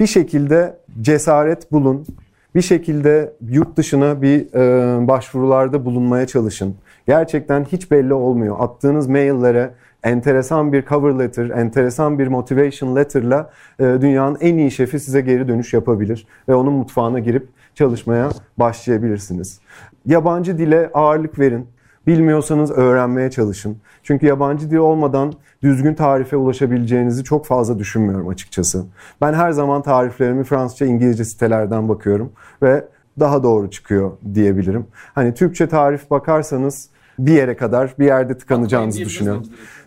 bir 0.00 0.06
şekilde 0.06 0.76
cesaret 1.00 1.72
bulun. 1.72 2.06
Bir 2.54 2.62
şekilde 2.62 3.32
yurt 3.48 3.76
dışına 3.76 4.22
bir 4.22 4.54
e, 4.54 5.08
başvurularda 5.08 5.84
bulunmaya 5.84 6.26
çalışın. 6.26 6.74
Gerçekten 7.06 7.64
hiç 7.64 7.90
belli 7.90 8.14
olmuyor. 8.14 8.56
Attığınız 8.58 9.06
maillere 9.06 9.70
enteresan 10.04 10.72
bir 10.72 10.86
cover 10.86 11.18
letter, 11.18 11.50
enteresan 11.50 12.18
bir 12.18 12.26
motivation 12.26 12.96
letter'la 12.96 13.50
e, 13.80 13.84
dünyanın 13.84 14.38
en 14.40 14.58
iyi 14.58 14.70
şefi 14.70 15.00
size 15.00 15.20
geri 15.20 15.48
dönüş 15.48 15.72
yapabilir 15.72 16.26
ve 16.48 16.54
onun 16.54 16.72
mutfağına 16.72 17.18
girip 17.18 17.48
çalışmaya 17.74 18.30
başlayabilirsiniz. 18.58 19.60
Yabancı 20.06 20.58
dile 20.58 20.90
ağırlık 20.94 21.38
verin. 21.38 21.66
Bilmiyorsanız 22.06 22.70
öğrenmeye 22.70 23.30
çalışın. 23.30 23.76
Çünkü 24.02 24.26
yabancı 24.26 24.70
dil 24.70 24.76
olmadan 24.76 25.32
düzgün 25.62 25.94
tarife 25.94 26.36
ulaşabileceğinizi 26.36 27.24
çok 27.24 27.46
fazla 27.46 27.78
düşünmüyorum 27.78 28.28
açıkçası. 28.28 28.84
Ben 29.20 29.34
her 29.34 29.50
zaman 29.50 29.82
tariflerimi 29.82 30.44
Fransızca, 30.44 30.86
İngilizce 30.86 31.24
sitelerden 31.24 31.88
bakıyorum 31.88 32.32
ve 32.62 32.84
daha 33.20 33.42
doğru 33.42 33.70
çıkıyor 33.70 34.12
diyebilirim. 34.34 34.86
Hani 35.14 35.34
Türkçe 35.34 35.68
tarif 35.68 36.10
bakarsanız 36.10 36.88
bir 37.18 37.32
yere 37.32 37.56
kadar 37.56 37.94
bir 37.98 38.06
yerde 38.06 38.38
tıkanacağınızı 38.38 39.00
düşünüyorum. 39.00 39.46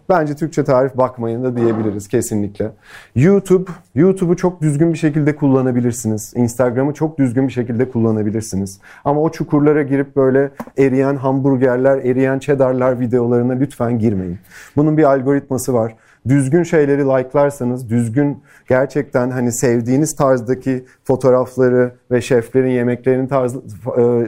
Bence 0.10 0.36
Türkçe 0.36 0.64
tarif 0.64 0.98
bakmayın 0.98 1.44
da 1.44 1.58
diyebiliriz 1.58 2.08
kesinlikle. 2.08 2.72
YouTube, 3.16 3.72
YouTube'u 3.96 4.36
çok 4.36 4.62
düzgün 4.62 4.94
bir 4.94 4.98
şekilde 4.98 5.36
kullanabilirsiniz. 5.36 6.34
Instagram'ı 6.36 6.94
çok 6.94 7.18
düzgün 7.20 7.48
bir 7.48 7.54
şekilde 7.54 7.90
kullanabilirsiniz. 7.90 8.80
Ama 9.06 9.22
o 9.22 9.32
çukurlara 9.32 9.82
girip 9.82 10.16
böyle 10.16 10.52
eriyen 10.78 11.16
hamburgerler, 11.16 11.98
eriyen 11.98 12.40
cheddarlar 12.40 13.00
videolarına 13.00 13.54
lütfen 13.54 14.00
girmeyin. 14.00 14.38
Bunun 14.76 14.98
bir 14.98 15.04
algoritması 15.04 15.74
var. 15.74 15.96
Düzgün 16.28 16.64
şeyleri 16.64 17.02
like'larsanız, 17.02 17.90
düzgün 17.90 18.44
gerçekten 18.70 19.32
hani 19.32 19.52
sevdiğiniz 19.52 20.16
tarzdaki 20.16 20.86
fotoğrafları 21.04 21.92
ve 22.12 22.22
şeflerin 22.22 22.70
yemeklerini 22.70 23.28
tarz, 23.28 23.56
e, 23.56 23.60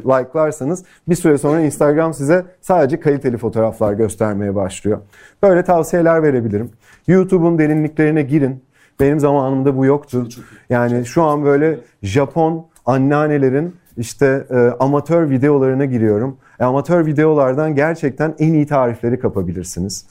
like'larsanız 0.06 0.84
bir 1.10 1.16
süre 1.16 1.38
sonra 1.38 1.62
Instagram 1.62 2.14
size 2.14 2.46
sadece 2.62 3.00
kaliteli 3.00 3.38
fotoğraflar 3.38 3.94
göstermeye 3.94 4.56
başlıyor. 4.56 5.00
Böyle 5.44 5.64
tavsiyeler 5.64 6.24
verebilirim. 6.24 6.70
YouTube'un 7.08 7.58
derinliklerine 7.58 8.22
girin. 8.22 8.64
Benim 9.00 9.20
zamanımda 9.20 9.78
bu 9.78 9.86
yoktu. 9.86 10.28
Yani 10.70 11.06
şu 11.06 11.24
an 11.24 11.46
böyle 11.46 11.80
Japon 12.04 12.68
anneannelerin 12.86 13.76
işte 13.98 14.46
e, 14.50 14.56
amatör 14.56 15.30
videolarına 15.30 15.86
giriyorum. 15.86 16.38
E, 16.60 16.64
amatör 16.64 17.06
videolardan 17.06 17.76
gerçekten 17.76 18.36
en 18.40 18.54
iyi 18.54 18.68
tarifleri 18.68 19.20
kapabilirsiniz. 19.20 20.06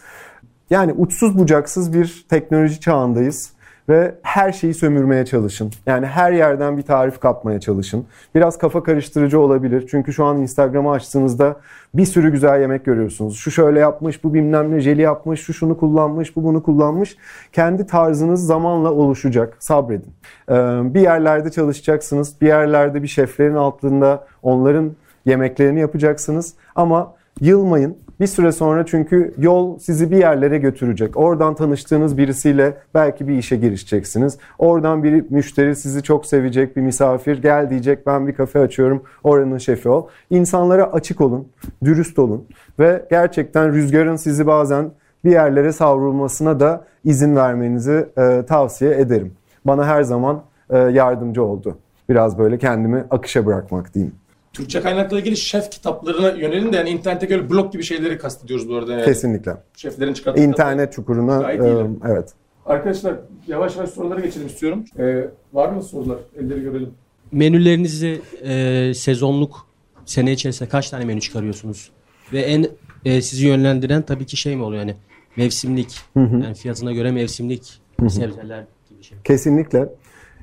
Yani 0.70 0.92
uçsuz 0.92 1.38
bucaksız 1.38 1.92
bir 1.92 2.26
teknoloji 2.28 2.80
çağındayız 2.80 3.56
ve 3.88 4.14
her 4.22 4.52
şeyi 4.52 4.74
sömürmeye 4.74 5.24
çalışın. 5.24 5.70
Yani 5.86 6.06
her 6.06 6.32
yerden 6.32 6.76
bir 6.78 6.82
tarif 6.82 7.20
kapmaya 7.20 7.60
çalışın. 7.60 8.06
Biraz 8.34 8.58
kafa 8.58 8.82
karıştırıcı 8.82 9.40
olabilir. 9.40 9.86
Çünkü 9.90 10.12
şu 10.12 10.24
an 10.24 10.36
Instagram'ı 10.36 10.90
açtığınızda 10.90 11.56
bir 11.94 12.04
sürü 12.06 12.32
güzel 12.32 12.60
yemek 12.60 12.84
görüyorsunuz. 12.84 13.36
Şu 13.36 13.50
şöyle 13.50 13.80
yapmış, 13.80 14.24
bu 14.24 14.34
bilmem 14.34 14.70
ne 14.70 14.80
jeli 14.80 15.02
yapmış, 15.02 15.40
şu 15.40 15.54
şunu 15.54 15.78
kullanmış, 15.78 16.36
bu 16.36 16.44
bunu 16.44 16.62
kullanmış. 16.62 17.16
Kendi 17.52 17.86
tarzınız 17.86 18.46
zamanla 18.46 18.92
oluşacak. 18.92 19.56
Sabredin. 19.58 20.12
Ee, 20.48 20.54
bir 20.94 21.00
yerlerde 21.00 21.50
çalışacaksınız. 21.50 22.40
Bir 22.40 22.46
yerlerde 22.46 23.02
bir 23.02 23.08
şeflerin 23.08 23.54
altında 23.54 24.26
onların 24.42 24.92
yemeklerini 25.26 25.80
yapacaksınız. 25.80 26.54
Ama 26.74 27.14
yılmayın. 27.40 27.96
Bir 28.20 28.26
süre 28.26 28.52
sonra 28.52 28.86
çünkü 28.86 29.34
yol 29.38 29.78
sizi 29.78 30.10
bir 30.10 30.16
yerlere 30.16 30.58
götürecek. 30.58 31.16
Oradan 31.16 31.54
tanıştığınız 31.54 32.18
birisiyle 32.18 32.74
belki 32.94 33.28
bir 33.28 33.38
işe 33.38 33.56
girişeceksiniz. 33.56 34.38
Oradan 34.58 35.04
bir 35.04 35.30
müşteri 35.30 35.76
sizi 35.76 36.02
çok 36.02 36.26
sevecek 36.26 36.76
bir 36.76 36.82
misafir 36.82 37.42
gel 37.42 37.70
diyecek 37.70 38.06
ben 38.06 38.28
bir 38.28 38.34
kafe 38.34 38.58
açıyorum 38.58 39.02
oranın 39.24 39.58
şefi 39.58 39.88
ol. 39.88 40.06
İnsanlara 40.30 40.92
açık 40.92 41.20
olun, 41.20 41.48
dürüst 41.84 42.18
olun 42.18 42.44
ve 42.78 43.06
gerçekten 43.10 43.72
rüzgarın 43.72 44.16
sizi 44.16 44.46
bazen 44.46 44.90
bir 45.24 45.30
yerlere 45.30 45.72
savrulmasına 45.72 46.60
da 46.60 46.84
izin 47.04 47.36
vermenizi 47.36 48.06
e, 48.18 48.42
tavsiye 48.48 48.94
ederim. 48.94 49.32
Bana 49.64 49.86
her 49.86 50.02
zaman 50.02 50.42
e, 50.70 50.78
yardımcı 50.78 51.44
oldu. 51.44 51.78
Biraz 52.08 52.38
böyle 52.38 52.58
kendimi 52.58 53.04
akışa 53.10 53.46
bırakmak 53.46 53.94
diyeyim. 53.94 54.14
Türkçe 54.56 54.80
kaynakla 54.80 55.18
ilgili 55.18 55.36
şef 55.36 55.70
kitaplarına 55.70 56.30
yönelin 56.30 56.72
de 56.72 56.76
yani 56.76 56.90
internette 56.90 57.26
göre 57.26 57.50
blog 57.50 57.72
gibi 57.72 57.82
şeyleri 57.82 58.18
kastediyoruz 58.18 58.68
bu 58.68 58.76
arada. 58.76 58.92
Yani. 58.92 59.04
Kesinlikle. 59.04 59.56
Şeflerin 59.76 60.14
çıkarttığı 60.14 60.42
İnternet 60.42 60.92
çukuruna 60.92 61.40
Gayet 61.40 61.62
e, 61.62 61.86
evet. 62.04 62.28
Arkadaşlar 62.66 63.14
yavaş 63.46 63.76
yavaş 63.76 63.90
sorulara 63.90 64.20
geçelim 64.20 64.46
istiyorum. 64.46 64.84
Ee, 64.98 65.28
var 65.52 65.68
mı 65.68 65.82
sorular? 65.82 66.18
Elleri 66.38 66.62
görelim. 66.62 66.90
Menülerinizi 67.32 68.20
e, 68.42 68.92
sezonluk 68.94 69.66
sene 70.04 70.32
içerisinde 70.32 70.68
kaç 70.68 70.90
tane 70.90 71.04
menü 71.04 71.20
çıkarıyorsunuz? 71.20 71.90
Ve 72.32 72.40
en 72.40 72.66
e, 73.04 73.22
sizi 73.22 73.46
yönlendiren 73.46 74.02
tabii 74.02 74.26
ki 74.26 74.36
şey 74.36 74.56
mi 74.56 74.62
oluyor 74.62 74.80
yani 74.80 74.94
mevsimlik 75.36 76.00
yani 76.16 76.54
fiyatına 76.54 76.92
göre 76.92 77.12
mevsimlik 77.12 77.80
sebzeler 78.00 78.64
gibi 78.88 79.02
şey. 79.02 79.18
Kesinlikle. 79.24 79.88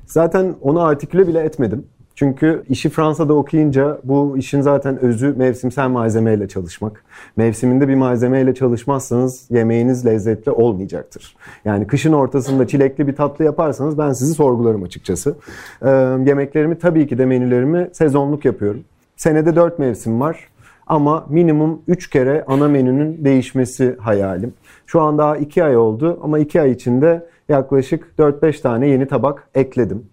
Zaten 0.06 0.54
onu 0.60 0.80
artiküle 0.82 1.28
bile 1.28 1.40
etmedim. 1.40 1.86
Çünkü 2.14 2.62
işi 2.68 2.88
Fransa'da 2.88 3.34
okuyunca 3.34 3.98
bu 4.04 4.38
işin 4.38 4.60
zaten 4.60 4.98
özü 4.98 5.34
mevsimsel 5.36 5.88
malzemeyle 5.88 6.48
çalışmak. 6.48 7.04
Mevsiminde 7.36 7.88
bir 7.88 7.94
malzemeyle 7.94 8.54
çalışmazsanız 8.54 9.46
yemeğiniz 9.50 10.06
lezzetli 10.06 10.50
olmayacaktır. 10.50 11.36
Yani 11.64 11.86
kışın 11.86 12.12
ortasında 12.12 12.66
çilekli 12.66 13.06
bir 13.06 13.16
tatlı 13.16 13.44
yaparsanız 13.44 13.98
ben 13.98 14.12
sizi 14.12 14.34
sorgularım 14.34 14.82
açıkçası. 14.82 15.36
Ee, 15.82 15.88
yemeklerimi 16.26 16.78
tabii 16.78 17.06
ki 17.06 17.18
de 17.18 17.26
menülerimi 17.26 17.88
sezonluk 17.92 18.44
yapıyorum. 18.44 18.84
Senede 19.16 19.56
4 19.56 19.78
mevsim 19.78 20.20
var 20.20 20.48
ama 20.86 21.26
minimum 21.28 21.82
3 21.88 22.10
kere 22.10 22.44
ana 22.46 22.68
menünün 22.68 23.24
değişmesi 23.24 23.96
hayalim. 24.00 24.54
Şu 24.86 25.00
an 25.00 25.18
daha 25.18 25.36
2 25.36 25.64
ay 25.64 25.76
oldu 25.76 26.20
ama 26.22 26.38
2 26.38 26.60
ay 26.60 26.70
içinde 26.70 27.26
yaklaşık 27.48 28.08
4-5 28.18 28.62
tane 28.62 28.88
yeni 28.88 29.08
tabak 29.08 29.48
ekledim. 29.54 30.06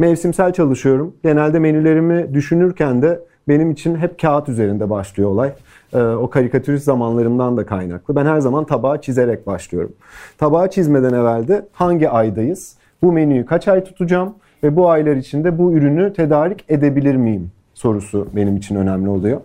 Mevsimsel 0.00 0.52
çalışıyorum. 0.52 1.14
Genelde 1.22 1.58
menülerimi 1.58 2.34
düşünürken 2.34 3.02
de 3.02 3.20
benim 3.48 3.70
için 3.70 3.96
hep 3.96 4.20
kağıt 4.20 4.48
üzerinde 4.48 4.90
başlıyor 4.90 5.30
olay. 5.30 5.52
Ee, 5.92 6.02
o 6.02 6.30
karikatürist 6.30 6.84
zamanlarımdan 6.84 7.56
da 7.56 7.66
kaynaklı. 7.66 8.16
Ben 8.16 8.26
her 8.26 8.40
zaman 8.40 8.64
tabağı 8.64 9.00
çizerek 9.00 9.46
başlıyorum. 9.46 9.92
Tabağı 10.38 10.70
çizmeden 10.70 11.12
evvel 11.12 11.48
de 11.48 11.66
hangi 11.72 12.08
aydayız? 12.08 12.76
Bu 13.02 13.12
menüyü 13.12 13.46
kaç 13.46 13.68
ay 13.68 13.84
tutacağım? 13.84 14.34
Ve 14.62 14.76
bu 14.76 14.90
aylar 14.90 15.16
içinde 15.16 15.58
bu 15.58 15.72
ürünü 15.72 16.12
tedarik 16.12 16.64
edebilir 16.68 17.16
miyim? 17.16 17.50
Sorusu 17.74 18.28
benim 18.36 18.56
için 18.56 18.76
önemli 18.76 19.08
oluyor. 19.08 19.40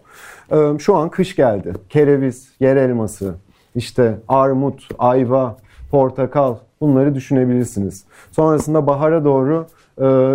Ee, 0.51 0.80
şu 0.80 0.95
an 0.95 1.10
kış 1.10 1.36
geldi. 1.36 1.74
Kereviz, 1.89 2.49
yer 2.60 2.76
elması, 2.76 3.34
işte 3.76 4.16
armut, 4.28 4.88
ayva, 4.99 5.58
portakal 5.91 6.56
bunları 6.82 7.16
düşünebilirsiniz. 7.16 8.03
Sonrasında 8.32 8.88
bahara 8.88 9.26
doğru 9.26 9.68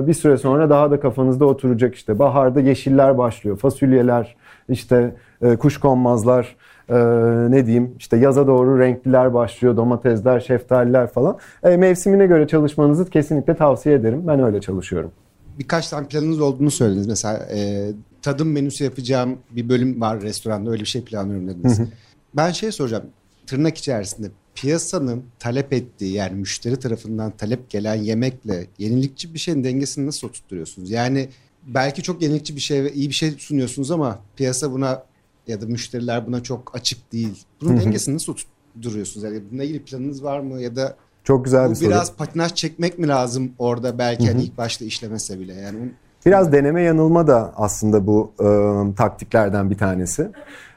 bir 0.06 0.14
süre 0.14 0.36
sonra 0.36 0.70
daha 0.70 0.90
da 0.90 1.00
kafanızda 1.00 1.44
oturacak 1.44 1.94
işte. 1.94 2.18
Baharda 2.18 2.60
yeşiller 2.60 3.18
başlıyor. 3.18 3.56
Fasulyeler, 3.56 4.36
işte 4.68 5.14
e, 5.42 5.56
kuşkonmazlar, 5.56 6.56
e, 6.88 6.96
ne 7.50 7.66
diyeyim 7.66 7.94
işte 7.98 8.16
yaza 8.16 8.46
doğru 8.46 8.78
renkliler 8.78 9.34
başlıyor. 9.34 9.76
Domatesler, 9.76 10.40
şeftaliler 10.40 11.06
falan. 11.06 11.38
E, 11.62 11.76
mevsimine 11.76 12.26
göre 12.26 12.46
çalışmanızı 12.48 13.10
kesinlikle 13.10 13.54
tavsiye 13.54 13.94
ederim. 13.94 14.26
Ben 14.26 14.42
öyle 14.42 14.60
çalışıyorum. 14.60 15.10
Birkaç 15.58 15.88
tane 15.88 16.06
planınız 16.06 16.40
olduğunu 16.40 16.70
söylediniz. 16.70 17.06
Mesela 17.06 17.38
e, 17.38 17.90
tadım 18.22 18.52
menüsü 18.52 18.84
yapacağım 18.84 19.38
bir 19.50 19.68
bölüm 19.68 20.00
var 20.00 20.20
restoranda 20.22 20.70
öyle 20.70 20.80
bir 20.80 20.86
şey 20.86 21.04
planlıyorum 21.04 21.48
dediniz. 21.48 21.80
Ben 22.34 22.50
şey 22.50 22.72
soracağım. 22.72 23.04
Tırnak 23.50 23.78
içerisinde 23.78 24.30
piyasanın 24.54 25.24
talep 25.38 25.72
ettiği 25.72 26.12
yani 26.12 26.36
müşteri 26.36 26.76
tarafından 26.76 27.30
talep 27.30 27.70
gelen 27.70 27.94
yemekle 27.94 28.66
yenilikçi 28.78 29.34
bir 29.34 29.38
şeyin 29.38 29.64
dengesini 29.64 30.06
nasıl 30.06 30.28
oturtturuyorsunuz? 30.28 30.90
Yani 30.90 31.28
belki 31.66 32.02
çok 32.02 32.22
yenilikçi 32.22 32.56
bir 32.56 32.60
şey 32.60 32.84
ve 32.84 32.92
iyi 32.92 33.08
bir 33.08 33.14
şey 33.14 33.30
sunuyorsunuz 33.30 33.90
ama 33.90 34.18
piyasa 34.36 34.72
buna 34.72 35.02
ya 35.46 35.60
da 35.60 35.66
müşteriler 35.66 36.26
buna 36.26 36.42
çok 36.42 36.74
açık 36.74 37.12
değil. 37.12 37.44
Bunun 37.60 37.80
dengesini 37.80 38.14
nasıl 38.14 38.32
oturtturuyorsunuz? 38.32 39.24
Yani 39.24 39.42
bununla 39.50 39.64
ilgili 39.64 39.82
planınız 39.82 40.24
var 40.24 40.40
mı 40.40 40.60
ya 40.60 40.76
da 40.76 40.96
Çok 41.24 41.44
güzel 41.44 41.64
bir 41.64 41.70
bu 41.70 41.76
soru. 41.76 41.88
biraz 41.88 42.16
patinaj 42.16 42.54
çekmek 42.54 42.98
mi 42.98 43.08
lazım 43.08 43.52
orada 43.58 43.98
belki 43.98 44.26
hani 44.26 44.42
ilk 44.42 44.58
başta 44.58 44.84
işlemese 44.84 45.40
bile 45.40 45.54
yani 45.54 45.92
Biraz 46.26 46.52
deneme 46.52 46.82
yanılma 46.82 47.26
da 47.26 47.52
aslında 47.56 48.06
bu 48.06 48.32
e, 48.40 48.46
taktiklerden 48.94 49.70
bir 49.70 49.78
tanesi. 49.78 50.30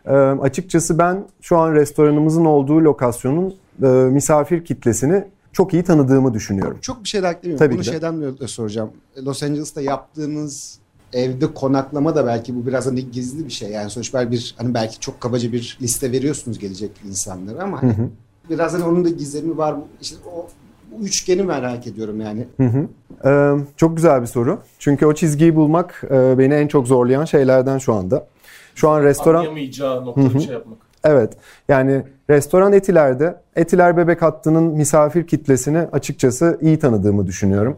E, 0.06 0.12
açıkçası 0.16 0.97
ben 0.97 1.26
şu 1.41 1.58
an 1.58 1.74
restoranımızın 1.74 2.45
olduğu 2.45 2.84
lokasyonun 2.84 3.56
e, 3.84 3.88
misafir 3.88 4.66
kitlesini 4.66 5.24
çok 5.51 5.74
iyi 5.74 5.84
tanıdığımı 5.84 6.34
düşünüyorum. 6.34 6.78
Çok 6.82 7.04
bir 7.04 7.10
şey 7.10 7.24
daha 7.24 7.32
ekleyeyim. 7.32 7.60
Tabii 7.60 7.74
Bunu 7.74 7.80
de. 7.80 7.84
şeyden 7.84 8.39
de 8.39 8.47
soracağım. 8.47 8.89
Los 9.26 9.43
Angeles'ta 9.43 9.82
yaptığınız 9.82 10.80
evde 11.14 11.54
konaklama 11.54 12.16
da 12.16 12.26
belki 12.26 12.56
bu 12.56 12.68
biraz 12.68 12.88
hani 12.88 13.12
gizli 13.12 13.45
bir 13.45 13.51
şey. 13.51 13.70
Yani 13.70 13.89
sonuçta 13.89 14.32
bir 14.32 14.56
hani 14.58 14.74
belki 14.74 14.99
çok 14.99 15.22
kabaca 15.22 15.51
bir 15.51 15.78
liste 15.82 16.12
veriyorsunuz 16.12 16.60
gelecek 16.60 16.91
insanlara 17.10 17.64
ama 17.64 17.82
hani 17.82 17.95
biraz 18.49 18.74
hani 18.74 18.84
onun 18.84 19.06
da 19.06 19.10
gizemi 19.10 19.58
var. 19.58 19.76
İşte 20.01 20.18
o 20.36 20.47
bu 20.91 21.06
üçgeni 21.06 21.43
merak 21.43 21.88
ediyorum 21.88 22.22
yani. 22.22 22.47
Ee, 23.26 23.54
çok 23.78 23.95
güzel 23.95 24.22
bir 24.22 24.28
soru. 24.28 24.60
Çünkü 24.80 25.06
o 25.06 25.14
çizgiyi 25.14 25.56
bulmak 25.56 26.04
e, 26.12 26.38
beni 26.38 26.54
en 26.54 26.68
çok 26.68 26.88
zorlayan 26.88 27.26
şeylerden 27.26 27.78
şu 27.78 27.93
anda. 27.93 28.28
Şu 28.76 28.89
an 28.89 29.03
restoran 29.03 29.39
Anlayamayacağı 29.39 30.05
noktada 30.05 30.39
şey 30.39 30.53
yapmak. 30.53 30.78
Evet. 31.03 31.34
Yani 31.67 32.03
restoran 32.30 32.74
Etiler'de 32.74 33.36
Etiler 33.55 33.97
Bebek 33.97 34.21
Hattı'nın 34.21 34.63
misafir 34.63 35.28
kitlesini 35.28 35.78
açıkçası 35.78 36.57
iyi 36.61 36.80
tanıdığımı 36.80 37.28
düşünüyorum. 37.28 37.78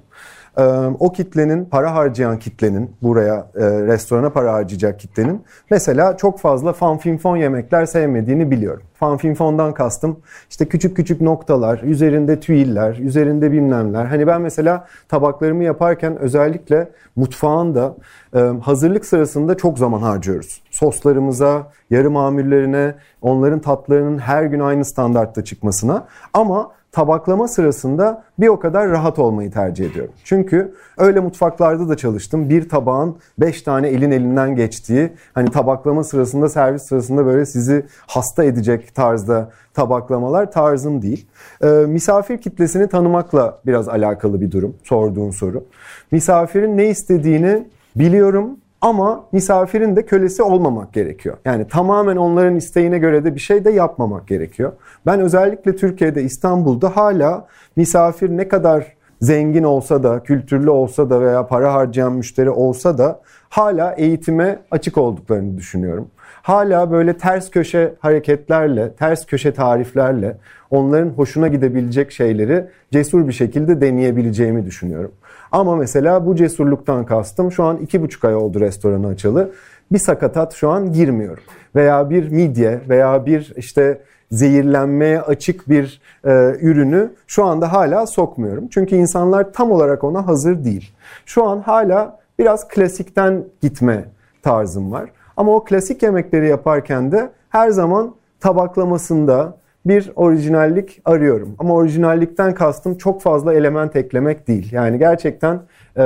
O 0.99 1.11
kitlenin, 1.11 1.65
para 1.65 1.95
harcayan 1.95 2.39
kitlenin, 2.39 2.91
buraya 3.01 3.47
restorana 3.55 4.29
para 4.29 4.53
harcayacak 4.53 4.99
kitlenin 4.99 5.41
mesela 5.71 6.17
çok 6.17 6.39
fazla 6.39 6.73
fanfinfon 6.73 7.37
yemekler 7.37 7.85
sevmediğini 7.85 8.51
biliyorum. 8.51 8.83
Fanfinfondan 8.93 9.73
kastım 9.73 10.19
işte 10.49 10.65
küçük 10.65 10.97
küçük 10.97 11.21
noktalar, 11.21 11.79
üzerinde 11.79 12.39
tüyiller, 12.39 12.97
üzerinde 12.97 13.51
bilmemler. 13.51 14.05
Hani 14.05 14.27
ben 14.27 14.41
mesela 14.41 14.87
tabaklarımı 15.09 15.63
yaparken 15.63 16.17
özellikle 16.17 16.89
mutfağın 17.15 17.75
da 17.75 17.95
e, 18.35 18.39
hazırlık 18.39 19.05
sırasında 19.05 19.57
çok 19.57 19.77
zaman 19.79 20.01
harcıyoruz. 20.01 20.61
Soslarımıza, 20.71 21.71
yarı 21.89 22.11
mamullerine, 22.11 22.95
onların 23.21 23.59
tatlarının 23.59 24.17
her 24.17 24.43
gün 24.43 24.59
aynı 24.59 24.85
standartta 24.85 25.43
çıkmasına. 25.43 26.07
Ama 26.33 26.71
tabaklama 26.95 27.47
sırasında 27.47 28.23
bir 28.39 28.47
o 28.47 28.59
kadar 28.59 28.89
rahat 28.89 29.19
olmayı 29.19 29.51
tercih 29.51 29.89
ediyorum. 29.89 30.13
Çünkü 30.23 30.73
öyle 30.97 31.19
mutfaklarda 31.19 31.89
da 31.89 31.97
çalıştım. 31.97 32.49
Bir 32.49 32.69
tabağın 32.69 33.17
beş 33.37 33.61
tane 33.61 33.87
elin 33.87 34.11
elinden 34.11 34.55
geçtiği, 34.55 35.13
hani 35.33 35.51
tabaklama 35.51 36.03
sırasında, 36.03 36.49
servis 36.49 36.83
sırasında 36.83 37.25
böyle 37.25 37.45
sizi 37.45 37.85
hasta 38.07 38.43
edecek 38.43 38.95
tarzda 38.95 39.49
tabaklamalar 39.73 40.51
tarzım 40.51 41.01
değil. 41.01 41.27
Ee, 41.63 41.67
misafir 41.67 42.37
kitlesini 42.37 42.89
tanımakla 42.89 43.59
biraz 43.65 43.89
alakalı 43.89 44.41
bir 44.41 44.51
durum, 44.51 44.75
sorduğun 44.83 45.31
soru. 45.31 45.63
Misafirin 46.11 46.77
ne 46.77 46.85
istediğini 46.89 47.67
biliyorum 47.95 48.57
ama 48.85 49.25
misafirin 49.31 49.95
de 49.95 50.05
kölesi 50.05 50.43
olmamak 50.43 50.93
gerekiyor. 50.93 51.37
Yani 51.45 51.67
tamamen 51.67 52.15
onların 52.15 52.55
isteğine 52.55 52.97
göre 52.97 53.23
de 53.23 53.35
bir 53.35 53.39
şey 53.39 53.65
de 53.65 53.71
yapmamak 53.71 54.27
gerekiyor. 54.27 54.71
Ben 55.05 55.19
özellikle 55.19 55.75
Türkiye'de, 55.75 56.23
İstanbul'da 56.23 56.95
hala 56.95 57.47
misafir 57.75 58.29
ne 58.29 58.47
kadar 58.47 58.95
zengin 59.21 59.63
olsa 59.63 60.03
da, 60.03 60.23
kültürlü 60.23 60.69
olsa 60.69 61.09
da 61.09 61.21
veya 61.21 61.47
para 61.47 61.73
harcayan 61.73 62.13
müşteri 62.13 62.49
olsa 62.49 62.97
da 62.97 63.21
hala 63.49 63.93
eğitime 63.93 64.59
açık 64.71 64.97
olduklarını 64.97 65.57
düşünüyorum. 65.57 66.07
Hala 66.41 66.91
böyle 66.91 67.17
ters 67.17 67.51
köşe 67.51 67.93
hareketlerle, 67.99 68.93
ters 68.93 69.25
köşe 69.25 69.53
tariflerle 69.53 70.37
onların 70.71 71.09
hoşuna 71.09 71.47
gidebilecek 71.47 72.11
şeyleri 72.11 72.65
cesur 72.91 73.27
bir 73.27 73.33
şekilde 73.33 73.81
deneyebileceğimi 73.81 74.65
düşünüyorum. 74.65 75.11
Ama 75.51 75.75
mesela 75.75 76.25
bu 76.25 76.35
cesurluktan 76.35 77.05
kastım 77.05 77.51
şu 77.51 77.63
an 77.63 77.77
iki 77.77 78.01
buçuk 78.01 78.25
ay 78.25 78.35
oldu 78.35 78.59
restoranı 78.59 79.07
açalı. 79.07 79.51
Bir 79.91 79.99
sakatat 79.99 80.53
şu 80.53 80.69
an 80.69 80.93
girmiyorum. 80.93 81.43
Veya 81.75 82.09
bir 82.09 82.29
midye 82.29 82.81
veya 82.89 83.25
bir 83.25 83.53
işte 83.55 84.01
zehirlenmeye 84.31 85.21
açık 85.21 85.69
bir 85.69 86.01
e, 86.25 86.31
ürünü 86.61 87.11
şu 87.27 87.45
anda 87.45 87.73
hala 87.73 88.07
sokmuyorum. 88.07 88.67
Çünkü 88.67 88.95
insanlar 88.95 89.53
tam 89.53 89.71
olarak 89.71 90.03
ona 90.03 90.27
hazır 90.27 90.63
değil. 90.63 90.91
Şu 91.25 91.43
an 91.43 91.59
hala 91.59 92.19
biraz 92.39 92.67
klasikten 92.67 93.43
gitme 93.61 94.05
tarzım 94.43 94.91
var. 94.91 95.09
Ama 95.37 95.55
o 95.55 95.63
klasik 95.63 96.03
yemekleri 96.03 96.47
yaparken 96.47 97.11
de 97.11 97.29
her 97.49 97.69
zaman 97.69 98.15
tabaklamasında 98.39 99.57
bir 99.85 100.11
orijinallik 100.15 101.01
arıyorum. 101.05 101.55
Ama 101.59 101.73
orijinallikten 101.73 102.53
kastım 102.53 102.97
çok 102.97 103.21
fazla 103.21 103.53
element 103.53 103.95
eklemek 103.95 104.47
değil. 104.47 104.71
Yani 104.71 104.99
gerçekten 104.99 105.59
e, 105.97 106.03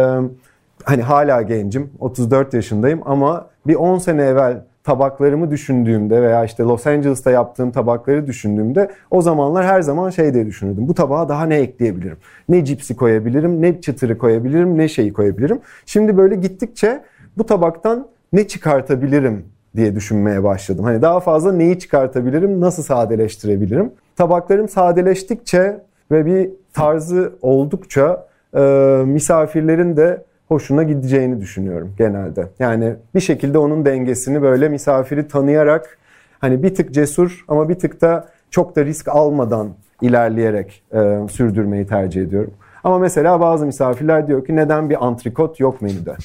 hani 0.84 1.02
hala 1.02 1.42
gencim, 1.42 1.90
34 2.00 2.54
yaşındayım 2.54 3.02
ama 3.06 3.48
bir 3.68 3.76
10 3.76 3.98
sene 3.98 4.24
evvel 4.24 4.62
tabaklarımı 4.84 5.52
düşündüğümde 5.52 6.22
veya 6.22 6.46
işte 6.46 6.64
Los 6.64 6.88
Angeles'ta 6.88 7.32
yaptığım 7.32 7.72
tabakları 7.72 8.28
düşündüğümde 8.28 8.92
o 9.12 9.22
zamanlar 9.22 9.66
her 9.66 9.82
zaman 9.82 10.10
şey 10.10 10.34
diye 10.34 10.46
düşünürdüm. 10.46 10.88
Bu 10.88 10.94
tabağa 10.94 11.30
daha 11.30 11.46
ne 11.46 11.56
ekleyebilirim? 11.56 12.18
Ne 12.50 12.66
cipsi 12.66 12.96
koyabilirim, 12.96 13.62
ne 13.62 13.82
çıtırı 13.82 14.18
koyabilirim, 14.18 14.78
ne 14.78 14.88
şeyi 14.88 15.14
koyabilirim? 15.14 15.60
Şimdi 15.86 16.18
böyle 16.18 16.36
gittikçe 16.36 17.02
bu 17.38 17.46
tabaktan 17.46 18.08
ne 18.34 18.48
çıkartabilirim 18.48 19.46
diye 19.80 19.96
düşünmeye 19.96 20.44
başladım. 20.44 20.86
Hani 20.86 21.02
daha 21.02 21.20
fazla 21.20 21.54
neyi 21.54 21.80
çıkartabilirim, 21.80 22.62
nasıl 22.62 22.84
sadeleştirebilirim? 22.84 23.92
Tabaklarım 24.16 24.70
sadeleştikçe 24.70 25.82
ve 26.12 26.26
bir 26.26 26.50
tarzı 26.74 27.34
oldukça 27.42 28.28
e, 28.56 28.62
misafirlerin 29.06 29.98
de 29.98 30.24
hoşuna 30.48 30.84
gideceğini 30.84 31.42
düşünüyorum 31.42 31.94
genelde. 31.98 32.48
Yani 32.60 32.96
bir 33.16 33.20
şekilde 33.20 33.58
onun 33.58 33.86
dengesini 33.86 34.42
böyle 34.42 34.70
misafiri 34.70 35.28
tanıyarak 35.28 35.98
hani 36.40 36.64
bir 36.64 36.76
tık 36.76 36.94
cesur 36.94 37.46
ama 37.48 37.70
bir 37.70 37.76
tık 37.76 38.02
da 38.02 38.28
çok 38.52 38.76
da 38.76 38.86
risk 38.86 39.08
almadan 39.08 39.70
ilerleyerek 40.02 40.84
e, 40.94 41.18
sürdürmeyi 41.32 41.88
tercih 41.88 42.22
ediyorum. 42.22 42.54
Ama 42.84 43.00
mesela 43.00 43.40
bazı 43.40 43.66
misafirler 43.66 44.28
diyor 44.28 44.46
ki 44.46 44.56
neden 44.56 44.90
bir 44.90 45.06
antrikot 45.06 45.60
yok 45.60 45.82
menüde? 45.82 46.16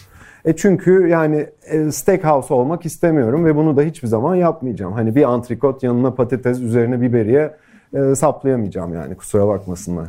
E 0.44 0.56
çünkü 0.56 1.08
yani 1.08 1.46
e, 1.64 1.92
steakhouse 1.92 2.54
olmak 2.54 2.86
istemiyorum 2.86 3.44
ve 3.44 3.56
bunu 3.56 3.76
da 3.76 3.82
hiçbir 3.82 4.08
zaman 4.08 4.34
yapmayacağım. 4.34 4.92
Hani 4.92 5.14
bir 5.14 5.22
antrikot 5.22 5.82
yanına 5.82 6.14
patates 6.14 6.60
üzerine 6.60 7.00
biberiye 7.00 7.56
e, 7.94 8.14
saplayamayacağım 8.14 8.94
yani 8.94 9.14
kusura 9.14 9.48
bakmasınlar. 9.48 10.06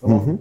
Tamam. 0.00 0.26
Hı-hı. 0.26 0.38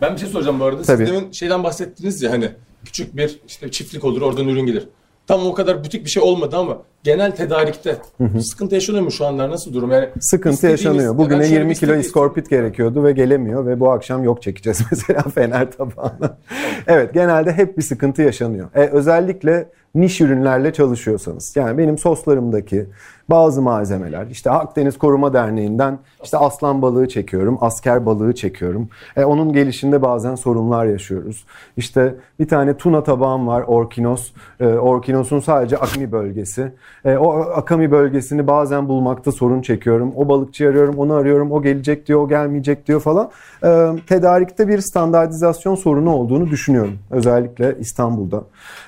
Ben 0.00 0.14
bir 0.14 0.18
şey 0.18 0.28
soracağım 0.28 0.60
bu 0.60 0.64
arada. 0.64 0.82
Tabii. 0.82 1.06
Siz 1.06 1.14
demin 1.14 1.30
şeyden 1.30 1.64
bahsettiniz 1.64 2.22
ya 2.22 2.30
hani 2.30 2.48
küçük 2.84 3.16
bir 3.16 3.40
işte 3.46 3.70
çiftlik 3.70 4.04
olur 4.04 4.22
oradan 4.22 4.48
ürün 4.48 4.66
gelir. 4.66 4.88
Tam 5.26 5.46
o 5.46 5.54
kadar 5.54 5.84
butik 5.84 6.04
bir 6.04 6.10
şey 6.10 6.22
olmadı 6.22 6.56
ama 6.56 6.78
genel 7.02 7.36
tedarikte 7.36 7.96
sıkıntı 8.40 8.74
yaşanıyor 8.74 9.04
mu 9.04 9.10
şu 9.10 9.26
anlar 9.26 9.50
nasıl 9.50 9.74
durum? 9.74 9.90
Yani 9.92 10.08
Sıkıntı 10.20 10.66
yaşanıyor. 10.66 11.04
Ya 11.04 11.18
Bugüne 11.18 11.38
ben 11.38 11.44
şöyle 11.44 11.54
20 11.54 11.70
bir 11.70 11.74
kilo 11.74 11.94
iskorpit 11.94 12.50
gerekiyordu 12.50 13.04
ve 13.04 13.12
gelemiyor 13.12 13.66
ve 13.66 13.80
bu 13.80 13.90
akşam 13.90 14.24
yok 14.24 14.42
çekeceğiz 14.42 14.82
mesela 14.90 15.22
Fener 15.22 15.72
tabağına. 15.72 16.38
evet 16.86 17.14
genelde 17.14 17.52
hep 17.52 17.78
bir 17.78 17.82
sıkıntı 17.82 18.22
yaşanıyor. 18.22 18.68
E, 18.74 18.80
özellikle 18.86 19.68
niş 19.94 20.20
ürünlerle 20.20 20.72
çalışıyorsanız. 20.72 21.56
Yani 21.56 21.78
benim 21.78 21.98
soslarımdaki 21.98 22.86
bazı 23.32 23.62
malzemeler 23.62 24.26
işte 24.26 24.50
Akdeniz 24.50 24.98
Koruma 24.98 25.32
Derneği'nden 25.32 25.98
işte 26.22 26.38
aslan 26.38 26.82
balığı 26.82 27.08
çekiyorum, 27.08 27.58
asker 27.60 28.06
balığı 28.06 28.34
çekiyorum. 28.34 28.88
E, 29.16 29.24
onun 29.24 29.52
gelişinde 29.52 30.02
bazen 30.02 30.34
sorunlar 30.34 30.84
yaşıyoruz. 30.84 31.44
İşte 31.76 32.14
bir 32.38 32.48
tane 32.48 32.76
tuna 32.76 33.02
tabağım 33.02 33.46
var 33.46 33.64
Orkinos. 33.66 34.32
E, 34.60 34.66
Orkinos'un 34.66 35.40
sadece 35.40 35.76
Akami 35.76 36.12
bölgesi. 36.12 36.72
E, 37.04 37.16
o 37.16 37.30
Akami 37.40 37.90
bölgesini 37.90 38.46
bazen 38.46 38.88
bulmakta 38.88 39.32
sorun 39.32 39.62
çekiyorum. 39.62 40.12
O 40.16 40.28
balıkçı 40.28 40.68
arıyorum, 40.68 40.98
onu 40.98 41.14
arıyorum. 41.14 41.52
O 41.52 41.62
gelecek 41.62 42.06
diyor, 42.06 42.20
o 42.20 42.28
gelmeyecek 42.28 42.86
diyor 42.86 43.00
falan. 43.00 43.30
E, 43.64 43.90
tedarikte 44.08 44.68
bir 44.68 44.78
standartizasyon 44.78 45.74
sorunu 45.74 46.14
olduğunu 46.14 46.50
düşünüyorum. 46.50 46.98
Özellikle 47.10 47.76
İstanbul'da. 47.80 48.44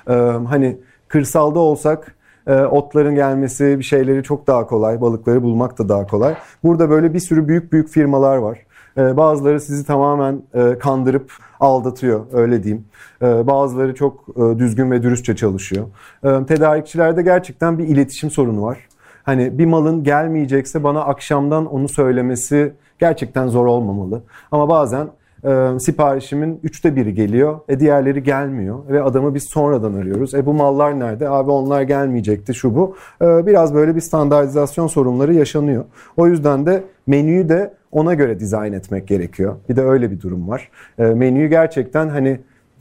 E, 0.09 0.15
hani 0.49 0.77
kırsalda 1.09 1.59
olsak 1.59 2.15
e, 2.47 2.63
otların 2.63 3.15
gelmesi 3.15 3.79
bir 3.79 3.85
şeyleri 3.85 4.23
çok 4.23 4.47
daha 4.47 4.67
kolay. 4.67 5.01
Balıkları 5.01 5.43
bulmak 5.43 5.79
da 5.79 5.89
daha 5.89 6.07
kolay. 6.07 6.35
Burada 6.65 6.91
böyle 6.91 7.15
bir 7.15 7.21
sürü 7.21 7.49
büyük 7.49 7.73
büyük 7.73 7.89
firmalar 7.89 8.37
var. 8.37 8.59
E, 8.99 9.17
bazıları 9.17 9.61
sizi 9.61 9.87
tamamen 9.87 10.43
e, 10.55 10.79
kandırıp 10.79 11.33
aldatıyor 11.61 12.27
öyle 12.33 12.63
diyeyim. 12.63 12.85
E, 13.23 13.47
bazıları 13.47 13.95
çok 13.95 14.25
e, 14.37 14.59
düzgün 14.59 14.91
ve 14.91 15.03
dürüstçe 15.03 15.37
çalışıyor. 15.37 15.87
Tedarikçilerde 16.23 17.23
gerçekten 17.23 17.79
bir 17.79 17.85
iletişim 17.85 18.31
sorunu 18.31 18.63
var. 18.63 18.79
Hani 19.23 19.59
bir 19.59 19.67
malın 19.67 20.05
gelmeyecekse 20.05 20.85
bana 20.85 21.01
akşamdan 21.05 21.67
onu 21.67 21.89
söylemesi 21.89 22.73
gerçekten 22.99 23.49
zor 23.49 23.67
olmamalı. 23.67 24.23
Ama 24.53 24.69
bazen 24.69 25.09
e, 25.45 25.79
siparişimin 25.79 26.61
üçte 26.63 26.97
biri 26.97 27.15
geliyor. 27.15 27.61
E 27.69 27.81
diğerleri 27.81 28.23
gelmiyor 28.23 28.79
ve 28.89 29.03
adamı 29.03 29.35
biz 29.35 29.45
sonradan 29.45 29.95
arıyoruz. 29.95 30.35
E 30.35 30.47
bu 30.47 30.55
mallar 30.55 31.01
nerede? 31.01 31.29
Abi 31.29 31.51
onlar 31.51 31.83
gelmeyecekti 31.83 32.55
şu 32.55 32.75
bu. 32.75 32.97
E, 33.23 33.47
biraz 33.47 33.75
böyle 33.75 33.97
bir 33.97 34.01
standartizasyon 34.01 34.87
sorunları 34.87 35.35
yaşanıyor. 35.35 35.85
O 36.17 36.27
yüzden 36.27 36.67
de 36.67 36.83
menüyü 37.07 37.49
de 37.49 37.75
ona 37.93 38.15
göre 38.15 38.41
dizayn 38.41 38.73
etmek 38.73 39.09
gerekiyor. 39.09 39.57
Bir 39.69 39.77
de 39.77 39.83
öyle 39.83 40.11
bir 40.11 40.21
durum 40.21 40.49
var. 40.49 40.71
E, 40.99 41.05
menüyü 41.05 41.49
gerçekten 41.49 42.09
hani 42.09 42.41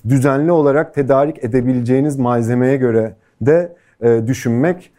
düzenli 0.09 0.51
olarak 0.51 0.93
tedarik 0.93 1.43
edebileceğiniz 1.43 2.19
malzemeye 2.19 2.77
göre 2.77 3.15
de 3.41 3.75
e, 4.01 4.27
düşünmek 4.27 4.91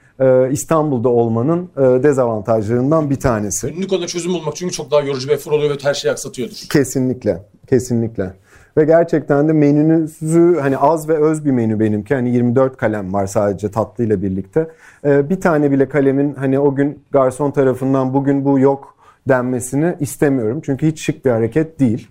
İstanbul'da 0.52 1.08
olmanın 1.08 1.70
e, 1.76 1.80
dezavantajlarından 2.02 3.10
bir 3.10 3.20
tanesi. 3.20 3.72
Günlük 3.72 3.92
olarak 3.92 4.08
çözüm 4.08 4.32
bulmak 4.32 4.56
çünkü 4.56 4.74
çok 4.74 4.90
daha 4.90 5.00
yorucu 5.00 5.28
bir 5.28 5.34
efor 5.34 5.52
oluyor 5.52 5.70
ve 5.70 5.78
her 5.82 5.94
şeyi 5.94 6.12
aksatıyordur. 6.12 6.56
Kesinlikle, 6.70 7.42
kesinlikle. 7.68 8.32
Ve 8.76 8.84
gerçekten 8.84 9.48
de 9.48 9.52
menünüzü 9.52 10.58
hani 10.60 10.78
az 10.78 11.08
ve 11.08 11.18
öz 11.18 11.44
bir 11.44 11.50
menü 11.50 11.80
benimki. 11.80 12.14
Hani 12.14 12.30
24 12.30 12.76
kalem 12.76 13.12
var 13.12 13.26
sadece 13.26 13.70
tatlıyla 13.70 14.22
birlikte. 14.22 14.68
Ee, 15.04 15.30
bir 15.30 15.40
tane 15.40 15.70
bile 15.70 15.88
kalemin 15.88 16.34
hani 16.34 16.58
o 16.58 16.74
gün 16.74 17.02
garson 17.10 17.50
tarafından 17.50 18.14
bugün 18.14 18.44
bu 18.44 18.58
yok 18.58 18.94
denmesini 19.28 19.96
istemiyorum. 20.00 20.60
Çünkü 20.64 20.86
hiç 20.86 21.00
şık 21.00 21.24
bir 21.24 21.30
hareket 21.30 21.80
değil. 21.80 22.08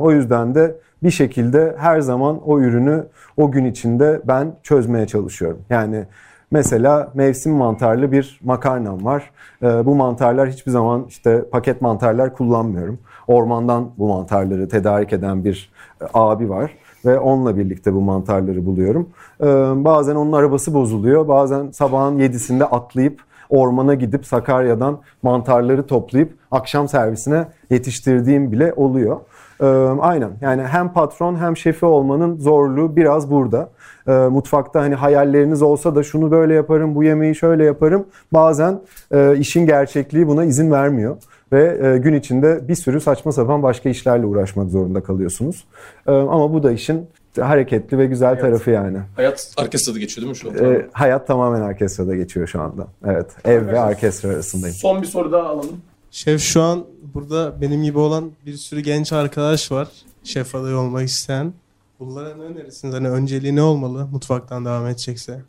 O 0.00 0.12
yüzden 0.12 0.54
de 0.54 0.76
bir 1.02 1.10
şekilde 1.10 1.74
her 1.78 2.00
zaman 2.00 2.48
o 2.48 2.60
ürünü 2.60 3.04
o 3.36 3.50
gün 3.50 3.64
içinde 3.64 4.20
ben 4.24 4.52
çözmeye 4.62 5.06
çalışıyorum. 5.06 5.58
Yani 5.70 6.04
Mesela 6.52 7.10
mevsim 7.14 7.52
mantarlı 7.52 8.12
bir 8.12 8.40
makarnam 8.44 9.04
var. 9.04 9.30
Ee, 9.62 9.86
bu 9.86 9.94
mantarlar 9.94 10.48
hiçbir 10.48 10.70
zaman 10.70 11.04
işte 11.08 11.44
paket 11.50 11.82
mantarlar 11.82 12.34
kullanmıyorum. 12.34 12.98
Ormandan 13.28 13.90
bu 13.98 14.08
mantarları 14.08 14.68
tedarik 14.68 15.12
eden 15.12 15.44
bir 15.44 15.72
e, 16.00 16.04
abi 16.14 16.50
var 16.50 16.70
ve 17.04 17.18
onunla 17.18 17.56
birlikte 17.56 17.94
bu 17.94 18.00
mantarları 18.00 18.66
buluyorum. 18.66 19.08
Ee, 19.40 19.46
bazen 19.84 20.14
onun 20.14 20.32
arabası 20.32 20.74
bozuluyor. 20.74 21.28
Bazen 21.28 21.70
sabahın 21.70 22.18
yedisinde 22.18 22.64
atlayıp 22.64 23.20
ormana 23.50 23.94
gidip 23.94 24.26
Sakarya'dan 24.26 25.00
mantarları 25.22 25.86
toplayıp 25.86 26.32
akşam 26.50 26.88
servisine 26.88 27.46
yetiştirdiğim 27.70 28.52
bile 28.52 28.72
oluyor. 28.76 29.20
Ee, 29.60 29.66
aynen 30.00 30.30
yani 30.40 30.62
hem 30.62 30.92
patron 30.92 31.36
hem 31.36 31.56
şefi 31.56 31.86
olmanın 31.86 32.38
zorluğu 32.38 32.96
biraz 32.96 33.30
burada. 33.30 33.70
Ee, 34.08 34.12
mutfakta 34.12 34.80
hani 34.80 34.94
hayalleriniz 34.94 35.62
olsa 35.62 35.94
da 35.94 36.02
şunu 36.02 36.30
böyle 36.30 36.54
yaparım, 36.54 36.94
bu 36.94 37.04
yemeği 37.04 37.34
şöyle 37.34 37.64
yaparım. 37.64 38.06
Bazen 38.32 38.80
e, 39.12 39.36
işin 39.38 39.66
gerçekliği 39.66 40.26
buna 40.26 40.44
izin 40.44 40.70
vermiyor. 40.70 41.16
Ve 41.52 41.78
e, 41.82 41.98
gün 41.98 42.14
içinde 42.14 42.68
bir 42.68 42.74
sürü 42.74 43.00
saçma 43.00 43.32
sapan 43.32 43.62
başka 43.62 43.88
işlerle 43.88 44.26
uğraşmak 44.26 44.70
zorunda 44.70 45.02
kalıyorsunuz. 45.02 45.64
Ee, 46.06 46.12
ama 46.12 46.52
bu 46.52 46.62
da 46.62 46.72
işin 46.72 47.06
hareketli 47.40 47.98
ve 47.98 48.06
güzel 48.06 48.40
tarafı 48.40 48.70
yani. 48.70 48.98
Hayat 49.16 49.54
orkestrada 49.62 49.98
geçiyor 49.98 50.22
değil 50.22 50.30
mi 50.30 50.36
şu 50.36 50.64
an? 50.64 50.72
Ee, 50.72 50.86
hayat 50.92 51.26
tamamen 51.26 51.60
orkestrada 51.60 52.16
geçiyor 52.16 52.46
şu 52.46 52.60
anda. 52.60 52.86
Evet, 53.06 53.26
ev 53.44 53.66
ve 53.66 53.80
orkestra 53.80 54.28
arasındayım. 54.28 54.76
Son 54.76 55.02
bir 55.02 55.06
soru 55.06 55.32
daha 55.32 55.42
alalım. 55.42 55.80
Şef 56.10 56.40
şu 56.40 56.62
an 56.62 56.84
burada 57.14 57.60
benim 57.60 57.82
gibi 57.82 57.98
olan 57.98 58.30
bir 58.46 58.54
sürü 58.54 58.80
genç 58.80 59.12
arkadaş 59.12 59.72
var. 59.72 59.88
Şef 60.24 60.54
adayı 60.54 60.76
olmak 60.76 61.08
isteyen. 61.08 61.52
Bunlara 62.00 62.36
ne 62.36 62.42
önerirsiniz? 62.42 62.94
Hani 62.94 63.08
önceliği 63.08 63.56
ne 63.56 63.62
olmalı 63.62 64.06
mutfaktan 64.12 64.64
devam 64.64 64.86
edecekse? 64.86 65.40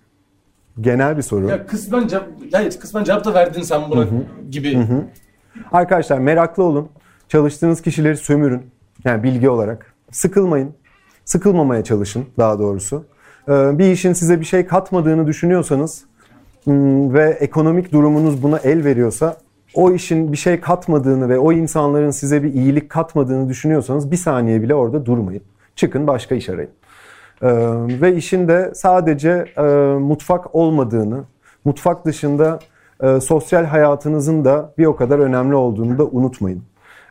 Genel 0.82 1.18
bir 1.18 1.22
soru. 1.22 1.48
Ya 1.50 1.66
kısmen 1.66 2.08
cevap, 2.08 2.28
hayır, 2.54 2.80
kısmen 2.80 3.04
cevap 3.04 3.26
da 3.26 3.34
verdin 3.34 3.62
sen 3.62 3.92
buna 3.92 4.08
gibi. 4.52 4.88
Arkadaşlar 5.72 6.18
meraklı 6.20 6.64
olun. 6.64 6.90
Çalıştığınız 7.30 7.82
kişileri 7.82 8.18
sömürün. 8.18 8.62
Yani 9.04 9.24
bilgi 9.24 9.50
olarak. 9.50 9.94
Sıkılmayın. 10.12 10.74
Sıkılmamaya 11.26 11.84
çalışın 11.84 12.26
daha 12.38 12.60
doğrusu. 12.60 13.06
Ee, 13.50 13.52
Bir 13.52 13.92
işin 13.92 14.14
size 14.14 14.40
bir 14.40 14.46
şey 14.46 14.66
katmadığını 14.66 15.28
düşünüyorsanız 15.28 16.06
hmm, 16.64 17.14
ve 17.14 17.38
ekonomik 17.40 17.92
durumunuz 17.92 18.44
buna 18.44 18.58
el 18.58 18.84
veriyorsa 18.84 19.38
o 19.74 19.92
işin 19.92 20.32
bir 20.32 20.38
şey 20.38 20.60
katmadığını 20.60 21.30
ve 21.30 21.40
o 21.40 21.52
insanların 21.52 22.12
size 22.12 22.44
bir 22.44 22.54
iyilik 22.54 22.90
katmadığını 22.90 23.50
düşünüyorsanız 23.50 24.12
bir 24.12 24.18
saniye 24.18 24.62
bile 24.62 24.76
orada 24.76 25.06
durmayın. 25.06 25.44
Çıkın 25.76 26.08
başka 26.08 26.36
iş 26.36 26.50
arayın. 26.50 26.72
Ee, 27.42 27.48
ve 28.02 28.16
işin 28.16 28.48
de 28.48 28.72
sadece 28.76 29.46
e, 29.58 29.62
mutfak 30.00 30.56
olmadığını, 30.56 31.24
mutfak 31.66 32.06
dışında 32.06 32.60
e, 33.04 33.20
sosyal 33.20 33.66
hayatınızın 33.66 34.46
da 34.46 34.74
bir 34.78 34.86
o 34.86 34.96
kadar 34.96 35.20
önemli 35.20 35.56
olduğunu 35.56 35.98
da 35.98 36.06
unutmayın. 36.06 36.64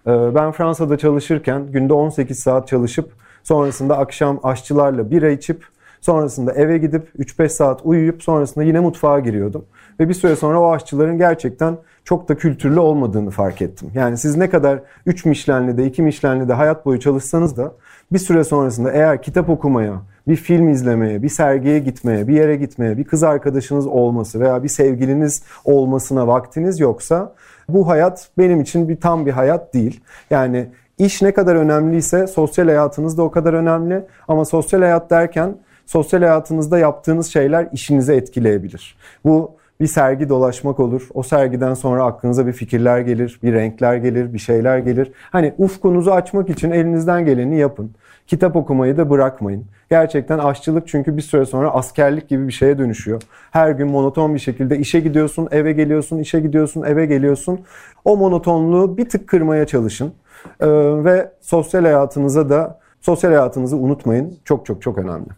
Ee, 0.06 0.34
ben 0.34 0.52
Fransa'da 0.52 0.98
çalışırken 0.98 1.66
günde 1.72 1.92
18 1.92 2.38
saat 2.38 2.68
çalışıp 2.68 3.12
sonrasında 3.42 3.98
akşam 3.98 4.40
aşçılarla 4.42 5.10
bira 5.10 5.30
içip 5.30 5.64
sonrasında 6.00 6.52
eve 6.52 6.78
gidip 6.78 7.08
3-5 7.18 7.48
saat 7.48 7.80
uyuyup 7.84 8.22
sonrasında 8.22 8.64
yine 8.64 8.80
mutfağa 8.80 9.20
giriyordum. 9.20 9.64
Ve 10.00 10.08
bir 10.08 10.14
süre 10.14 10.36
sonra 10.36 10.60
o 10.60 10.72
aşçıların 10.72 11.18
gerçekten 11.18 11.78
çok 12.04 12.28
da 12.28 12.36
kültürlü 12.36 12.80
olmadığını 12.80 13.30
fark 13.30 13.62
ettim. 13.62 13.90
Yani 13.94 14.16
siz 14.16 14.36
ne 14.36 14.50
kadar 14.50 14.82
3 15.06 15.24
Michelin'li 15.24 15.86
2 15.86 16.02
Michelin'li 16.02 16.52
hayat 16.52 16.86
boyu 16.86 17.00
çalışsanız 17.00 17.56
da 17.56 17.72
bir 18.12 18.18
süre 18.18 18.44
sonrasında 18.44 18.90
eğer 18.90 19.22
kitap 19.22 19.48
okumaya, 19.48 20.02
bir 20.28 20.36
film 20.36 20.68
izlemeye, 20.68 21.22
bir 21.22 21.28
sergiye 21.28 21.78
gitmeye, 21.78 22.28
bir 22.28 22.34
yere 22.34 22.56
gitmeye, 22.56 22.98
bir 22.98 23.04
kız 23.04 23.22
arkadaşınız 23.22 23.86
olması 23.86 24.40
veya 24.40 24.62
bir 24.62 24.68
sevgiliniz 24.68 25.42
olmasına 25.64 26.26
vaktiniz 26.26 26.80
yoksa 26.80 27.34
bu 27.68 27.88
hayat 27.88 28.28
benim 28.38 28.60
için 28.60 28.88
bir 28.88 29.00
tam 29.00 29.26
bir 29.26 29.32
hayat 29.32 29.74
değil. 29.74 30.00
Yani 30.30 30.68
iş 30.98 31.22
ne 31.22 31.34
kadar 31.34 31.56
önemliyse 31.56 32.26
sosyal 32.26 32.66
hayatınız 32.66 33.18
da 33.18 33.22
o 33.22 33.30
kadar 33.30 33.52
önemli 33.52 34.04
ama 34.28 34.44
sosyal 34.44 34.80
hayat 34.80 35.10
derken 35.10 35.54
sosyal 35.86 36.20
hayatınızda 36.20 36.78
yaptığınız 36.78 37.26
şeyler 37.32 37.68
işinizi 37.72 38.12
etkileyebilir. 38.12 38.96
Bu 39.24 39.59
bir 39.80 39.86
sergi 39.86 40.28
dolaşmak 40.28 40.80
olur. 40.80 41.08
O 41.14 41.22
sergiden 41.22 41.74
sonra 41.74 42.04
aklınıza 42.04 42.46
bir 42.46 42.52
fikirler 42.52 43.00
gelir, 43.00 43.40
bir 43.42 43.52
renkler 43.52 43.96
gelir, 43.96 44.34
bir 44.34 44.38
şeyler 44.38 44.78
gelir. 44.78 45.12
Hani 45.30 45.54
ufkunuzu 45.58 46.10
açmak 46.10 46.50
için 46.50 46.70
elinizden 46.70 47.24
geleni 47.24 47.58
yapın. 47.58 47.90
Kitap 48.26 48.56
okumayı 48.56 48.96
da 48.96 49.10
bırakmayın. 49.10 49.64
Gerçekten 49.90 50.38
aşçılık 50.38 50.88
çünkü 50.88 51.16
bir 51.16 51.22
süre 51.22 51.46
sonra 51.46 51.70
askerlik 51.70 52.28
gibi 52.28 52.48
bir 52.48 52.52
şeye 52.52 52.78
dönüşüyor. 52.78 53.22
Her 53.50 53.70
gün 53.70 53.90
monoton 53.90 54.34
bir 54.34 54.38
şekilde 54.38 54.78
işe 54.78 55.00
gidiyorsun, 55.00 55.48
eve 55.50 55.72
geliyorsun, 55.72 56.18
işe 56.18 56.40
gidiyorsun, 56.40 56.82
eve 56.82 57.06
geliyorsun. 57.06 57.60
O 58.04 58.16
monotonluğu 58.16 58.96
bir 58.96 59.08
tık 59.08 59.28
kırmaya 59.28 59.66
çalışın. 59.66 60.12
Ee, 60.60 60.66
ve 61.04 61.32
sosyal 61.40 61.82
hayatınıza 61.82 62.48
da 62.48 62.80
sosyal 63.00 63.30
hayatınızı 63.30 63.76
unutmayın. 63.76 64.38
Çok 64.44 64.66
çok 64.66 64.82
çok 64.82 64.98
önemli. 64.98 65.28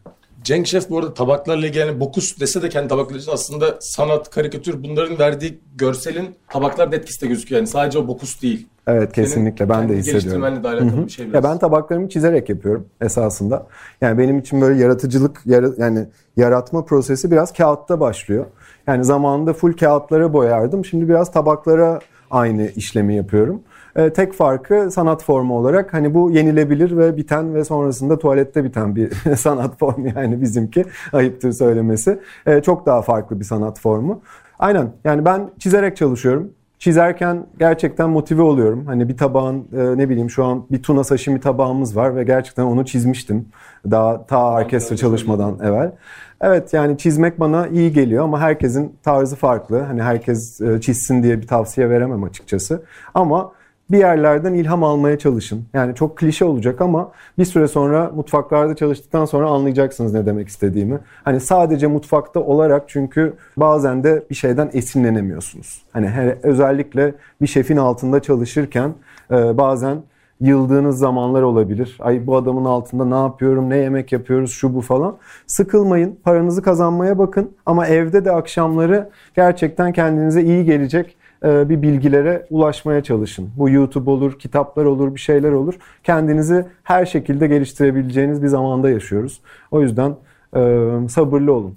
Cenk 0.44 0.66
Şef 0.66 0.90
bu 0.90 0.98
arada 0.98 1.14
tabaklarla 1.14 1.66
ilgili 1.66 1.78
yani 1.78 2.00
bokus 2.00 2.40
dese 2.40 2.62
de 2.62 2.68
kendi 2.68 2.88
tabakları 2.88 3.20
aslında 3.32 3.76
sanat, 3.80 4.30
karikatür 4.30 4.84
bunların 4.84 5.18
verdiği 5.18 5.58
görselin 5.76 6.34
tabaklarda 6.48 6.96
etkisi 6.96 7.22
de 7.22 7.26
gözüküyor. 7.26 7.58
Yani 7.58 7.68
sadece 7.68 7.98
o 7.98 8.08
bokus 8.08 8.42
değil. 8.42 8.68
Evet 8.86 9.12
kesinlikle 9.12 9.68
ben 9.68 9.88
de 9.88 9.96
hissediyorum. 9.96 10.20
geliştirmenle 10.20 10.64
de 10.64 10.68
alakalı 10.68 11.06
bir 11.06 11.10
şey 11.12 11.26
biraz. 11.26 11.44
Ya 11.44 11.50
ben 11.50 11.58
tabaklarımı 11.58 12.08
çizerek 12.08 12.48
yapıyorum 12.48 12.86
esasında. 13.00 13.66
Yani 14.00 14.18
benim 14.18 14.38
için 14.38 14.60
böyle 14.60 14.82
yaratıcılık 14.82 15.40
yara- 15.46 15.74
yani 15.78 16.06
yaratma 16.36 16.84
prosesi 16.84 17.30
biraz 17.30 17.52
kağıtta 17.52 18.00
başlıyor. 18.00 18.46
Yani 18.86 19.04
zamanında 19.04 19.52
full 19.52 19.72
kağıtlara 19.72 20.32
boyardım. 20.32 20.84
Şimdi 20.84 21.08
biraz 21.08 21.32
tabaklara 21.32 21.98
aynı 22.30 22.68
işlemi 22.76 23.16
yapıyorum. 23.16 23.62
Ee, 23.96 24.12
tek 24.12 24.32
farkı 24.32 24.90
sanat 24.90 25.24
formu 25.24 25.58
olarak 25.58 25.94
hani 25.94 26.14
bu 26.14 26.30
yenilebilir 26.30 26.96
ve 26.96 27.16
biten 27.16 27.54
ve 27.54 27.64
sonrasında 27.64 28.18
tuvalette 28.18 28.64
biten 28.64 28.96
bir 28.96 29.10
sanat 29.36 29.78
formu 29.78 30.06
yani 30.16 30.40
bizimki 30.40 30.84
ayıptır 31.12 31.52
söylemesi. 31.52 32.18
Ee, 32.46 32.62
çok 32.62 32.86
daha 32.86 33.02
farklı 33.02 33.40
bir 33.40 33.44
sanat 33.44 33.80
formu. 33.80 34.20
Aynen 34.58 34.92
yani 35.04 35.24
ben 35.24 35.50
çizerek 35.58 35.96
çalışıyorum. 35.96 36.50
Çizerken 36.78 37.46
gerçekten 37.58 38.10
motive 38.10 38.42
oluyorum. 38.42 38.86
Hani 38.86 39.08
bir 39.08 39.16
tabağın 39.16 39.66
e, 39.76 39.98
ne 39.98 40.08
bileyim 40.08 40.30
şu 40.30 40.44
an 40.44 40.64
bir 40.70 40.82
tuna 40.82 41.04
sashimi 41.04 41.40
tabağımız 41.40 41.96
var 41.96 42.16
ve 42.16 42.24
gerçekten 42.24 42.62
onu 42.62 42.84
çizmiştim. 42.84 43.48
Daha 43.90 44.26
ta 44.26 44.52
orkestra 44.52 44.96
çalışmadan 44.96 45.58
evvel. 45.62 45.92
Evet 46.40 46.72
yani 46.72 46.98
çizmek 46.98 47.40
bana 47.40 47.68
iyi 47.68 47.92
geliyor 47.92 48.24
ama 48.24 48.40
herkesin 48.40 48.96
tarzı 49.02 49.36
farklı. 49.36 49.80
Hani 49.80 50.02
herkes 50.02 50.60
e, 50.60 50.80
çizsin 50.80 51.22
diye 51.22 51.42
bir 51.42 51.46
tavsiye 51.46 51.90
veremem 51.90 52.24
açıkçası. 52.24 52.82
Ama 53.14 53.52
bir 53.92 53.98
yerlerden 53.98 54.54
ilham 54.54 54.84
almaya 54.84 55.18
çalışın. 55.18 55.64
Yani 55.74 55.94
çok 55.94 56.18
klişe 56.18 56.44
olacak 56.44 56.80
ama 56.80 57.12
bir 57.38 57.44
süre 57.44 57.68
sonra 57.68 58.10
mutfaklarda 58.14 58.76
çalıştıktan 58.76 59.24
sonra 59.24 59.48
anlayacaksınız 59.48 60.14
ne 60.14 60.26
demek 60.26 60.48
istediğimi. 60.48 60.98
Hani 61.24 61.40
sadece 61.40 61.86
mutfakta 61.86 62.40
olarak 62.40 62.88
çünkü 62.88 63.34
bazen 63.56 64.04
de 64.04 64.22
bir 64.30 64.34
şeyden 64.34 64.70
esinlenemiyorsunuz. 64.72 65.82
Hani 65.92 66.08
her, 66.08 66.36
özellikle 66.42 67.14
bir 67.40 67.46
şefin 67.46 67.76
altında 67.76 68.20
çalışırken 68.20 68.94
e, 69.30 69.58
bazen 69.58 70.02
yıldığınız 70.40 70.98
zamanlar 70.98 71.42
olabilir. 71.42 71.98
Ay 72.00 72.26
bu 72.26 72.36
adamın 72.36 72.64
altında 72.64 73.04
ne 73.04 73.14
yapıyorum, 73.14 73.70
ne 73.70 73.76
yemek 73.76 74.12
yapıyoruz, 74.12 74.50
şu 74.50 74.74
bu 74.74 74.80
falan. 74.80 75.16
Sıkılmayın, 75.46 76.18
paranızı 76.24 76.62
kazanmaya 76.62 77.18
bakın 77.18 77.50
ama 77.66 77.86
evde 77.86 78.24
de 78.24 78.32
akşamları 78.32 79.10
gerçekten 79.36 79.92
kendinize 79.92 80.42
iyi 80.42 80.64
gelecek 80.64 81.16
bir 81.44 81.82
bilgilere 81.82 82.46
ulaşmaya 82.50 83.02
çalışın. 83.02 83.50
Bu 83.56 83.70
YouTube 83.70 84.10
olur, 84.10 84.38
kitaplar 84.38 84.84
olur, 84.84 85.14
bir 85.14 85.20
şeyler 85.20 85.52
olur. 85.52 85.74
Kendinizi 86.04 86.66
her 86.82 87.06
şekilde 87.06 87.46
geliştirebileceğiniz 87.46 88.42
bir 88.42 88.48
zamanda 88.48 88.90
yaşıyoruz. 88.90 89.40
O 89.70 89.80
yüzden 89.80 90.16
e, 90.56 90.60
sabırlı 91.08 91.52
olun. 91.52 91.74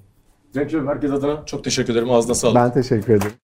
Cenk 0.53 0.87
herkes 0.87 1.11
adına 1.11 1.45
çok 1.45 1.63
teşekkür 1.63 1.93
ederim. 1.93 2.11
Ağzına 2.11 2.35
sağlık. 2.35 2.55
Ben 2.55 2.73
teşekkür 2.73 3.13
ederim. 3.13 3.35